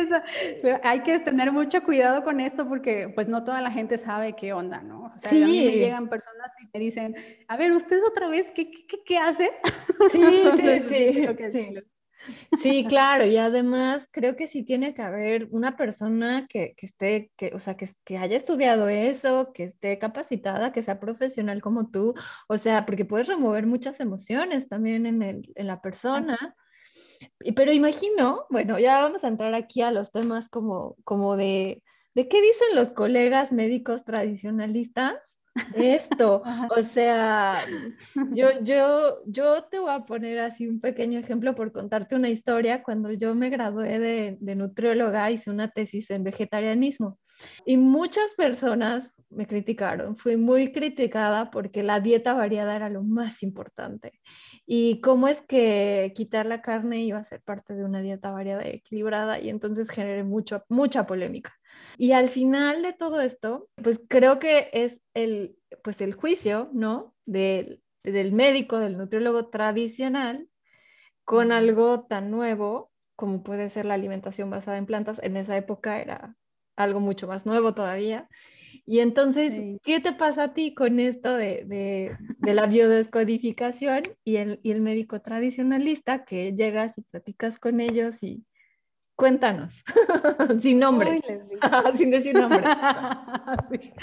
pero 0.61 0.79
hay 0.83 1.03
que 1.03 1.19
tener 1.19 1.53
mucho 1.53 1.81
cuidado 1.83 2.23
con 2.23 2.41
esto 2.41 2.67
porque 2.67 3.09
pues 3.15 3.29
no 3.29 3.45
toda 3.45 3.61
la 3.61 3.71
gente 3.71 3.97
sabe 3.97 4.35
qué 4.35 4.51
onda, 4.51 4.81
¿no? 4.81 5.13
O 5.15 5.19
sea, 5.19 5.29
sí. 5.29 5.41
a 5.41 5.47
mí 5.47 5.65
me 5.65 5.75
llegan 5.77 6.09
personas 6.09 6.51
y 6.61 6.69
me 6.73 6.83
dicen, 6.83 7.15
a 7.47 7.55
ver, 7.55 7.71
¿usted 7.71 8.03
otra 8.03 8.27
vez 8.27 8.47
qué, 8.53 8.69
qué, 8.69 9.03
qué 9.05 9.17
hace? 9.17 9.51
Sí, 10.09 10.19
sí, 10.57 10.79
sí. 10.89 11.27
sí. 11.51 11.75
Sí, 12.61 12.85
claro, 12.85 13.25
y 13.25 13.37
además 13.37 14.07
creo 14.11 14.35
que 14.35 14.47
sí 14.47 14.63
tiene 14.63 14.93
que 14.93 15.01
haber 15.01 15.47
una 15.51 15.75
persona 15.75 16.45
que, 16.47 16.75
esté, 16.77 17.31
que, 17.35 17.51
o 17.53 17.59
sea, 17.59 17.75
que, 17.75 17.89
que, 18.03 18.17
haya 18.17 18.37
estudiado 18.37 18.89
eso, 18.89 19.51
que 19.53 19.63
esté 19.65 19.97
capacitada, 19.97 20.71
que 20.71 20.83
sea 20.83 20.99
profesional 20.99 21.61
como 21.61 21.89
tú, 21.89 22.13
o 22.47 22.57
sea, 22.57 22.85
porque 22.85 23.05
puedes 23.05 23.27
remover 23.27 23.65
muchas 23.65 23.99
emociones 23.99 24.67
también 24.67 25.05
en, 25.05 25.21
el, 25.21 25.51
en 25.55 25.67
la 25.67 25.81
persona. 25.81 26.55
Pero 27.55 27.71
imagino, 27.71 28.45
bueno, 28.49 28.79
ya 28.79 29.01
vamos 29.01 29.23
a 29.23 29.27
entrar 29.27 29.53
aquí 29.53 29.81
a 29.81 29.91
los 29.91 30.11
temas 30.11 30.49
como, 30.49 30.95
como 31.03 31.37
de, 31.37 31.83
de 32.15 32.27
qué 32.27 32.41
dicen 32.41 32.75
los 32.75 32.89
colegas 32.89 33.51
médicos 33.51 34.03
tradicionalistas 34.05 35.15
esto. 35.75 36.43
O 36.75 36.83
sea, 36.83 37.65
yo, 38.31 38.47
yo, 38.63 39.21
yo 39.25 39.63
te 39.65 39.79
voy 39.79 39.91
a 39.93 40.05
poner 40.05 40.39
así 40.39 40.67
un 40.67 40.79
pequeño 40.79 41.19
ejemplo 41.19 41.55
por 41.55 41.71
contarte 41.71 42.15
una 42.15 42.29
historia. 42.29 42.83
Cuando 42.83 43.11
yo 43.11 43.35
me 43.35 43.49
gradué 43.49 43.99
de, 43.99 44.37
de 44.39 44.55
nutrióloga, 44.55 45.31
hice 45.31 45.49
una 45.49 45.69
tesis 45.69 46.09
en 46.11 46.23
vegetarianismo 46.23 47.19
y 47.65 47.77
muchas 47.77 48.33
personas 48.35 49.11
me 49.29 49.47
criticaron. 49.47 50.17
Fui 50.17 50.37
muy 50.37 50.71
criticada 50.71 51.51
porque 51.51 51.83
la 51.83 51.99
dieta 51.99 52.33
variada 52.33 52.75
era 52.75 52.89
lo 52.89 53.03
más 53.03 53.43
importante. 53.43 54.19
Y 54.73 55.01
cómo 55.01 55.27
es 55.27 55.41
que 55.41 56.13
quitar 56.15 56.45
la 56.45 56.61
carne 56.61 57.01
iba 57.01 57.19
a 57.19 57.25
ser 57.25 57.41
parte 57.41 57.73
de 57.73 57.83
una 57.83 58.01
dieta 58.01 58.31
variada 58.31 58.65
y 58.65 58.75
equilibrada 58.75 59.37
y 59.37 59.49
entonces 59.49 59.89
generé 59.89 60.23
mucho, 60.23 60.63
mucha 60.69 61.05
polémica. 61.05 61.53
Y 61.97 62.13
al 62.13 62.29
final 62.29 62.81
de 62.81 62.93
todo 62.93 63.19
esto, 63.19 63.67
pues 63.75 63.99
creo 64.07 64.39
que 64.39 64.69
es 64.71 65.01
el, 65.13 65.57
pues 65.83 65.99
el 65.99 66.13
juicio, 66.13 66.69
¿no? 66.71 67.13
del 67.25 67.81
médico, 68.31 68.79
del 68.79 68.97
nutriólogo 68.97 69.49
tradicional 69.49 70.47
con 71.25 71.51
algo 71.51 72.05
tan 72.05 72.31
nuevo 72.31 72.93
como 73.17 73.43
puede 73.43 73.69
ser 73.69 73.85
la 73.85 73.95
alimentación 73.95 74.49
basada 74.49 74.77
en 74.77 74.85
plantas. 74.85 75.19
En 75.21 75.35
esa 75.35 75.57
época 75.57 75.99
era 75.99 76.37
algo 76.75 76.99
mucho 76.99 77.27
más 77.27 77.45
nuevo 77.45 77.73
todavía. 77.73 78.27
Y 78.85 78.99
entonces, 78.99 79.79
¿qué 79.83 79.99
te 79.99 80.13
pasa 80.13 80.43
a 80.43 80.53
ti 80.53 80.73
con 80.73 80.99
esto 80.99 81.35
de, 81.35 81.65
de, 81.65 82.17
de 82.39 82.53
la 82.53 82.65
biodescodificación 82.67 84.03
y 84.23 84.37
el, 84.37 84.59
y 84.63 84.71
el, 84.71 84.81
médico 84.81 85.21
tradicionalista 85.21 86.25
que 86.25 86.53
llegas 86.53 86.97
y 86.97 87.01
platicas 87.01 87.59
con 87.59 87.79
ellos 87.79 88.21
y 88.21 88.45
cuéntanos, 89.15 89.83
sin 90.61 90.79
nombres, 90.79 91.21
sin 91.95 92.11
decir 92.11 92.33
nombres. 92.35 92.65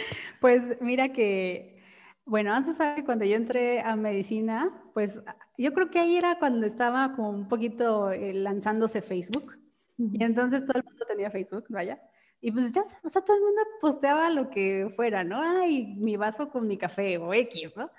Pues 0.40 0.80
mira 0.80 1.12
que, 1.12 1.82
bueno, 2.24 2.54
antes 2.54 2.76
cuando 3.04 3.24
yo 3.24 3.34
entré 3.34 3.80
a 3.80 3.96
medicina, 3.96 4.70
pues 4.94 5.18
yo 5.56 5.72
creo 5.72 5.90
que 5.90 5.98
ahí 5.98 6.16
era 6.16 6.38
cuando 6.38 6.66
estaba 6.66 7.14
como 7.16 7.30
un 7.30 7.48
poquito 7.48 8.12
eh, 8.12 8.32
lanzándose 8.32 9.02
Facebook. 9.02 9.58
Y 9.98 10.22
entonces 10.22 10.64
todo 10.64 10.78
el 10.78 10.84
mundo 10.84 11.04
tenía 11.06 11.32
Facebook, 11.32 11.64
vaya. 11.70 12.00
Y 12.40 12.52
pues 12.52 12.72
ya, 12.72 12.82
o 13.02 13.08
sea, 13.08 13.22
todo 13.22 13.36
el 13.36 13.42
mundo 13.42 13.62
posteaba 13.80 14.30
lo 14.30 14.50
que 14.50 14.92
fuera, 14.94 15.24
¿no? 15.24 15.40
Ay, 15.42 15.94
mi 15.96 16.16
vaso 16.16 16.50
con 16.50 16.68
mi 16.68 16.78
café 16.78 17.18
o 17.18 17.34
X, 17.34 17.72
¿no? 17.76 17.90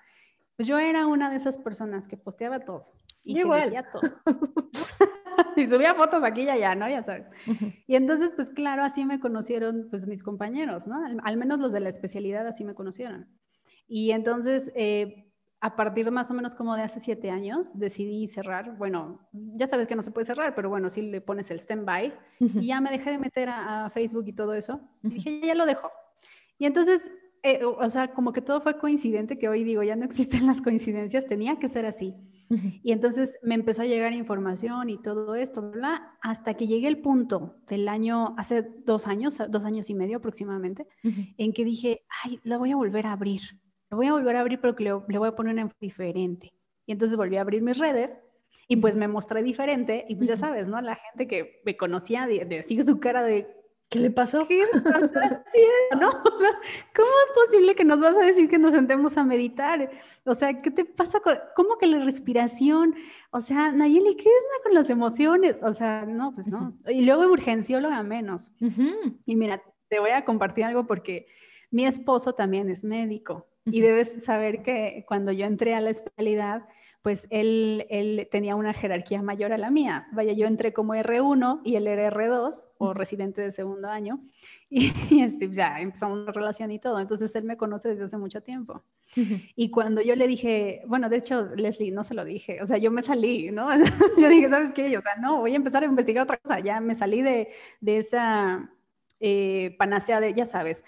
Pues 0.55 0.67
yo 0.67 0.77
era 0.79 1.07
una 1.07 1.29
de 1.29 1.37
esas 1.37 1.57
personas 1.57 2.07
que 2.07 2.17
posteaba 2.17 2.59
todo. 2.59 2.91
Y 3.23 3.33
que 3.33 3.41
Igual. 3.41 3.63
decía 3.63 3.85
todo. 3.91 4.01
y 5.57 5.67
subía 5.67 5.93
fotos 5.93 6.23
aquí 6.23 6.43
y 6.43 6.49
allá, 6.49 6.75
¿no? 6.75 6.89
Ya 6.89 7.03
sabes. 7.03 7.27
Y 7.87 7.95
entonces, 7.95 8.33
pues 8.35 8.49
claro, 8.49 8.83
así 8.83 9.05
me 9.05 9.19
conocieron 9.19 9.87
pues 9.89 10.07
mis 10.07 10.23
compañeros, 10.23 10.87
¿no? 10.87 10.95
Al, 11.23 11.37
menos 11.37 11.59
los 11.59 11.71
de 11.71 11.81
la 11.81 11.89
especialidad 11.89 12.47
así 12.47 12.63
me 12.63 12.75
conocieron. 12.75 13.27
Y 13.87 14.11
entonces, 14.11 14.71
eh, 14.75 15.28
a 15.61 15.75
partir 15.75 16.05
de 16.05 16.11
más 16.11 16.31
o 16.31 16.33
menos 16.33 16.55
como 16.55 16.75
de 16.75 16.83
hace 16.83 16.99
siete 16.99 17.29
años, 17.29 17.77
decidí 17.77 18.27
cerrar. 18.27 18.77
Bueno, 18.77 19.19
ya 19.33 19.67
sabes 19.67 19.87
que 19.87 19.95
no 19.95 20.01
se 20.01 20.11
puede 20.11 20.25
cerrar, 20.25 20.55
pero 20.55 20.69
bueno, 20.69 20.89
sí 20.89 21.01
le 21.01 21.19
pones 21.19 21.51
el 21.51 21.59
stand-by. 21.59 22.13
Y 22.39 22.67
ya 22.67 22.79
me 22.79 22.91
dejé 22.91 23.11
de 23.11 23.17
meter 23.17 23.49
a, 23.49 23.89
Facebook 23.89 24.25
y 24.27 24.33
todo 24.33 24.53
eso. 24.53 24.79
Y 25.03 25.09
dije, 25.09 25.41
ya 25.41 25.55
lo 25.55 25.65
dejo. 25.65 25.91
Y 26.57 26.65
entonces, 26.65 27.11
eh, 27.43 27.61
o 27.63 27.89
sea, 27.89 28.13
como 28.13 28.31
que 28.31 28.41
todo 28.41 28.61
fue 28.61 28.77
coincidente, 28.79 29.37
que 29.37 29.49
hoy 29.49 29.65
digo, 29.65 29.83
ya 29.83 29.97
no 29.97 30.05
existen 30.05 30.47
las 30.47 30.61
coincidencias, 30.61 31.27
tenía 31.27 31.59
que 31.59 31.67
ser 31.67 31.85
así. 31.85 32.15
Y 32.81 32.93
entonces 32.93 33.37
me 33.43 33.53
empezó 33.53 33.83
a 33.83 33.85
llegar 33.85 34.11
información 34.13 34.89
y 34.89 34.97
todo 34.97 35.35
esto, 35.35 35.69
bla, 35.69 36.17
hasta 36.19 36.55
que 36.55 36.65
llegué 36.65 36.87
al 36.87 36.97
punto 36.97 37.57
del 37.67 37.87
año, 37.87 38.33
hace 38.37 38.63
dos 38.85 39.05
años, 39.05 39.37
dos 39.49 39.65
años 39.65 39.91
y 39.91 39.93
medio 39.93 40.17
aproximadamente, 40.17 40.87
en 41.03 41.53
que 41.53 41.63
dije, 41.63 42.01
ay, 42.23 42.39
la 42.43 42.57
voy 42.57 42.71
a 42.71 42.75
volver 42.75 43.05
a 43.05 43.11
abrir 43.11 43.41
lo 43.89 43.97
voy 43.97 44.07
a 44.07 44.13
volver 44.13 44.35
a 44.35 44.41
abrir, 44.41 44.59
pero 44.59 44.75
le, 44.77 44.91
le 45.07 45.17
voy 45.17 45.27
a 45.27 45.35
poner 45.35 45.63
un 45.63 45.71
diferente. 45.79 46.53
Y 46.85 46.91
entonces 46.91 47.17
volví 47.17 47.37
a 47.37 47.41
abrir 47.41 47.61
mis 47.61 47.77
redes 47.77 48.21
Y 48.67 48.77
pues 48.77 48.95
me 48.95 49.07
mostré 49.07 49.43
diferente 49.43 50.05
y 50.07 50.15
pues 50.15 50.27
ya 50.27 50.37
sabes, 50.37 50.67
¿no? 50.67 50.79
La 50.81 50.95
gente 50.95 51.27
que 51.27 51.61
me 51.65 51.75
conocía 51.75 52.27
de, 52.27 52.45
de 52.45 52.63
su 52.63 52.99
cara 52.99 53.23
de, 53.23 53.47
¿Qué 53.89 53.97
le 53.97 54.11
pasó? 54.11 54.47
¿Qué 54.47 54.61
estás 54.73 55.41
haciendo? 55.41 55.99
¿No? 55.99 56.09
O 56.35 56.39
sea, 56.39 56.51
¿Cómo 56.95 57.07
es 57.07 57.45
posible 57.45 57.75
que 57.75 57.83
nos 57.83 57.99
vas 57.99 58.15
a 58.15 58.19
decir 58.25 58.47
que 58.47 58.59
nos 58.59 58.71
sentemos 58.71 59.17
a 59.17 59.23
meditar? 59.23 59.89
O 60.25 60.35
sea, 60.35 60.61
¿qué 60.61 60.69
te 60.69 60.85
pasa? 60.85 61.19
Con, 61.19 61.37
¿Cómo 61.55 61.77
que 61.77 61.87
la 61.87 61.99
respiración? 61.99 62.95
O 63.31 63.41
sea, 63.41 63.71
Nayeli, 63.71 64.15
¿qué 64.15 64.29
es 64.29 64.63
con 64.63 64.73
las 64.75 64.89
emociones? 64.89 65.57
O 65.63 65.73
sea, 65.73 66.05
no, 66.05 66.33
pues 66.33 66.47
no. 66.47 66.77
Y 66.87 67.03
luego 67.03 67.23
urgencióloga 67.31 68.03
menos. 68.03 68.51
Uh 68.61 68.67
-huh. 68.67 69.17
Y 69.25 69.35
mira, 69.35 69.61
te 69.87 69.99
voy 69.99 70.11
a 70.11 70.23
compartir 70.23 70.65
algo 70.65 70.85
porque 70.85 71.25
mi 71.71 71.85
esposo 71.85 72.33
también 72.33 72.69
es 72.69 72.83
médico. 72.83 73.48
Y 73.71 73.81
debes 73.81 74.23
saber 74.23 74.61
que 74.63 75.05
cuando 75.07 75.31
yo 75.31 75.45
entré 75.45 75.75
a 75.75 75.81
la 75.81 75.89
especialidad, 75.89 76.63
pues 77.01 77.27
él, 77.29 77.85
él, 77.89 78.27
tenía 78.29 78.55
una 78.55 78.73
jerarquía 78.73 79.21
mayor 79.21 79.53
a 79.53 79.57
la 79.57 79.71
mía. 79.71 80.07
Vaya, 80.11 80.33
yo 80.33 80.47
entré 80.47 80.73
como 80.73 80.93
R1 80.93 81.61
y 81.63 81.75
él 81.75 81.87
era 81.87 82.11
R2 82.11 82.65
o 82.77 82.93
residente 82.93 83.41
de 83.41 83.51
segundo 83.53 83.87
año 83.87 84.19
y, 84.69 84.91
y 85.09 85.21
este, 85.21 85.49
ya 85.49 85.79
empezamos 85.79 86.19
una 86.19 86.31
relación 86.33 86.71
y 86.71 86.79
todo. 86.79 86.99
Entonces 86.99 87.33
él 87.35 87.45
me 87.45 87.55
conoce 87.55 87.89
desde 87.89 88.03
hace 88.03 88.17
mucho 88.17 88.41
tiempo. 88.41 88.83
Uh 89.15 89.21
-huh. 89.21 89.51
Y 89.55 89.71
cuando 89.71 90.01
yo 90.01 90.15
le 90.15 90.27
dije, 90.27 90.81
bueno, 90.87 91.09
de 91.09 91.17
hecho, 91.17 91.49
Leslie, 91.55 91.91
no 91.91 92.03
se 92.03 92.13
lo 92.13 92.25
dije, 92.25 92.61
o 92.61 92.67
sea, 92.67 92.77
yo 92.77 92.91
me 92.91 93.01
salí, 93.01 93.49
¿no? 93.49 93.69
yo 94.21 94.29
dije, 94.29 94.49
¿sabes 94.49 94.71
qué? 94.71 94.97
O 94.97 95.01
sea, 95.01 95.15
no, 95.21 95.39
voy 95.39 95.53
a 95.53 95.55
empezar 95.55 95.83
a 95.83 95.85
investigar 95.85 96.23
otra 96.23 96.37
cosa. 96.37 96.59
Ya 96.59 96.81
me 96.81 96.95
salí 96.95 97.21
de, 97.21 97.49
de 97.79 97.97
esa 97.97 98.69
eh, 99.21 99.75
panacea 99.77 100.19
de, 100.19 100.33
ya 100.33 100.45
sabes, 100.45 100.83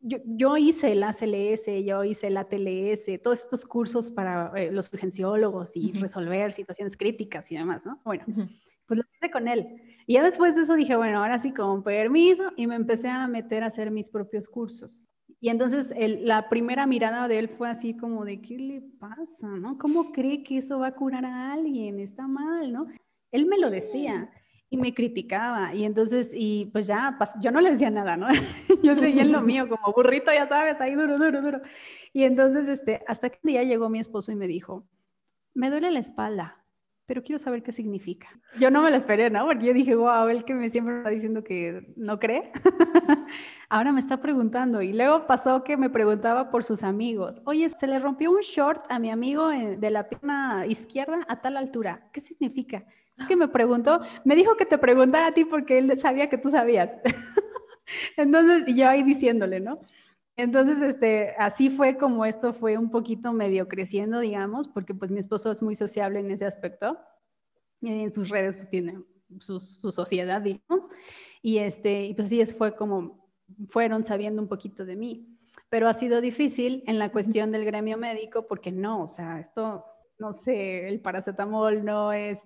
yo, 0.00 0.18
yo, 0.24 0.56
hice 0.56 0.94
la 0.94 1.12
CLS, 1.12 1.66
yo 1.84 2.04
hice 2.04 2.30
la 2.30 2.44
TLS, 2.44 3.20
todos 3.22 3.42
estos 3.42 3.64
cursos 3.64 4.10
para 4.10 4.52
eh, 4.56 4.70
los 4.70 4.92
urgenciólogos 4.92 5.76
y 5.76 5.90
uh 5.90 5.94
-huh. 5.94 6.00
resolver 6.00 6.52
situaciones 6.52 6.96
críticas 6.96 7.50
y 7.50 7.56
demás, 7.56 7.84
¿no? 7.84 8.00
Bueno, 8.04 8.24
uh 8.28 8.32
-huh. 8.32 8.48
pues 8.86 8.98
lo 8.98 9.04
hice 9.14 9.30
con 9.30 9.48
él. 9.48 9.66
Y 10.06 10.14
ya 10.14 10.22
después 10.22 10.54
de 10.54 10.62
eso 10.62 10.74
dije, 10.74 10.96
bueno, 10.96 11.18
ahora 11.18 11.38
sí, 11.38 11.52
con 11.52 11.82
permiso, 11.82 12.52
y 12.56 12.66
me 12.66 12.76
empecé 12.76 13.08
a 13.08 13.26
meter 13.26 13.62
a 13.62 13.66
hacer 13.66 13.90
mis 13.90 14.08
propios 14.08 14.46
cursos. 14.48 15.02
Y 15.40 15.48
entonces 15.48 15.92
el, 15.96 16.26
la 16.26 16.48
primera 16.48 16.86
mirada 16.86 17.28
de 17.28 17.38
él 17.38 17.48
fue 17.48 17.68
así 17.68 17.96
como 17.96 18.24
de, 18.24 18.40
¿qué 18.40 18.56
le 18.58 18.80
pasa? 18.98 19.48
¿no? 19.48 19.76
¿Cómo 19.78 20.12
cree 20.12 20.42
que 20.42 20.58
eso 20.58 20.78
va 20.78 20.88
a 20.88 20.94
curar 20.94 21.24
a 21.24 21.52
alguien? 21.52 22.00
Está 22.00 22.26
mal, 22.26 22.72
¿no? 22.72 22.86
Él 23.32 23.46
me 23.46 23.58
lo 23.58 23.70
decía 23.70 24.30
y 24.68 24.76
me 24.76 24.94
criticaba 24.94 25.74
y 25.74 25.84
entonces, 25.84 26.32
y 26.34 26.66
pues 26.66 26.86
ya, 26.86 27.16
yo 27.40 27.50
no 27.50 27.60
le 27.60 27.72
decía 27.72 27.90
nada, 27.90 28.16
¿no? 28.16 28.28
yo 28.82 28.96
seguía 28.96 29.22
en 29.22 29.32
lo 29.32 29.40
mío 29.42 29.68
como 29.68 29.92
burrito, 29.92 30.32
ya 30.32 30.48
sabes, 30.48 30.80
ahí 30.80 30.94
duro, 30.94 31.18
duro, 31.18 31.40
duro. 31.40 31.60
Y 32.12 32.24
entonces, 32.24 32.68
este, 32.68 33.02
hasta 33.06 33.30
que 33.30 33.38
un 33.42 33.48
día 33.50 33.62
llegó 33.62 33.88
mi 33.88 34.00
esposo 34.00 34.32
y 34.32 34.36
me 34.36 34.48
dijo, 34.48 34.86
me 35.54 35.70
duele 35.70 35.90
la 35.90 36.00
espalda, 36.00 36.64
pero 37.06 37.22
quiero 37.22 37.38
saber 37.38 37.62
qué 37.62 37.70
significa. 37.70 38.28
Yo 38.58 38.70
no 38.70 38.82
me 38.82 38.90
lo 38.90 38.96
esperé, 38.96 39.30
¿no? 39.30 39.46
Porque 39.46 39.66
yo 39.66 39.72
dije, 39.72 39.94
wow, 39.94 40.26
él 40.26 40.44
que 40.44 40.54
me 40.54 40.68
siempre 40.70 40.98
está 40.98 41.10
diciendo 41.10 41.44
que 41.44 41.94
no 41.96 42.18
cree, 42.18 42.50
ahora 43.68 43.92
me 43.92 44.00
está 44.00 44.20
preguntando. 44.20 44.82
Y 44.82 44.92
luego 44.92 45.28
pasó 45.28 45.62
que 45.62 45.76
me 45.76 45.90
preguntaba 45.90 46.50
por 46.50 46.64
sus 46.64 46.82
amigos, 46.82 47.40
oye, 47.44 47.70
se 47.70 47.86
le 47.86 48.00
rompió 48.00 48.32
un 48.32 48.40
short 48.40 48.84
a 48.88 48.98
mi 48.98 49.10
amigo 49.10 49.48
de 49.48 49.90
la 49.90 50.08
pierna 50.08 50.66
izquierda 50.66 51.24
a 51.28 51.40
tal 51.40 51.56
altura, 51.56 52.10
¿qué 52.12 52.20
significa? 52.20 52.84
Es 53.18 53.26
que 53.26 53.36
me 53.36 53.48
preguntó, 53.48 54.00
me 54.24 54.34
dijo 54.34 54.56
que 54.56 54.66
te 54.66 54.78
preguntara 54.78 55.28
a 55.28 55.32
ti 55.32 55.44
porque 55.44 55.78
él 55.78 55.96
sabía 55.98 56.28
que 56.28 56.38
tú 56.38 56.50
sabías. 56.50 56.96
Entonces, 58.16 58.64
y 58.68 58.74
yo 58.74 58.88
ahí 58.88 59.02
diciéndole, 59.02 59.60
¿no? 59.60 59.80
Entonces, 60.36 60.82
este, 60.82 61.34
así 61.38 61.70
fue 61.70 61.96
como 61.96 62.26
esto 62.26 62.52
fue 62.52 62.76
un 62.76 62.90
poquito 62.90 63.32
medio 63.32 63.68
creciendo, 63.68 64.20
digamos, 64.20 64.68
porque 64.68 64.94
pues 64.94 65.10
mi 65.10 65.18
esposo 65.18 65.50
es 65.50 65.62
muy 65.62 65.74
sociable 65.74 66.20
en 66.20 66.30
ese 66.30 66.44
aspecto. 66.44 66.98
Y 67.80 68.02
en 68.02 68.10
sus 68.10 68.28
redes 68.28 68.56
pues 68.56 68.68
tiene 68.68 69.02
su, 69.40 69.60
su 69.60 69.92
sociedad, 69.92 70.42
digamos. 70.42 70.88
Y, 71.40 71.58
este, 71.58 72.06
y 72.06 72.14
pues 72.14 72.26
así 72.26 72.40
es, 72.40 72.54
fue 72.54 72.76
como 72.76 73.26
fueron 73.70 74.04
sabiendo 74.04 74.42
un 74.42 74.48
poquito 74.48 74.84
de 74.84 74.96
mí. 74.96 75.38
Pero 75.68 75.88
ha 75.88 75.94
sido 75.94 76.20
difícil 76.20 76.84
en 76.86 76.98
la 76.98 77.10
cuestión 77.10 77.50
del 77.50 77.64
gremio 77.64 77.96
médico 77.96 78.46
porque 78.46 78.70
no, 78.70 79.04
o 79.04 79.08
sea, 79.08 79.40
esto, 79.40 79.84
no 80.18 80.32
sé, 80.32 80.88
el 80.88 81.00
paracetamol 81.00 81.84
no 81.84 82.12
es 82.12 82.42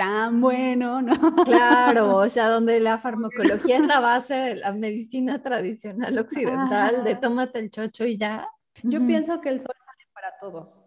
tan 0.00 0.40
bueno, 0.40 1.02
¿no? 1.02 1.34
Claro, 1.44 2.16
o 2.16 2.28
sea, 2.30 2.48
donde 2.48 2.80
la 2.80 2.96
farmacología 2.96 3.76
es 3.76 3.86
la 3.86 4.00
base 4.00 4.32
de 4.32 4.56
la 4.56 4.72
medicina 4.72 5.42
tradicional 5.42 6.18
occidental, 6.18 6.96
ah. 7.00 7.02
de 7.02 7.16
tómate 7.16 7.58
el 7.58 7.70
chocho 7.70 8.06
y 8.06 8.16
ya. 8.16 8.48
Yo 8.82 8.98
uh 8.98 9.02
-huh. 9.02 9.06
pienso 9.06 9.42
que 9.42 9.50
el 9.50 9.60
sol 9.60 9.74
sale 9.76 10.10
para 10.14 10.32
todos. 10.40 10.82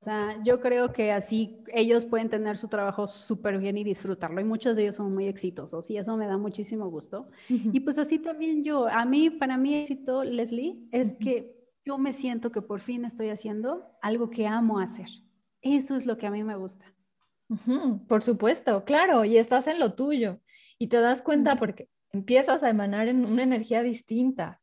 O 0.00 0.04
sea, 0.04 0.40
yo 0.44 0.60
creo 0.60 0.92
que 0.92 1.10
así 1.10 1.64
ellos 1.72 2.04
pueden 2.04 2.28
tener 2.28 2.56
su 2.56 2.68
trabajo 2.68 3.08
súper 3.08 3.58
bien 3.58 3.76
y 3.76 3.82
disfrutarlo. 3.82 4.40
Y 4.40 4.44
muchos 4.44 4.76
de 4.76 4.82
ellos 4.82 4.94
son 4.94 5.12
muy 5.12 5.26
exitosos 5.26 5.90
y 5.90 5.96
eso 5.96 6.16
me 6.16 6.28
da 6.28 6.36
muchísimo 6.36 6.88
gusto. 6.88 7.26
Uh 7.50 7.54
-huh. 7.54 7.70
Y 7.72 7.80
pues 7.80 7.98
así 7.98 8.20
también 8.20 8.62
yo, 8.62 8.86
a 8.86 9.04
mí, 9.04 9.30
para 9.30 9.56
mí 9.56 9.74
éxito, 9.74 10.22
Leslie, 10.22 10.76
es 10.92 11.08
uh 11.08 11.12
-huh. 11.12 11.18
que 11.18 11.34
yo 11.84 11.98
me 11.98 12.12
siento 12.12 12.52
que 12.52 12.62
por 12.62 12.80
fin 12.80 13.04
estoy 13.04 13.30
haciendo 13.30 13.82
algo 14.00 14.30
que 14.30 14.46
amo 14.46 14.78
hacer. 14.78 15.08
Eso 15.60 15.96
es 15.96 16.06
lo 16.06 16.16
que 16.18 16.28
a 16.28 16.30
mí 16.30 16.44
me 16.44 16.54
gusta. 16.54 16.84
Uh 17.54 17.70
-huh, 17.70 18.06
por 18.06 18.22
supuesto, 18.22 18.84
claro, 18.84 19.24
y 19.24 19.38
estás 19.38 19.66
en 19.66 19.78
lo 19.78 19.94
tuyo 19.94 20.40
y 20.78 20.88
te 20.88 21.00
das 21.00 21.22
cuenta 21.22 21.56
porque 21.56 21.88
empiezas 22.12 22.62
a 22.62 22.70
emanar 22.70 23.08
en 23.08 23.24
una 23.24 23.42
energía 23.42 23.82
distinta. 23.82 24.60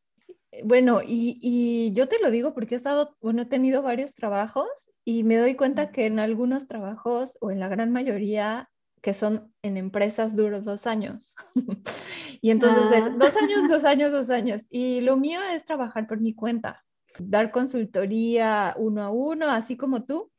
Bueno, 0.65 1.01
y, 1.01 1.39
y, 1.41 1.93
yo 1.93 2.07
te 2.07 2.19
lo 2.19 2.29
digo 2.29 2.53
porque 2.53 2.75
he 2.75 2.77
estado, 2.77 3.15
bueno, 3.21 3.43
he 3.43 3.45
tenido 3.45 3.81
varios 3.81 4.13
trabajos 4.13 4.67
y 5.05 5.23
me 5.23 5.37
doy 5.37 5.55
cuenta 5.55 5.91
que 5.91 6.05
en 6.05 6.19
algunos 6.19 6.67
trabajos 6.67 7.37
o 7.39 7.51
en 7.51 7.59
la 7.59 7.69
gran 7.69 7.91
mayoría 7.91 8.69
que 9.01 9.13
son 9.13 9.51
en 9.61 9.77
empresas 9.77 10.35
duros 10.35 10.63
dos 10.63 10.87
años. 10.87 11.35
y 12.41 12.51
entonces, 12.51 13.03
ah. 13.03 13.15
dos 13.17 13.35
años, 13.35 13.69
dos 13.69 13.83
años, 13.85 14.11
dos 14.11 14.29
años. 14.29 14.67
Y 14.69 15.01
lo 15.01 15.17
mío 15.17 15.39
es 15.53 15.65
trabajar 15.65 16.07
por 16.07 16.19
mi 16.19 16.33
cuenta, 16.33 16.83
dar 17.19 17.51
consultoría 17.51 18.75
uno 18.77 19.03
a 19.03 19.09
uno, 19.09 19.49
así 19.49 19.75
como 19.75 20.03
tú. 20.03 20.31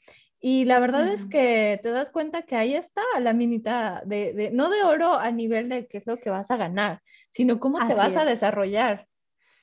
Y 0.44 0.64
la 0.64 0.80
verdad 0.80 1.06
es 1.06 1.24
que 1.26 1.78
te 1.84 1.90
das 1.90 2.10
cuenta 2.10 2.42
que 2.42 2.56
ahí 2.56 2.74
está 2.74 3.00
la 3.20 3.32
minita 3.32 4.02
de, 4.04 4.32
de, 4.32 4.50
no 4.50 4.70
de 4.70 4.82
oro 4.82 5.14
a 5.14 5.30
nivel 5.30 5.68
de 5.68 5.86
qué 5.86 5.98
es 5.98 6.06
lo 6.06 6.18
que 6.18 6.30
vas 6.30 6.50
a 6.50 6.56
ganar, 6.56 7.00
sino 7.30 7.60
cómo 7.60 7.78
te 7.78 7.84
Así 7.84 7.94
vas 7.96 8.10
es. 8.10 8.16
a 8.16 8.24
desarrollar. 8.24 9.06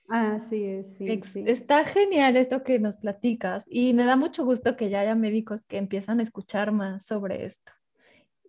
Así 0.08 0.64
es, 0.64 0.96
sí, 0.98 1.22
sí, 1.24 1.44
Está 1.46 1.84
genial 1.84 2.38
esto 2.38 2.64
que 2.64 2.80
nos 2.80 2.96
platicas 2.96 3.66
y 3.68 3.94
me 3.94 4.06
da 4.06 4.16
mucho 4.16 4.46
gusto 4.46 4.78
que 4.78 4.90
ya 4.90 5.02
haya 5.02 5.16
médicos 5.16 5.66
que 5.66 5.76
empiezan 5.76 6.22
a 6.22 6.24
escuchar 6.24 6.72
más 6.72 7.06
sobre 7.06 7.46
esto 7.46 7.74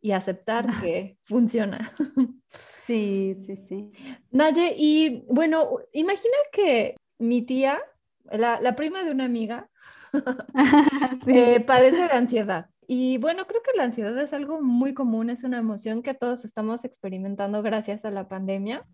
y 0.00 0.12
aceptar 0.12 0.66
que 0.80 1.18
funciona. 1.24 1.92
Sí, 2.82 3.36
sí, 3.46 3.56
sí. 3.56 3.90
Naye, 4.32 4.74
y 4.76 5.24
bueno, 5.28 5.78
imagina 5.92 6.34
que 6.50 6.96
mi 7.18 7.42
tía, 7.42 7.80
la, 8.24 8.60
la 8.60 8.74
prima 8.74 9.04
de 9.04 9.12
una 9.12 9.26
amiga, 9.26 9.70
sí. 11.24 11.30
eh, 11.30 11.60
padece 11.60 12.02
de 12.02 12.12
ansiedad. 12.12 12.70
Y 12.92 13.18
bueno, 13.18 13.46
creo 13.46 13.62
que 13.62 13.76
la 13.76 13.84
ansiedad 13.84 14.18
es 14.18 14.32
algo 14.32 14.60
muy 14.60 14.94
común, 14.94 15.30
es 15.30 15.44
una 15.44 15.58
emoción 15.58 16.02
que 16.02 16.12
todos 16.12 16.44
estamos 16.44 16.84
experimentando 16.84 17.62
gracias 17.62 18.04
a 18.04 18.10
la 18.10 18.26
pandemia. 18.26 18.84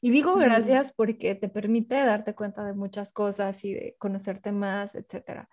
Y 0.00 0.10
digo 0.10 0.36
gracias 0.36 0.90
porque 0.92 1.34
te 1.34 1.50
permite 1.50 1.96
darte 1.96 2.34
cuenta 2.34 2.64
de 2.64 2.72
muchas 2.72 3.12
cosas 3.12 3.62
y 3.66 3.74
de 3.74 3.94
conocerte 3.98 4.52
más, 4.52 4.94
etc. 4.94 5.46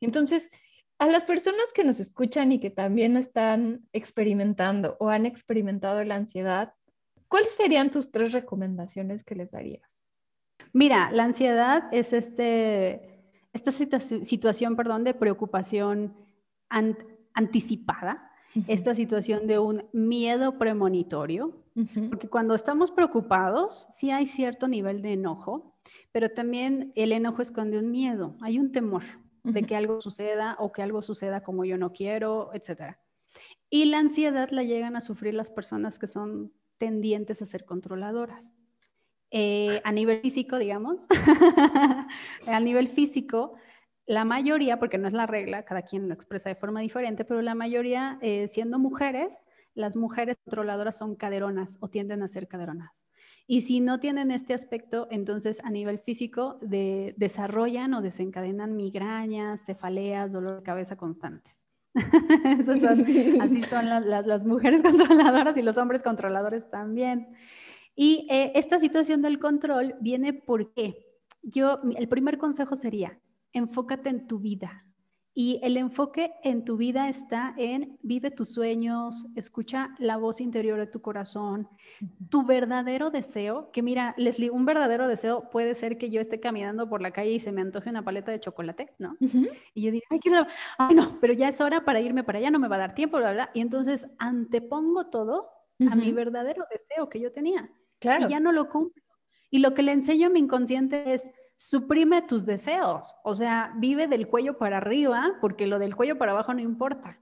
Entonces, 0.00 0.50
a 0.98 1.06
las 1.08 1.24
personas 1.24 1.66
que 1.74 1.84
nos 1.84 2.00
escuchan 2.00 2.52
y 2.52 2.58
que 2.58 2.70
también 2.70 3.18
están 3.18 3.86
experimentando 3.92 4.96
o 4.98 5.10
han 5.10 5.26
experimentado 5.26 6.02
la 6.04 6.14
ansiedad, 6.14 6.72
¿cuáles 7.28 7.52
serían 7.52 7.90
tus 7.90 8.10
tres 8.10 8.32
recomendaciones 8.32 9.24
que 9.24 9.34
les 9.34 9.50
darías? 9.50 10.06
Mira, 10.72 11.10
la 11.10 11.24
ansiedad 11.24 11.84
es 11.92 12.14
este 12.14 13.11
esta 13.52 13.72
situa 13.72 14.00
situación 14.00 14.76
perdón, 14.76 15.04
de 15.04 15.14
preocupación 15.14 16.14
an 16.68 16.96
anticipada, 17.34 18.30
uh 18.54 18.60
-huh. 18.60 18.64
esta 18.68 18.94
situación 18.94 19.46
de 19.46 19.58
un 19.58 19.84
miedo 19.92 20.58
premonitorio, 20.58 21.46
uh 21.74 21.80
-huh. 21.80 22.08
porque 22.10 22.28
cuando 22.28 22.54
estamos 22.54 22.90
preocupados, 22.90 23.86
sí 23.90 24.10
hay 24.10 24.26
cierto 24.26 24.68
nivel 24.68 25.00
de 25.00 25.14
enojo, 25.14 25.74
pero 26.12 26.28
también 26.28 26.92
el 26.94 27.12
enojo 27.12 27.40
esconde 27.42 27.78
un 27.78 27.90
miedo, 27.90 28.36
hay 28.42 28.58
un 28.58 28.70
temor 28.70 29.02
uh 29.44 29.48
-huh. 29.48 29.52
de 29.52 29.62
que 29.62 29.76
algo 29.76 30.00
suceda 30.00 30.56
o 30.58 30.72
que 30.72 30.82
algo 30.82 31.02
suceda 31.02 31.42
como 31.42 31.64
yo 31.64 31.78
no 31.78 31.92
quiero, 31.92 32.50
etc. 32.52 32.96
Y 33.70 33.86
la 33.86 33.98
ansiedad 33.98 34.50
la 34.50 34.62
llegan 34.62 34.96
a 34.96 35.00
sufrir 35.00 35.34
las 35.34 35.50
personas 35.50 35.98
que 35.98 36.06
son 36.06 36.52
tendientes 36.78 37.40
a 37.40 37.46
ser 37.46 37.64
controladoras. 37.64 38.52
Eh, 39.34 39.80
a 39.84 39.92
nivel 39.92 40.20
físico, 40.20 40.58
digamos, 40.58 41.06
a 42.46 42.60
nivel 42.60 42.88
físico, 42.88 43.54
la 44.06 44.26
mayoría, 44.26 44.78
porque 44.78 44.98
no 44.98 45.08
es 45.08 45.14
la 45.14 45.26
regla, 45.26 45.64
cada 45.64 45.80
quien 45.80 46.06
lo 46.06 46.12
expresa 46.14 46.50
de 46.50 46.54
forma 46.54 46.80
diferente, 46.80 47.24
pero 47.24 47.40
la 47.40 47.54
mayoría, 47.54 48.18
eh, 48.20 48.48
siendo 48.48 48.78
mujeres, 48.78 49.42
las 49.74 49.96
mujeres 49.96 50.36
controladoras 50.44 50.98
son 50.98 51.14
caderonas 51.16 51.78
o 51.80 51.88
tienden 51.88 52.22
a 52.22 52.28
ser 52.28 52.46
caderonas. 52.46 52.92
Y 53.46 53.62
si 53.62 53.80
no 53.80 54.00
tienen 54.00 54.30
este 54.30 54.52
aspecto, 54.52 55.08
entonces 55.10 55.64
a 55.64 55.70
nivel 55.70 55.98
físico 55.98 56.58
de, 56.60 57.14
desarrollan 57.16 57.94
o 57.94 58.02
desencadenan 58.02 58.76
migrañas, 58.76 59.64
cefaleas, 59.64 60.30
dolor 60.30 60.58
de 60.58 60.62
cabeza 60.62 60.96
constantes. 60.96 61.64
así 63.40 63.62
son 63.62 63.88
las, 63.88 64.44
mujeres 64.44 64.82
controladoras 64.82 65.56
y 65.56 65.62
los 65.62 65.78
hombres 65.78 66.02
controladores 66.02 66.68
también. 66.70 67.34
Y 67.94 68.26
eh, 68.30 68.52
esta 68.54 68.78
situación 68.78 69.22
del 69.22 69.38
control 69.38 69.94
viene 70.00 70.32
porque 70.32 71.06
yo, 71.42 71.80
el 71.96 72.08
primer 72.08 72.38
consejo 72.38 72.76
sería, 72.76 73.18
enfócate 73.52 74.08
en 74.08 74.26
tu 74.26 74.38
vida, 74.38 74.84
y 75.34 75.60
el 75.62 75.78
enfoque 75.78 76.34
en 76.42 76.64
tu 76.64 76.76
vida 76.76 77.08
está 77.08 77.54
en 77.56 77.98
vive 78.02 78.30
tus 78.30 78.52
sueños, 78.52 79.26
escucha 79.34 79.94
la 79.98 80.18
voz 80.18 80.42
interior 80.42 80.78
de 80.78 80.86
tu 80.86 81.00
corazón, 81.00 81.68
tu 82.28 82.44
verdadero 82.44 83.10
deseo, 83.10 83.70
que 83.72 83.82
mira, 83.82 84.14
Leslie, 84.18 84.50
un 84.50 84.66
verdadero 84.66 85.08
deseo 85.08 85.48
puede 85.48 85.74
ser 85.74 85.96
que 85.96 86.10
yo 86.10 86.20
esté 86.20 86.38
caminando 86.38 86.86
por 86.86 87.00
la 87.00 87.12
calle 87.12 87.32
y 87.32 87.40
se 87.40 87.50
me 87.50 87.62
antoje 87.62 87.88
una 87.88 88.04
paleta 88.04 88.30
de 88.30 88.40
chocolate, 88.40 88.92
¿no? 88.98 89.16
Y 89.74 89.82
yo 89.82 89.90
diga, 89.90 90.04
ay, 90.10 90.20
ay, 90.76 90.94
no, 90.94 91.18
pero 91.18 91.32
ya 91.32 91.48
es 91.48 91.62
hora 91.62 91.82
para 91.82 92.00
irme 92.00 92.24
para 92.24 92.38
allá, 92.38 92.50
no 92.50 92.58
me 92.58 92.68
va 92.68 92.76
a 92.76 92.80
dar 92.80 92.94
tiempo, 92.94 93.16
bla, 93.16 93.32
bla. 93.32 93.50
Y 93.54 93.62
entonces 93.62 94.06
antepongo 94.18 95.06
todo 95.06 95.48
a 95.90 95.96
mi 95.96 96.12
verdadero 96.12 96.64
deseo 96.70 97.08
que 97.08 97.20
yo 97.20 97.32
tenía. 97.32 97.70
Claro. 98.02 98.26
Y 98.26 98.30
ya 98.30 98.40
no 98.40 98.52
lo 98.52 98.68
cumplo. 98.68 99.02
Y 99.50 99.60
lo 99.60 99.72
que 99.72 99.82
le 99.82 99.92
enseño 99.92 100.26
a 100.26 100.30
mi 100.30 100.40
inconsciente 100.40 101.14
es, 101.14 101.30
suprime 101.56 102.22
tus 102.22 102.44
deseos, 102.44 103.14
o 103.22 103.36
sea, 103.36 103.72
vive 103.76 104.08
del 104.08 104.26
cuello 104.26 104.58
para 104.58 104.78
arriba, 104.78 105.36
porque 105.40 105.68
lo 105.68 105.78
del 105.78 105.94
cuello 105.94 106.18
para 106.18 106.32
abajo 106.32 106.52
no 106.52 106.60
importa. 106.60 107.20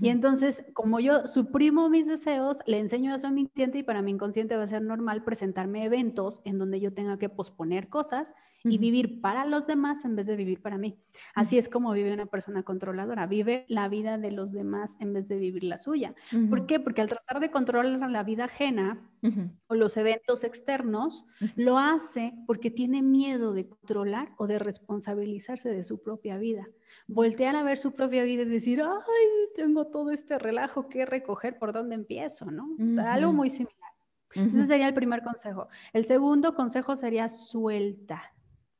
Y 0.00 0.08
entonces, 0.08 0.64
como 0.72 0.98
yo 0.98 1.26
suprimo 1.26 1.90
mis 1.90 2.06
deseos, 2.06 2.62
le 2.64 2.78
enseño 2.78 3.14
eso 3.14 3.26
a 3.26 3.30
mi 3.30 3.42
inconsciente 3.42 3.78
y 3.78 3.82
para 3.82 4.00
mi 4.00 4.12
inconsciente 4.12 4.56
va 4.56 4.62
a 4.62 4.68
ser 4.68 4.80
normal 4.80 5.22
presentarme 5.24 5.84
eventos 5.84 6.40
en 6.46 6.56
donde 6.56 6.80
yo 6.80 6.94
tenga 6.94 7.18
que 7.18 7.28
posponer 7.28 7.90
cosas 7.90 8.32
y 8.64 8.78
vivir 8.78 9.20
para 9.20 9.44
los 9.44 9.66
demás 9.66 10.04
en 10.06 10.16
vez 10.16 10.26
de 10.26 10.36
vivir 10.36 10.62
para 10.62 10.78
mí. 10.78 10.98
Así 11.34 11.58
es 11.58 11.68
como 11.68 11.92
vive 11.92 12.14
una 12.14 12.26
persona 12.26 12.62
controladora, 12.62 13.26
vive 13.26 13.66
la 13.68 13.88
vida 13.88 14.16
de 14.16 14.30
los 14.30 14.52
demás 14.52 14.96
en 15.00 15.12
vez 15.12 15.28
de 15.28 15.36
vivir 15.36 15.64
la 15.64 15.76
suya. 15.76 16.14
¿Por 16.48 16.66
qué? 16.66 16.80
Porque 16.80 17.02
al 17.02 17.08
tratar 17.08 17.40
de 17.40 17.50
controlar 17.50 18.10
la 18.10 18.22
vida 18.22 18.44
ajena 18.44 19.06
o 19.66 19.74
los 19.74 19.96
eventos 19.98 20.44
externos, 20.44 21.26
lo 21.56 21.78
hace 21.78 22.32
porque 22.46 22.70
tiene 22.70 23.02
miedo 23.02 23.52
de 23.52 23.68
controlar 23.68 24.30
o 24.38 24.46
de 24.46 24.58
responsabilizarse 24.58 25.68
de 25.68 25.84
su 25.84 26.02
propia 26.02 26.38
vida. 26.38 26.66
Voltear 27.06 27.56
a 27.56 27.62
ver 27.62 27.76
su 27.78 27.92
propia 27.92 28.22
vida 28.22 28.42
y 28.42 28.46
decir, 28.46 28.80
ay, 28.82 29.26
tengo 29.56 29.88
todo 29.88 30.10
este 30.10 30.38
relajo 30.38 30.88
que 30.88 31.04
recoger, 31.04 31.58
¿por 31.58 31.74
dónde 31.74 31.96
empiezo? 31.96 32.50
¿no? 32.50 32.76
Algo 33.06 33.32
muy 33.32 33.50
similar. 33.50 33.74
Ese 34.34 34.66
sería 34.66 34.88
el 34.88 34.94
primer 34.94 35.22
consejo. 35.22 35.68
El 35.92 36.06
segundo 36.06 36.54
consejo 36.54 36.96
sería 36.96 37.28
suelta. 37.28 38.22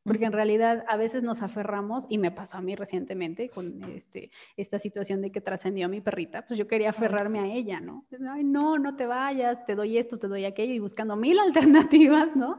Porque 0.05 0.27
en 0.27 0.33
realidad 0.33 0.85
a 0.87 0.97
veces 0.97 1.23
nos 1.23 1.43
aferramos, 1.43 2.07
y 2.09 2.19
me 2.19 2.31
pasó 2.31 2.59
a 2.59 2.61
mí 2.61 2.77
recientemente 2.77 3.49
con 3.49 3.83
este, 3.85 4.31
esta 4.57 4.79
situación 4.79 5.23
de 5.23 5.31
que 5.31 5.41
trascendió 5.41 5.87
a 5.87 5.89
mi 5.89 6.01
perrita, 6.01 6.47
pues 6.47 6.59
yo 6.59 6.67
quería 6.67 6.91
aferrarme 6.91 7.41
a 7.41 7.47
ella, 7.47 7.81
¿no? 7.81 8.05
Ay, 8.31 8.45
no, 8.45 8.79
no 8.79 8.97
te 8.97 9.07
vayas, 9.07 9.65
te 9.65 9.75
doy 9.75 9.97
esto, 9.97 10.19
te 10.19 10.29
doy 10.29 10.45
aquello, 10.45 10.75
y 10.75 10.79
buscando 10.79 11.17
mil 11.17 11.39
alternativas, 11.41 12.37
¿no? 12.37 12.59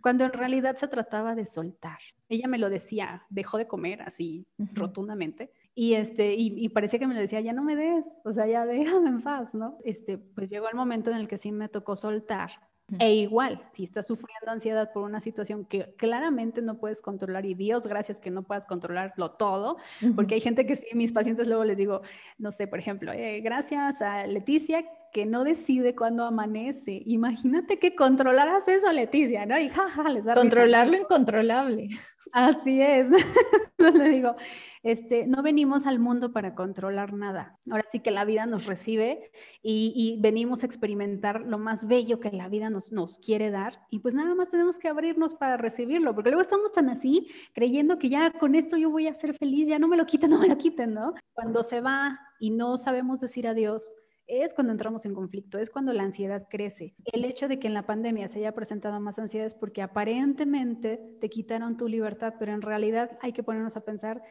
Cuando 0.00 0.24
en 0.24 0.32
realidad 0.32 0.76
se 0.76 0.88
trataba 0.88 1.34
de 1.34 1.44
soltar. 1.44 1.98
Ella 2.28 2.48
me 2.48 2.58
lo 2.58 2.70
decía, 2.70 3.24
dejó 3.28 3.58
de 3.58 3.66
comer 3.66 4.02
así 4.02 4.46
rotundamente, 4.74 5.52
y, 5.74 5.92
este, 5.92 6.34
y, 6.34 6.54
y, 6.56 6.70
parecía 6.70 6.98
que 6.98 7.06
me 7.06 7.12
lo 7.12 7.20
decía, 7.20 7.40
ya 7.42 7.52
no 7.52 7.62
me 7.62 7.76
des, 7.76 8.06
o 8.24 8.32
sea, 8.32 8.46
ya 8.46 8.64
déjame 8.64 9.10
en 9.10 9.22
paz, 9.22 9.52
¿no? 9.52 9.76
Este, 9.84 10.16
pues 10.16 10.48
llegó 10.48 10.70
el 10.70 10.74
momento 10.74 11.10
en 11.10 11.18
el 11.18 11.28
que 11.28 11.36
sí 11.36 11.52
me 11.52 11.68
tocó 11.68 11.96
soltar 11.96 12.52
e 12.98 13.14
igual, 13.14 13.62
si 13.68 13.84
estás 13.84 14.06
sufriendo 14.06 14.50
ansiedad 14.50 14.92
por 14.92 15.02
una 15.02 15.20
situación 15.20 15.64
que 15.64 15.94
claramente 15.96 16.62
no 16.62 16.78
puedes 16.78 17.00
controlar 17.00 17.44
y 17.44 17.54
Dios 17.54 17.86
gracias 17.86 18.20
que 18.20 18.30
no 18.30 18.44
puedas 18.44 18.64
controlarlo 18.66 19.32
todo, 19.32 19.78
porque 20.14 20.36
hay 20.36 20.40
gente 20.40 20.66
que 20.66 20.76
sí, 20.76 20.86
mis 20.94 21.10
pacientes 21.10 21.48
luego 21.48 21.64
les 21.64 21.76
digo, 21.76 22.02
no 22.38 22.52
sé, 22.52 22.68
por 22.68 22.78
ejemplo, 22.78 23.12
eh, 23.12 23.40
gracias 23.40 24.00
a 24.00 24.26
Leticia 24.26 24.84
que 25.16 25.24
no 25.24 25.44
decide 25.44 25.94
cuándo 25.94 26.24
amanece. 26.24 27.02
Imagínate 27.06 27.78
que 27.78 27.96
controlaras 27.96 28.68
eso, 28.68 28.92
Leticia, 28.92 29.46
¿no? 29.46 29.58
Y 29.58 29.70
jaja, 29.70 30.10
les 30.10 30.26
da 30.26 30.34
Controlar 30.34 30.88
lo 30.88 30.98
incontrolable. 30.98 31.88
Así 32.34 32.82
es. 32.82 33.08
Le 33.78 34.08
digo, 34.10 34.36
este, 34.82 35.26
no 35.26 35.42
venimos 35.42 35.86
al 35.86 36.00
mundo 36.00 36.34
para 36.34 36.54
controlar 36.54 37.14
nada. 37.14 37.58
Ahora 37.70 37.86
sí 37.90 38.00
que 38.00 38.10
la 38.10 38.26
vida 38.26 38.44
nos 38.44 38.66
recibe 38.66 39.30
y, 39.62 40.18
venimos 40.20 40.62
a 40.62 40.66
experimentar 40.66 41.40
lo 41.40 41.56
más 41.56 41.86
bello 41.86 42.20
que 42.20 42.30
la 42.30 42.50
vida 42.50 42.68
nos, 42.68 42.92
nos 42.92 43.18
quiere 43.18 43.50
dar 43.50 43.80
y 43.90 44.00
pues 44.00 44.14
nada 44.14 44.34
más 44.34 44.50
tenemos 44.50 44.78
que 44.78 44.88
abrirnos 44.88 45.32
para 45.32 45.56
recibirlo, 45.56 46.14
porque 46.14 46.28
luego 46.28 46.42
estamos 46.42 46.72
tan 46.72 46.90
así, 46.90 47.28
creyendo 47.54 47.98
que 47.98 48.10
ya 48.10 48.32
con 48.32 48.54
esto 48.54 48.76
yo 48.76 48.90
voy 48.90 49.06
a 49.06 49.14
ser 49.14 49.34
feliz, 49.34 49.66
ya 49.66 49.78
no 49.78 49.88
me 49.88 49.96
lo 49.96 50.04
quiten, 50.04 50.28
no 50.30 50.40
me 50.40 50.48
lo 50.48 50.58
quiten, 50.58 50.92
¿no? 50.92 51.14
Cuando 51.32 51.62
se 51.62 51.80
va 51.80 52.20
y 52.38 52.50
no 52.50 52.76
sabemos 52.76 53.20
decir 53.20 53.48
adiós, 53.48 53.94
es 54.26 54.54
cuando 54.54 54.72
entramos 54.72 55.04
en 55.04 55.14
conflicto, 55.14 55.58
es 55.58 55.70
cuando 55.70 55.92
la 55.92 56.02
ansiedad 56.02 56.46
crece. 56.50 56.94
El 57.04 57.24
hecho 57.24 57.48
de 57.48 57.58
que 57.58 57.68
en 57.68 57.74
la 57.74 57.86
pandemia 57.86 58.28
se 58.28 58.38
haya 58.40 58.52
presentado 58.52 59.00
más 59.00 59.18
ansiedad 59.18 59.46
es 59.46 59.54
porque 59.54 59.82
aparentemente 59.82 61.00
te 61.20 61.28
quitaron 61.28 61.76
tu 61.76 61.88
libertad, 61.88 62.34
pero 62.38 62.52
en 62.52 62.62
realidad 62.62 63.18
hay 63.22 63.32
que 63.32 63.42
ponernos 63.42 63.76
a 63.76 63.84
pensar 63.84 64.22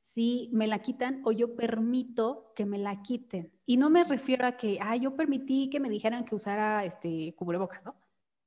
si 0.00 0.48
me 0.52 0.66
la 0.66 0.80
quitan 0.80 1.20
o 1.24 1.32
yo 1.32 1.56
permito 1.56 2.52
que 2.54 2.64
me 2.64 2.78
la 2.78 3.02
quiten. 3.02 3.52
Y 3.66 3.76
no 3.76 3.90
me 3.90 4.04
refiero 4.04 4.46
a 4.46 4.56
que, 4.56 4.78
ah, 4.80 4.96
yo 4.96 5.16
permití 5.16 5.68
que 5.68 5.80
me 5.80 5.90
dijeran 5.90 6.24
que 6.24 6.34
usara 6.34 6.84
este 6.84 7.34
cubrebocas, 7.36 7.84
¿no? 7.84 7.94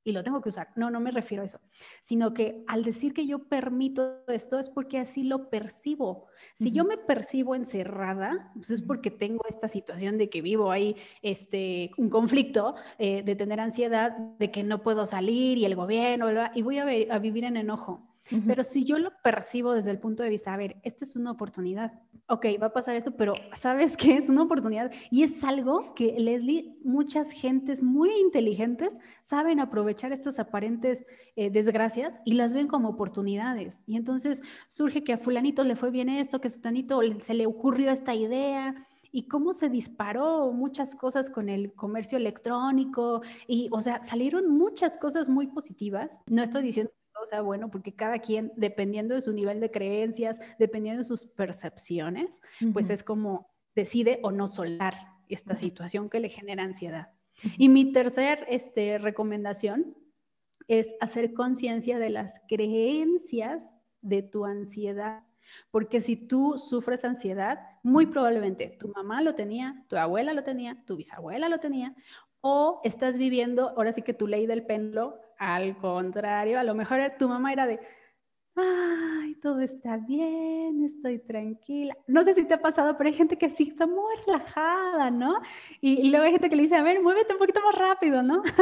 Y 0.04 0.12
lo 0.12 0.22
tengo 0.24 0.40
que 0.40 0.48
usar. 0.48 0.68
No, 0.76 0.90
no 0.90 1.00
me 1.00 1.10
refiero 1.10 1.42
a 1.42 1.46
eso, 1.46 1.60
sino 2.00 2.32
que 2.32 2.64
al 2.66 2.84
decir 2.84 3.12
que 3.12 3.26
yo 3.26 3.48
permito 3.48 4.22
esto 4.28 4.58
es 4.58 4.68
porque 4.68 4.98
así 4.98 5.22
lo 5.22 5.50
percibo. 5.50 6.26
Si 6.54 6.72
yo 6.72 6.84
me 6.84 6.98
percibo 6.98 7.54
encerrada, 7.54 8.50
pues 8.54 8.70
es 8.70 8.82
porque 8.82 9.10
tengo 9.10 9.42
esta 9.48 9.68
situación 9.68 10.18
de 10.18 10.30
que 10.30 10.42
vivo 10.42 10.70
ahí 10.70 10.96
este, 11.22 11.90
un 11.96 12.10
conflicto, 12.10 12.74
eh, 12.98 13.22
de 13.22 13.36
tener 13.36 13.60
ansiedad, 13.60 14.16
de 14.38 14.50
que 14.50 14.62
no 14.62 14.82
puedo 14.82 15.06
salir 15.06 15.58
y 15.58 15.64
el 15.64 15.76
gobierno, 15.76 16.28
y 16.54 16.62
voy 16.62 16.78
a 16.78 17.18
vivir 17.18 17.44
en 17.44 17.56
enojo. 17.56 18.09
Pero 18.46 18.64
si 18.64 18.84
yo 18.84 18.98
lo 18.98 19.10
percibo 19.22 19.74
desde 19.74 19.90
el 19.90 19.98
punto 19.98 20.22
de 20.22 20.28
vista, 20.28 20.52
a 20.52 20.56
ver, 20.56 20.76
esta 20.82 21.04
es 21.04 21.16
una 21.16 21.30
oportunidad. 21.30 21.92
Ok, 22.26 22.46
va 22.62 22.66
a 22.66 22.72
pasar 22.72 22.94
esto, 22.94 23.16
pero 23.16 23.34
¿sabes 23.54 23.96
qué? 23.96 24.16
Es 24.16 24.28
una 24.28 24.42
oportunidad 24.42 24.92
y 25.10 25.24
es 25.24 25.42
algo 25.42 25.94
que 25.94 26.14
Leslie, 26.18 26.76
muchas 26.84 27.32
gentes 27.32 27.82
muy 27.82 28.10
inteligentes 28.20 28.98
saben 29.22 29.60
aprovechar 29.60 30.12
estas 30.12 30.38
aparentes 30.38 31.04
eh, 31.36 31.50
desgracias 31.50 32.20
y 32.24 32.34
las 32.34 32.54
ven 32.54 32.68
como 32.68 32.88
oportunidades. 32.88 33.82
Y 33.86 33.96
entonces 33.96 34.42
surge 34.68 35.02
que 35.02 35.12
a 35.12 35.18
fulanito 35.18 35.64
le 35.64 35.76
fue 35.76 35.90
bien 35.90 36.08
esto, 36.08 36.40
que 36.40 36.48
a 36.48 36.50
sutanito 36.50 37.00
se 37.20 37.34
le 37.34 37.46
ocurrió 37.46 37.90
esta 37.90 38.14
idea, 38.14 38.86
y 39.12 39.26
cómo 39.26 39.52
se 39.52 39.68
disparó 39.68 40.52
muchas 40.52 40.94
cosas 40.94 41.28
con 41.30 41.48
el 41.48 41.72
comercio 41.72 42.16
electrónico 42.16 43.22
y, 43.46 43.68
o 43.72 43.80
sea, 43.80 44.02
salieron 44.02 44.48
muchas 44.56 44.96
cosas 44.96 45.28
muy 45.28 45.48
positivas. 45.48 46.20
No 46.26 46.42
estoy 46.42 46.62
diciendo 46.62 46.92
o 47.22 47.26
sea 47.26 47.42
bueno, 47.42 47.70
porque 47.70 47.94
cada 47.94 48.18
quien, 48.18 48.52
dependiendo 48.56 49.14
de 49.14 49.20
su 49.20 49.32
nivel 49.32 49.60
de 49.60 49.70
creencias, 49.70 50.40
dependiendo 50.58 50.98
de 50.98 51.04
sus 51.04 51.26
percepciones, 51.26 52.40
pues 52.72 52.90
es 52.90 53.02
como 53.02 53.50
decide 53.74 54.20
o 54.22 54.30
no 54.30 54.48
solar 54.48 54.94
esta 55.28 55.56
situación 55.56 56.10
que 56.10 56.20
le 56.20 56.28
genera 56.28 56.62
ansiedad. 56.62 57.08
Y 57.56 57.68
mi 57.68 57.92
tercer 57.92 58.46
este, 58.48 58.98
recomendación 58.98 59.96
es 60.68 60.94
hacer 61.00 61.32
conciencia 61.34 61.98
de 61.98 62.10
las 62.10 62.40
creencias 62.48 63.74
de 64.02 64.22
tu 64.22 64.44
ansiedad. 64.44 65.24
Porque 65.70 66.00
si 66.00 66.16
tú 66.16 66.58
sufres 66.58 67.04
ansiedad, 67.04 67.58
muy 67.82 68.06
probablemente 68.06 68.76
tu 68.78 68.88
mamá 68.88 69.20
lo 69.22 69.34
tenía, 69.34 69.84
tu 69.88 69.96
abuela 69.96 70.32
lo 70.32 70.44
tenía, 70.44 70.82
tu 70.86 70.96
bisabuela 70.96 71.48
lo 71.48 71.58
tenía, 71.58 71.94
o 72.40 72.80
estás 72.84 73.18
viviendo, 73.18 73.70
ahora 73.70 73.92
sí 73.92 74.02
que 74.02 74.14
tu 74.14 74.26
ley 74.26 74.46
del 74.46 74.64
péndulo, 74.64 75.18
al 75.38 75.76
contrario, 75.78 76.58
a 76.58 76.64
lo 76.64 76.74
mejor 76.74 77.00
tu 77.18 77.28
mamá 77.28 77.52
era 77.52 77.66
de, 77.66 77.80
ay, 78.56 79.34
todo 79.36 79.60
está 79.60 79.96
bien, 79.96 80.84
estoy 80.84 81.18
tranquila. 81.18 81.96
No 82.06 82.22
sé 82.24 82.34
si 82.34 82.44
te 82.44 82.54
ha 82.54 82.60
pasado, 82.60 82.96
pero 82.96 83.08
hay 83.08 83.14
gente 83.14 83.36
que 83.36 83.48
sí 83.50 83.68
está 83.68 83.86
muy 83.86 84.14
relajada, 84.26 85.10
¿no? 85.10 85.40
Y, 85.80 86.10
luego 86.10 86.26
hay 86.26 86.32
gente 86.32 86.50
que 86.50 86.56
le 86.56 86.62
dice, 86.62 86.76
a 86.76 86.82
ver, 86.82 87.02
muévete 87.02 87.32
un 87.32 87.38
poquito 87.38 87.60
más 87.62 87.74
rápido, 87.74 88.22
¿no? 88.22 88.42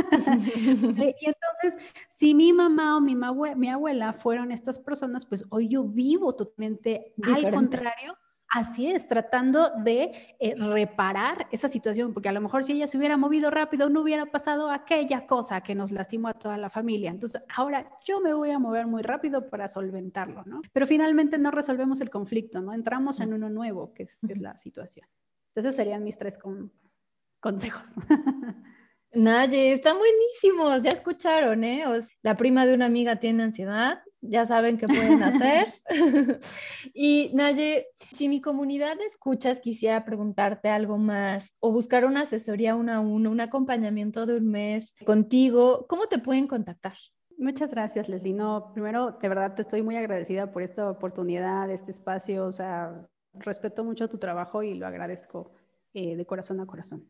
y 0.92 1.26
entonces, 1.26 1.76
si 2.08 2.34
mi 2.34 2.52
mamá 2.52 2.96
o 2.96 3.00
mi, 3.00 3.16
mi 3.56 3.68
abuela 3.68 4.12
fueron 4.12 4.52
estas 4.52 4.78
personas, 4.78 5.26
pues 5.26 5.44
hoy 5.50 5.68
yo 5.68 5.84
vivo 5.84 6.34
totalmente 6.34 7.14
al 7.22 7.50
contrario 7.52 8.16
Así 8.50 8.90
es, 8.90 9.06
tratando 9.06 9.72
de 9.84 10.36
eh, 10.38 10.54
reparar 10.56 11.46
esa 11.52 11.68
situación, 11.68 12.14
porque 12.14 12.30
a 12.30 12.32
lo 12.32 12.40
mejor 12.40 12.64
si 12.64 12.72
ella 12.72 12.88
se 12.88 12.96
hubiera 12.96 13.18
movido 13.18 13.50
rápido 13.50 13.90
no 13.90 14.00
hubiera 14.00 14.24
pasado 14.26 14.70
aquella 14.70 15.26
cosa 15.26 15.60
que 15.60 15.74
nos 15.74 15.92
lastimó 15.92 16.28
a 16.28 16.34
toda 16.34 16.56
la 16.56 16.70
familia. 16.70 17.10
Entonces, 17.10 17.42
ahora 17.54 17.90
yo 18.06 18.20
me 18.20 18.32
voy 18.32 18.50
a 18.50 18.58
mover 18.58 18.86
muy 18.86 19.02
rápido 19.02 19.50
para 19.50 19.68
solventarlo, 19.68 20.44
¿no? 20.46 20.62
Pero 20.72 20.86
finalmente 20.86 21.36
no 21.36 21.50
resolvemos 21.50 22.00
el 22.00 22.08
conflicto, 22.08 22.62
¿no? 22.62 22.72
Entramos 22.72 23.20
en 23.20 23.34
uno 23.34 23.50
nuevo, 23.50 23.92
que 23.92 24.04
es, 24.04 24.18
la 24.22 24.56
situación. 24.56 25.06
Entonces, 25.54 25.76
serían 25.76 26.02
mis 26.02 26.16
tres 26.16 26.38
consejos. 27.40 27.86
Naye, 29.12 29.72
están 29.72 29.98
buenísimos, 29.98 30.82
ya 30.82 30.90
escucharon, 30.90 31.64
¿eh? 31.64 31.84
la 32.22 32.36
prima 32.36 32.66
de 32.66 32.74
una 32.74 32.86
amiga 32.86 33.16
tiene 33.16 33.42
ansiedad, 33.42 34.02
ya 34.20 34.46
saben 34.46 34.78
qué 34.78 34.86
pueden 34.86 35.22
hacer. 35.22 35.68
y 36.94 37.30
Naye, 37.34 37.88
si 38.12 38.28
mi 38.28 38.40
comunidad 38.40 38.96
de 38.96 39.06
escuchas 39.06 39.60
quisiera 39.60 40.04
preguntarte 40.04 40.68
algo 40.68 40.98
más 40.98 41.52
o 41.60 41.72
buscar 41.72 42.04
una 42.04 42.22
asesoría 42.22 42.74
uno 42.74 42.92
a 42.92 43.00
uno, 43.00 43.30
un 43.30 43.40
acompañamiento 43.40 44.26
de 44.26 44.36
un 44.36 44.50
mes 44.50 44.94
contigo, 45.04 45.86
¿cómo 45.88 46.06
te 46.06 46.18
pueden 46.18 46.46
contactar? 46.46 46.94
Muchas 47.38 47.70
gracias, 47.70 48.08
Leslie. 48.08 48.34
No, 48.34 48.72
primero, 48.72 49.12
de 49.12 49.28
verdad 49.28 49.54
te 49.54 49.62
estoy 49.62 49.82
muy 49.82 49.96
agradecida 49.96 50.50
por 50.50 50.62
esta 50.62 50.90
oportunidad, 50.90 51.70
este 51.70 51.92
espacio. 51.92 52.46
O 52.46 52.52
sea, 52.52 53.06
respeto 53.34 53.84
mucho 53.84 54.08
tu 54.08 54.18
trabajo 54.18 54.64
y 54.64 54.74
lo 54.74 54.88
agradezco 54.88 55.52
eh, 55.94 56.16
de 56.16 56.26
corazón 56.26 56.58
a 56.60 56.66
corazón. 56.66 57.06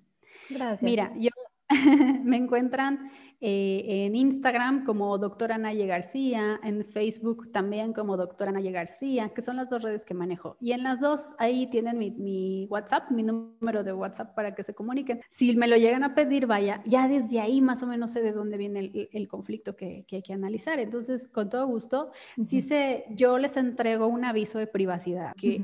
Gracias. 0.51 0.83
Mira, 0.83 1.13
yo 1.17 1.31
me 2.25 2.37
encuentran 2.37 3.11
eh, 3.41 3.85
en 4.07 4.17
Instagram 4.17 4.85
como 4.85 5.17
doctora 5.17 5.59
Naye 5.59 5.87
García, 5.87 6.59
en 6.65 6.85
Facebook 6.85 7.53
también 7.53 7.93
como 7.93 8.17
doctora 8.17 8.51
Naye 8.51 8.73
García, 8.73 9.29
que 9.29 9.43
son 9.43 9.57
las 9.57 9.71
dos 9.71 9.81
redes 9.83 10.05
que 10.05 10.13
manejo. 10.13 10.57
Y 10.61 10.73
en 10.73 10.83
las 10.83 11.01
dos 11.01 11.35
ahí 11.39 11.69
tienen 11.69 11.99
mi, 11.99 12.67
WhatsApp, 12.69 13.13
mi 13.13 13.23
número 13.23 13.85
de 13.85 13.93
WhatsApp 13.93 14.35
para 14.35 14.57
que 14.57 14.65
se 14.65 14.75
comuniquen. 14.75 15.21
Si 15.29 15.55
me 15.57 15.69
lo 15.69 15.77
llegan 15.77 16.03
a 16.03 16.17
pedir, 16.17 16.47
vaya, 16.47 16.83
ya 16.85 17.07
desde 17.07 17.39
ahí 17.39 17.61
más 17.61 17.81
o 17.85 17.87
menos 17.87 18.11
sé 18.11 18.23
de 18.23 18.33
dónde 18.33 18.57
viene 18.57 19.09
el, 19.13 19.29
conflicto 19.29 19.77
que, 19.77 20.05
hay 20.11 20.23
que 20.23 20.33
analizar. 20.33 20.81
Entonces, 20.81 21.29
con 21.29 21.49
todo 21.49 21.67
gusto, 21.69 22.11
sí 22.45 22.61
sé, 22.61 23.05
yo 23.11 23.39
les 23.39 23.57
entrego 23.57 24.09
un 24.09 24.25
aviso 24.25 24.59
de 24.59 24.67
privacidad 24.67 25.35
que... 25.37 25.63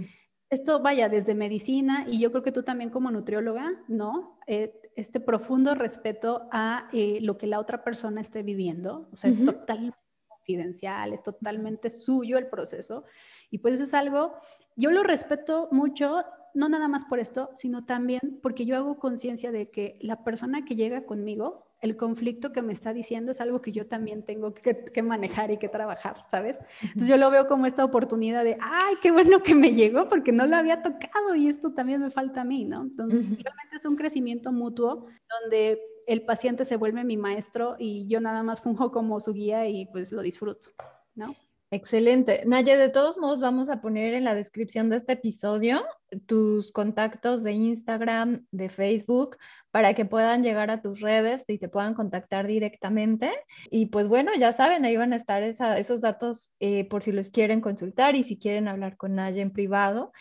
Esto 0.51 0.81
vaya 0.81 1.09
desde 1.09 1.35
medicina 1.35 2.05
y 2.07 2.21
yo 2.21 2.31
creo 2.31 2.45
que 2.45 2.53
tú 2.53 2.63
también 2.63 2.91
como 2.91 3.11
nutrióloga, 3.11 3.73
¿no? 3.89 4.39
Eh, 4.47 4.73
este 4.97 5.21
profundo 5.21 5.75
respeto 5.75 6.49
a 6.53 6.89
eh, 6.93 7.19
lo 7.21 7.37
que 7.37 7.47
la 7.47 7.59
otra 7.59 7.83
persona 7.85 8.21
esté 8.21 8.43
viviendo, 8.43 9.09
o 9.13 9.17
sea, 9.17 9.31
es 9.31 9.45
totalmente 9.45 9.99
confidencial, 10.29 11.13
es 11.13 11.23
totalmente 11.23 11.91
suyo 11.91 12.39
el 12.39 12.49
proceso. 12.49 13.05
Y 13.51 13.59
pues 13.59 13.81
es 13.81 13.95
algo, 13.95 14.35
yo 14.77 14.91
lo 14.91 15.03
respeto 15.03 15.69
mucho, 15.71 16.25
no 16.55 16.69
nada 16.69 16.89
más 16.89 17.05
por 17.05 17.19
esto, 17.19 17.51
sino 17.57 17.85
también 17.85 18.41
porque 18.43 18.67
yo 18.67 18.77
hago 18.77 18.99
conciencia 18.99 19.53
de 19.53 19.71
que 19.71 19.99
la 20.01 20.23
persona 20.23 20.65
que 20.65 20.77
llega 20.77 21.05
conmigo 21.05 21.74
el 21.85 21.99
conflicto 21.99 22.51
que 22.51 22.63
me 22.63 22.73
está 22.73 22.95
diciendo 22.95 23.31
es 23.31 23.43
algo 23.43 23.61
que 23.61 23.71
yo 23.71 23.87
también 23.87 24.23
tengo 24.23 24.55
que, 24.55 25.03
manejar 25.03 25.51
y 25.51 25.59
que 25.59 25.69
trabajar, 25.69 26.25
¿sabes? 26.31 26.57
Entonces 26.81 27.09
yo 27.09 27.19
lo 27.19 27.31
veo 27.31 27.47
como 27.47 27.67
esta 27.67 27.85
oportunidad 27.85 28.43
de, 28.43 28.57
ay, 28.59 28.95
qué 29.03 29.11
bueno 29.11 29.43
que 29.43 29.55
me 29.55 29.75
llegó 29.75 30.09
porque 30.09 30.33
no 30.33 30.47
lo 30.47 30.57
había 30.57 30.83
tocado 30.83 31.35
y 31.35 31.47
esto 31.47 31.75
también 31.75 32.01
me 32.01 32.11
falta 32.11 32.41
a 32.41 32.45
mí, 32.45 32.65
¿no? 32.65 32.81
Entonces 32.81 33.37
realmente 33.43 33.77
es 33.77 33.85
un 33.85 33.97
crecimiento 33.97 34.51
mutuo 34.51 35.09
donde 35.43 35.79
el 36.07 36.25
paciente 36.25 36.65
se 36.65 36.77
vuelve 36.77 37.05
mi 37.05 37.19
maestro 37.19 37.77
y 37.79 38.09
yo 38.09 38.19
nada 38.19 38.43
más 38.43 38.63
funjo 38.63 38.91
como 38.91 39.21
su 39.21 39.35
guía 39.35 39.69
y 39.69 39.85
pues 39.85 40.11
lo 40.11 40.23
disfruto, 40.23 40.71
¿no? 41.17 41.37
Excelente. 41.75 42.45
Naye, 42.47 42.77
de 42.77 42.89
todos 42.89 43.19
modos 43.19 43.41
vamos 43.41 43.69
a 43.69 43.81
poner 43.81 44.15
en 44.15 44.23
la 44.23 44.37
descripción 44.37 44.91
de 44.91 44.97
este 44.97 45.15
episodio 45.15 45.83
tus 46.27 46.71
contactos 46.71 47.43
de 47.43 47.51
Instagram, 47.51 48.47
de 48.53 48.69
Facebook, 48.69 49.37
para 49.73 49.93
que 49.93 50.05
puedan 50.05 50.45
llegar 50.45 50.71
a 50.71 50.81
tus 50.81 51.01
redes 51.01 51.43
y 51.49 51.59
te 51.59 51.69
puedan 51.69 51.95
contactar 51.95 52.47
directamente. 52.47 53.33
Y 53.73 53.87
pues 53.87 54.07
bueno, 54.07 54.31
ya 54.39 54.53
saben, 54.53 54.85
ahí 54.85 54.97
van 54.97 55.15
a 55.15 55.17
estar 55.17 55.43
esos 55.43 56.01
datos 56.01 56.53
eh, 56.61 56.89
por 56.89 57.03
si 57.03 57.11
los 57.11 57.31
quieren 57.31 57.61
consultar 57.61 58.15
y 58.15 58.23
si 58.23 58.39
quieren 58.39 58.69
hablar 58.69 58.97
con 58.97 59.17
Naye 59.17 59.41
en 59.41 59.51
privado. 59.51 60.13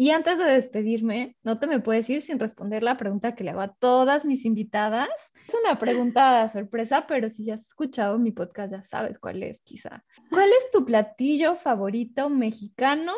Y 0.00 0.10
antes 0.12 0.38
de 0.38 0.44
despedirme, 0.44 1.36
no 1.42 1.58
te 1.58 1.66
me 1.66 1.80
puedes 1.80 2.08
ir 2.08 2.22
sin 2.22 2.38
responder 2.38 2.84
la 2.84 2.96
pregunta 2.96 3.34
que 3.34 3.42
le 3.42 3.50
hago 3.50 3.62
a 3.62 3.74
todas 3.74 4.24
mis 4.24 4.44
invitadas. 4.44 5.08
Es 5.48 5.54
una 5.60 5.76
pregunta 5.80 6.48
sorpresa, 6.50 7.08
pero 7.08 7.28
si 7.28 7.46
ya 7.46 7.54
has 7.54 7.66
escuchado 7.66 8.16
mi 8.16 8.30
podcast 8.30 8.70
ya 8.70 8.82
sabes 8.84 9.18
cuál 9.18 9.42
es 9.42 9.60
quizá. 9.62 10.04
¿Cuál 10.30 10.50
es 10.50 10.70
tu 10.70 10.84
platillo 10.84 11.56
favorito 11.56 12.30
mexicano? 12.30 13.12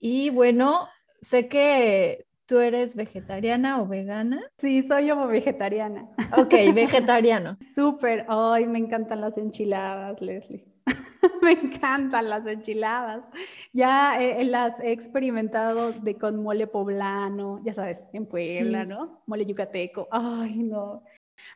Y 0.00 0.30
bueno, 0.30 0.88
sé 1.22 1.46
que 1.46 2.26
tú 2.46 2.58
eres 2.58 2.96
vegetariana 2.96 3.80
o 3.80 3.86
vegana. 3.86 4.42
Sí, 4.58 4.82
soy 4.88 5.06
yo 5.06 5.28
vegetariana. 5.28 6.08
Ok, 6.36 6.52
vegetariano. 6.74 7.58
Súper. 7.72 8.26
Ay, 8.26 8.66
me 8.66 8.80
encantan 8.80 9.20
las 9.20 9.38
enchiladas, 9.38 10.20
Leslie. 10.20 10.73
me 11.42 11.52
encantan 11.52 12.28
las 12.28 12.46
enchiladas. 12.46 13.24
Ya 13.72 14.20
eh, 14.20 14.44
las 14.44 14.78
he 14.80 14.92
experimentado 14.92 15.92
de 15.92 16.16
con 16.16 16.42
mole 16.42 16.66
poblano, 16.66 17.60
ya 17.64 17.74
sabes, 17.74 18.06
en 18.12 18.26
Puebla, 18.26 18.84
¿no? 18.84 19.22
Mole 19.26 19.46
yucateco. 19.46 20.08
Ay, 20.10 20.58
no. 20.58 21.02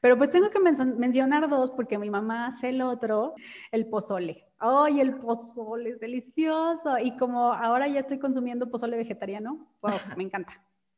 Pero 0.00 0.18
pues 0.18 0.30
tengo 0.30 0.50
que 0.50 0.58
mencionar 0.58 1.48
dos 1.48 1.70
porque 1.70 1.98
mi 1.98 2.10
mamá 2.10 2.48
hace 2.48 2.70
el 2.70 2.82
otro, 2.82 3.34
el 3.70 3.86
pozole. 3.86 4.44
¡Ay, 4.58 5.00
el 5.00 5.16
pozole 5.16 5.90
es 5.90 6.00
delicioso! 6.00 6.98
Y 6.98 7.16
como 7.16 7.52
ahora 7.52 7.86
ya 7.86 8.00
estoy 8.00 8.18
consumiendo 8.18 8.70
pozole 8.70 8.96
vegetariano, 8.96 9.68
wow, 9.80 9.92
me 10.16 10.24
encanta. 10.24 10.52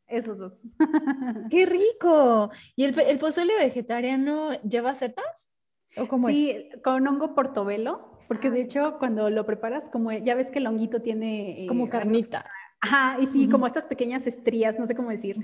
Esos 0.07 0.39
dos. 0.39 0.65
¡Qué 1.51 1.67
rico! 1.67 2.51
¿Y 2.75 2.85
el, 2.85 3.19
pozole 3.19 3.55
vegetariano 3.59 4.55
lleva 4.63 4.95
setas? 4.95 5.53
¿O 5.97 6.09
cómo 6.09 6.29
sí, 6.29 6.69
con 6.83 7.07
hongo 7.07 7.35
portobelo, 7.35 8.10
porque 8.31 8.49
de 8.49 8.61
hecho 8.61 8.97
cuando 9.01 9.29
lo 9.29 9.45
preparas, 9.45 9.89
como 9.89 10.13
ya 10.13 10.37
ves 10.37 10.53
que 10.53 10.61
el 10.61 10.69
honguito 10.69 11.03
tiene... 11.03 11.65
Eh, 11.65 11.67
como 11.67 11.89
carnita. 11.89 12.45
Ajá, 12.81 13.19
y 13.21 13.27
sí, 13.27 13.49
como 13.49 13.67
estas 13.67 13.87
pequeñas 13.87 14.25
estrías, 14.25 14.79
no 14.79 14.87
sé 14.87 14.95
cómo 14.95 15.11
decir. 15.11 15.37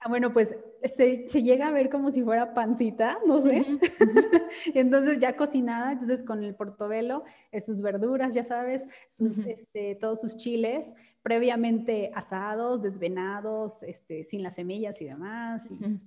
ah, 0.00 0.08
bueno, 0.08 0.32
pues 0.32 0.52
se, 0.96 1.24
llega 1.40 1.68
a 1.68 1.70
ver 1.70 1.88
como 1.88 2.10
si 2.10 2.20
fuera 2.20 2.52
pancita, 2.52 3.20
no 3.28 3.38
sé. 3.38 3.64
entonces 4.74 5.20
ya 5.20 5.36
cocinada, 5.36 5.92
entonces 5.92 6.24
con 6.24 6.42
el 6.42 6.56
portobelo, 6.56 7.22
eh, 7.52 7.60
sus 7.60 7.80
verduras, 7.80 8.34
ya 8.34 8.42
sabes, 8.42 8.88
sus, 9.08 9.38
este, 9.46 9.94
todos 9.94 10.20
sus 10.20 10.36
chiles, 10.36 10.94
previamente 11.22 12.10
asados, 12.12 12.82
desvenados, 12.82 13.84
este, 13.84 14.24
sin 14.24 14.42
las 14.42 14.56
semillas 14.56 15.00
y 15.00 15.04
demás. 15.04 15.70
Y, 15.70 16.00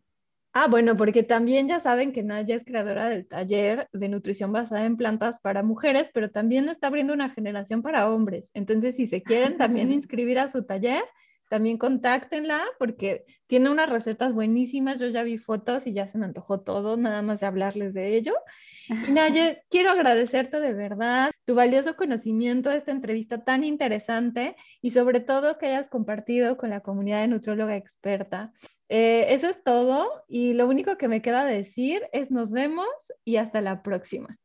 Ah, 0.58 0.68
bueno, 0.70 0.96
porque 0.96 1.22
también 1.22 1.68
ya 1.68 1.82
saben 1.82 2.14
que 2.14 2.24
Naya 2.24 2.56
es 2.56 2.64
creadora 2.64 3.10
del 3.10 3.28
taller 3.28 3.90
de 3.92 4.08
nutrición 4.08 4.54
basada 4.54 4.86
en 4.86 4.96
plantas 4.96 5.42
para 5.42 5.64
mujeres, 5.64 6.10
pero 6.14 6.32
también 6.32 6.70
está 6.70 6.88
abriendo 6.88 7.14
una 7.14 7.30
generación 7.30 7.82
para 7.82 8.10
hombres. 8.10 8.52
Entonces, 8.54 8.96
si 8.96 9.06
se 9.06 9.22
quieren 9.22 9.58
también 9.58 9.92
inscribir 9.92 10.40
a 10.40 10.48
su 10.48 10.64
taller, 10.66 11.04
también 11.50 11.78
contáctenla 11.78 12.64
porque 12.80 13.26
tiene 13.48 13.70
unas 13.70 13.90
recetas 13.90 14.34
buenísimas. 14.34 15.00
Yo 15.00 15.08
ya 15.08 15.24
vi 15.24 15.38
fotos 15.38 15.88
y 15.88 15.94
ya 15.94 16.08
se 16.08 16.18
me 16.18 16.26
antojó 16.26 16.62
todo, 16.62 16.98
nada 16.98 17.22
más 17.22 17.40
de 17.40 17.46
hablarles 17.46 17.94
de 17.94 18.16
ello. 18.16 18.34
Y 19.08 19.12
Naye, 19.12 19.64
quiero 19.70 19.92
agradecerte 19.92 20.60
de 20.60 20.74
verdad 20.74 21.32
tu 21.46 21.56
valioso 21.56 21.96
conocimiento 21.96 22.70
de 22.70 22.78
esta 22.78 22.92
entrevista 22.92 23.44
tan 23.44 23.64
interesante 23.64 24.56
y 24.82 24.92
sobre 24.92 25.20
todo 25.20 25.58
que 25.58 25.68
hayas 25.68 25.90
compartido 25.90 26.58
con 26.58 26.70
la 26.70 26.82
comunidad 26.82 27.22
de 27.22 27.28
nutróloga 27.28 27.76
experta. 27.76 28.52
Eh, 28.90 29.28
eso 29.30 29.48
es 29.50 29.64
todo 29.64 30.24
y 30.28 30.54
lo 30.54 30.68
único 30.68 30.98
que 30.98 31.08
me 31.08 31.22
queda 31.22 31.46
decir 31.46 32.04
es 32.14 32.32
nos 32.32 32.52
vemos 32.52 32.88
y 33.24 33.38
hasta 33.38 33.62
la 33.62 33.84
próxima. 33.84 34.38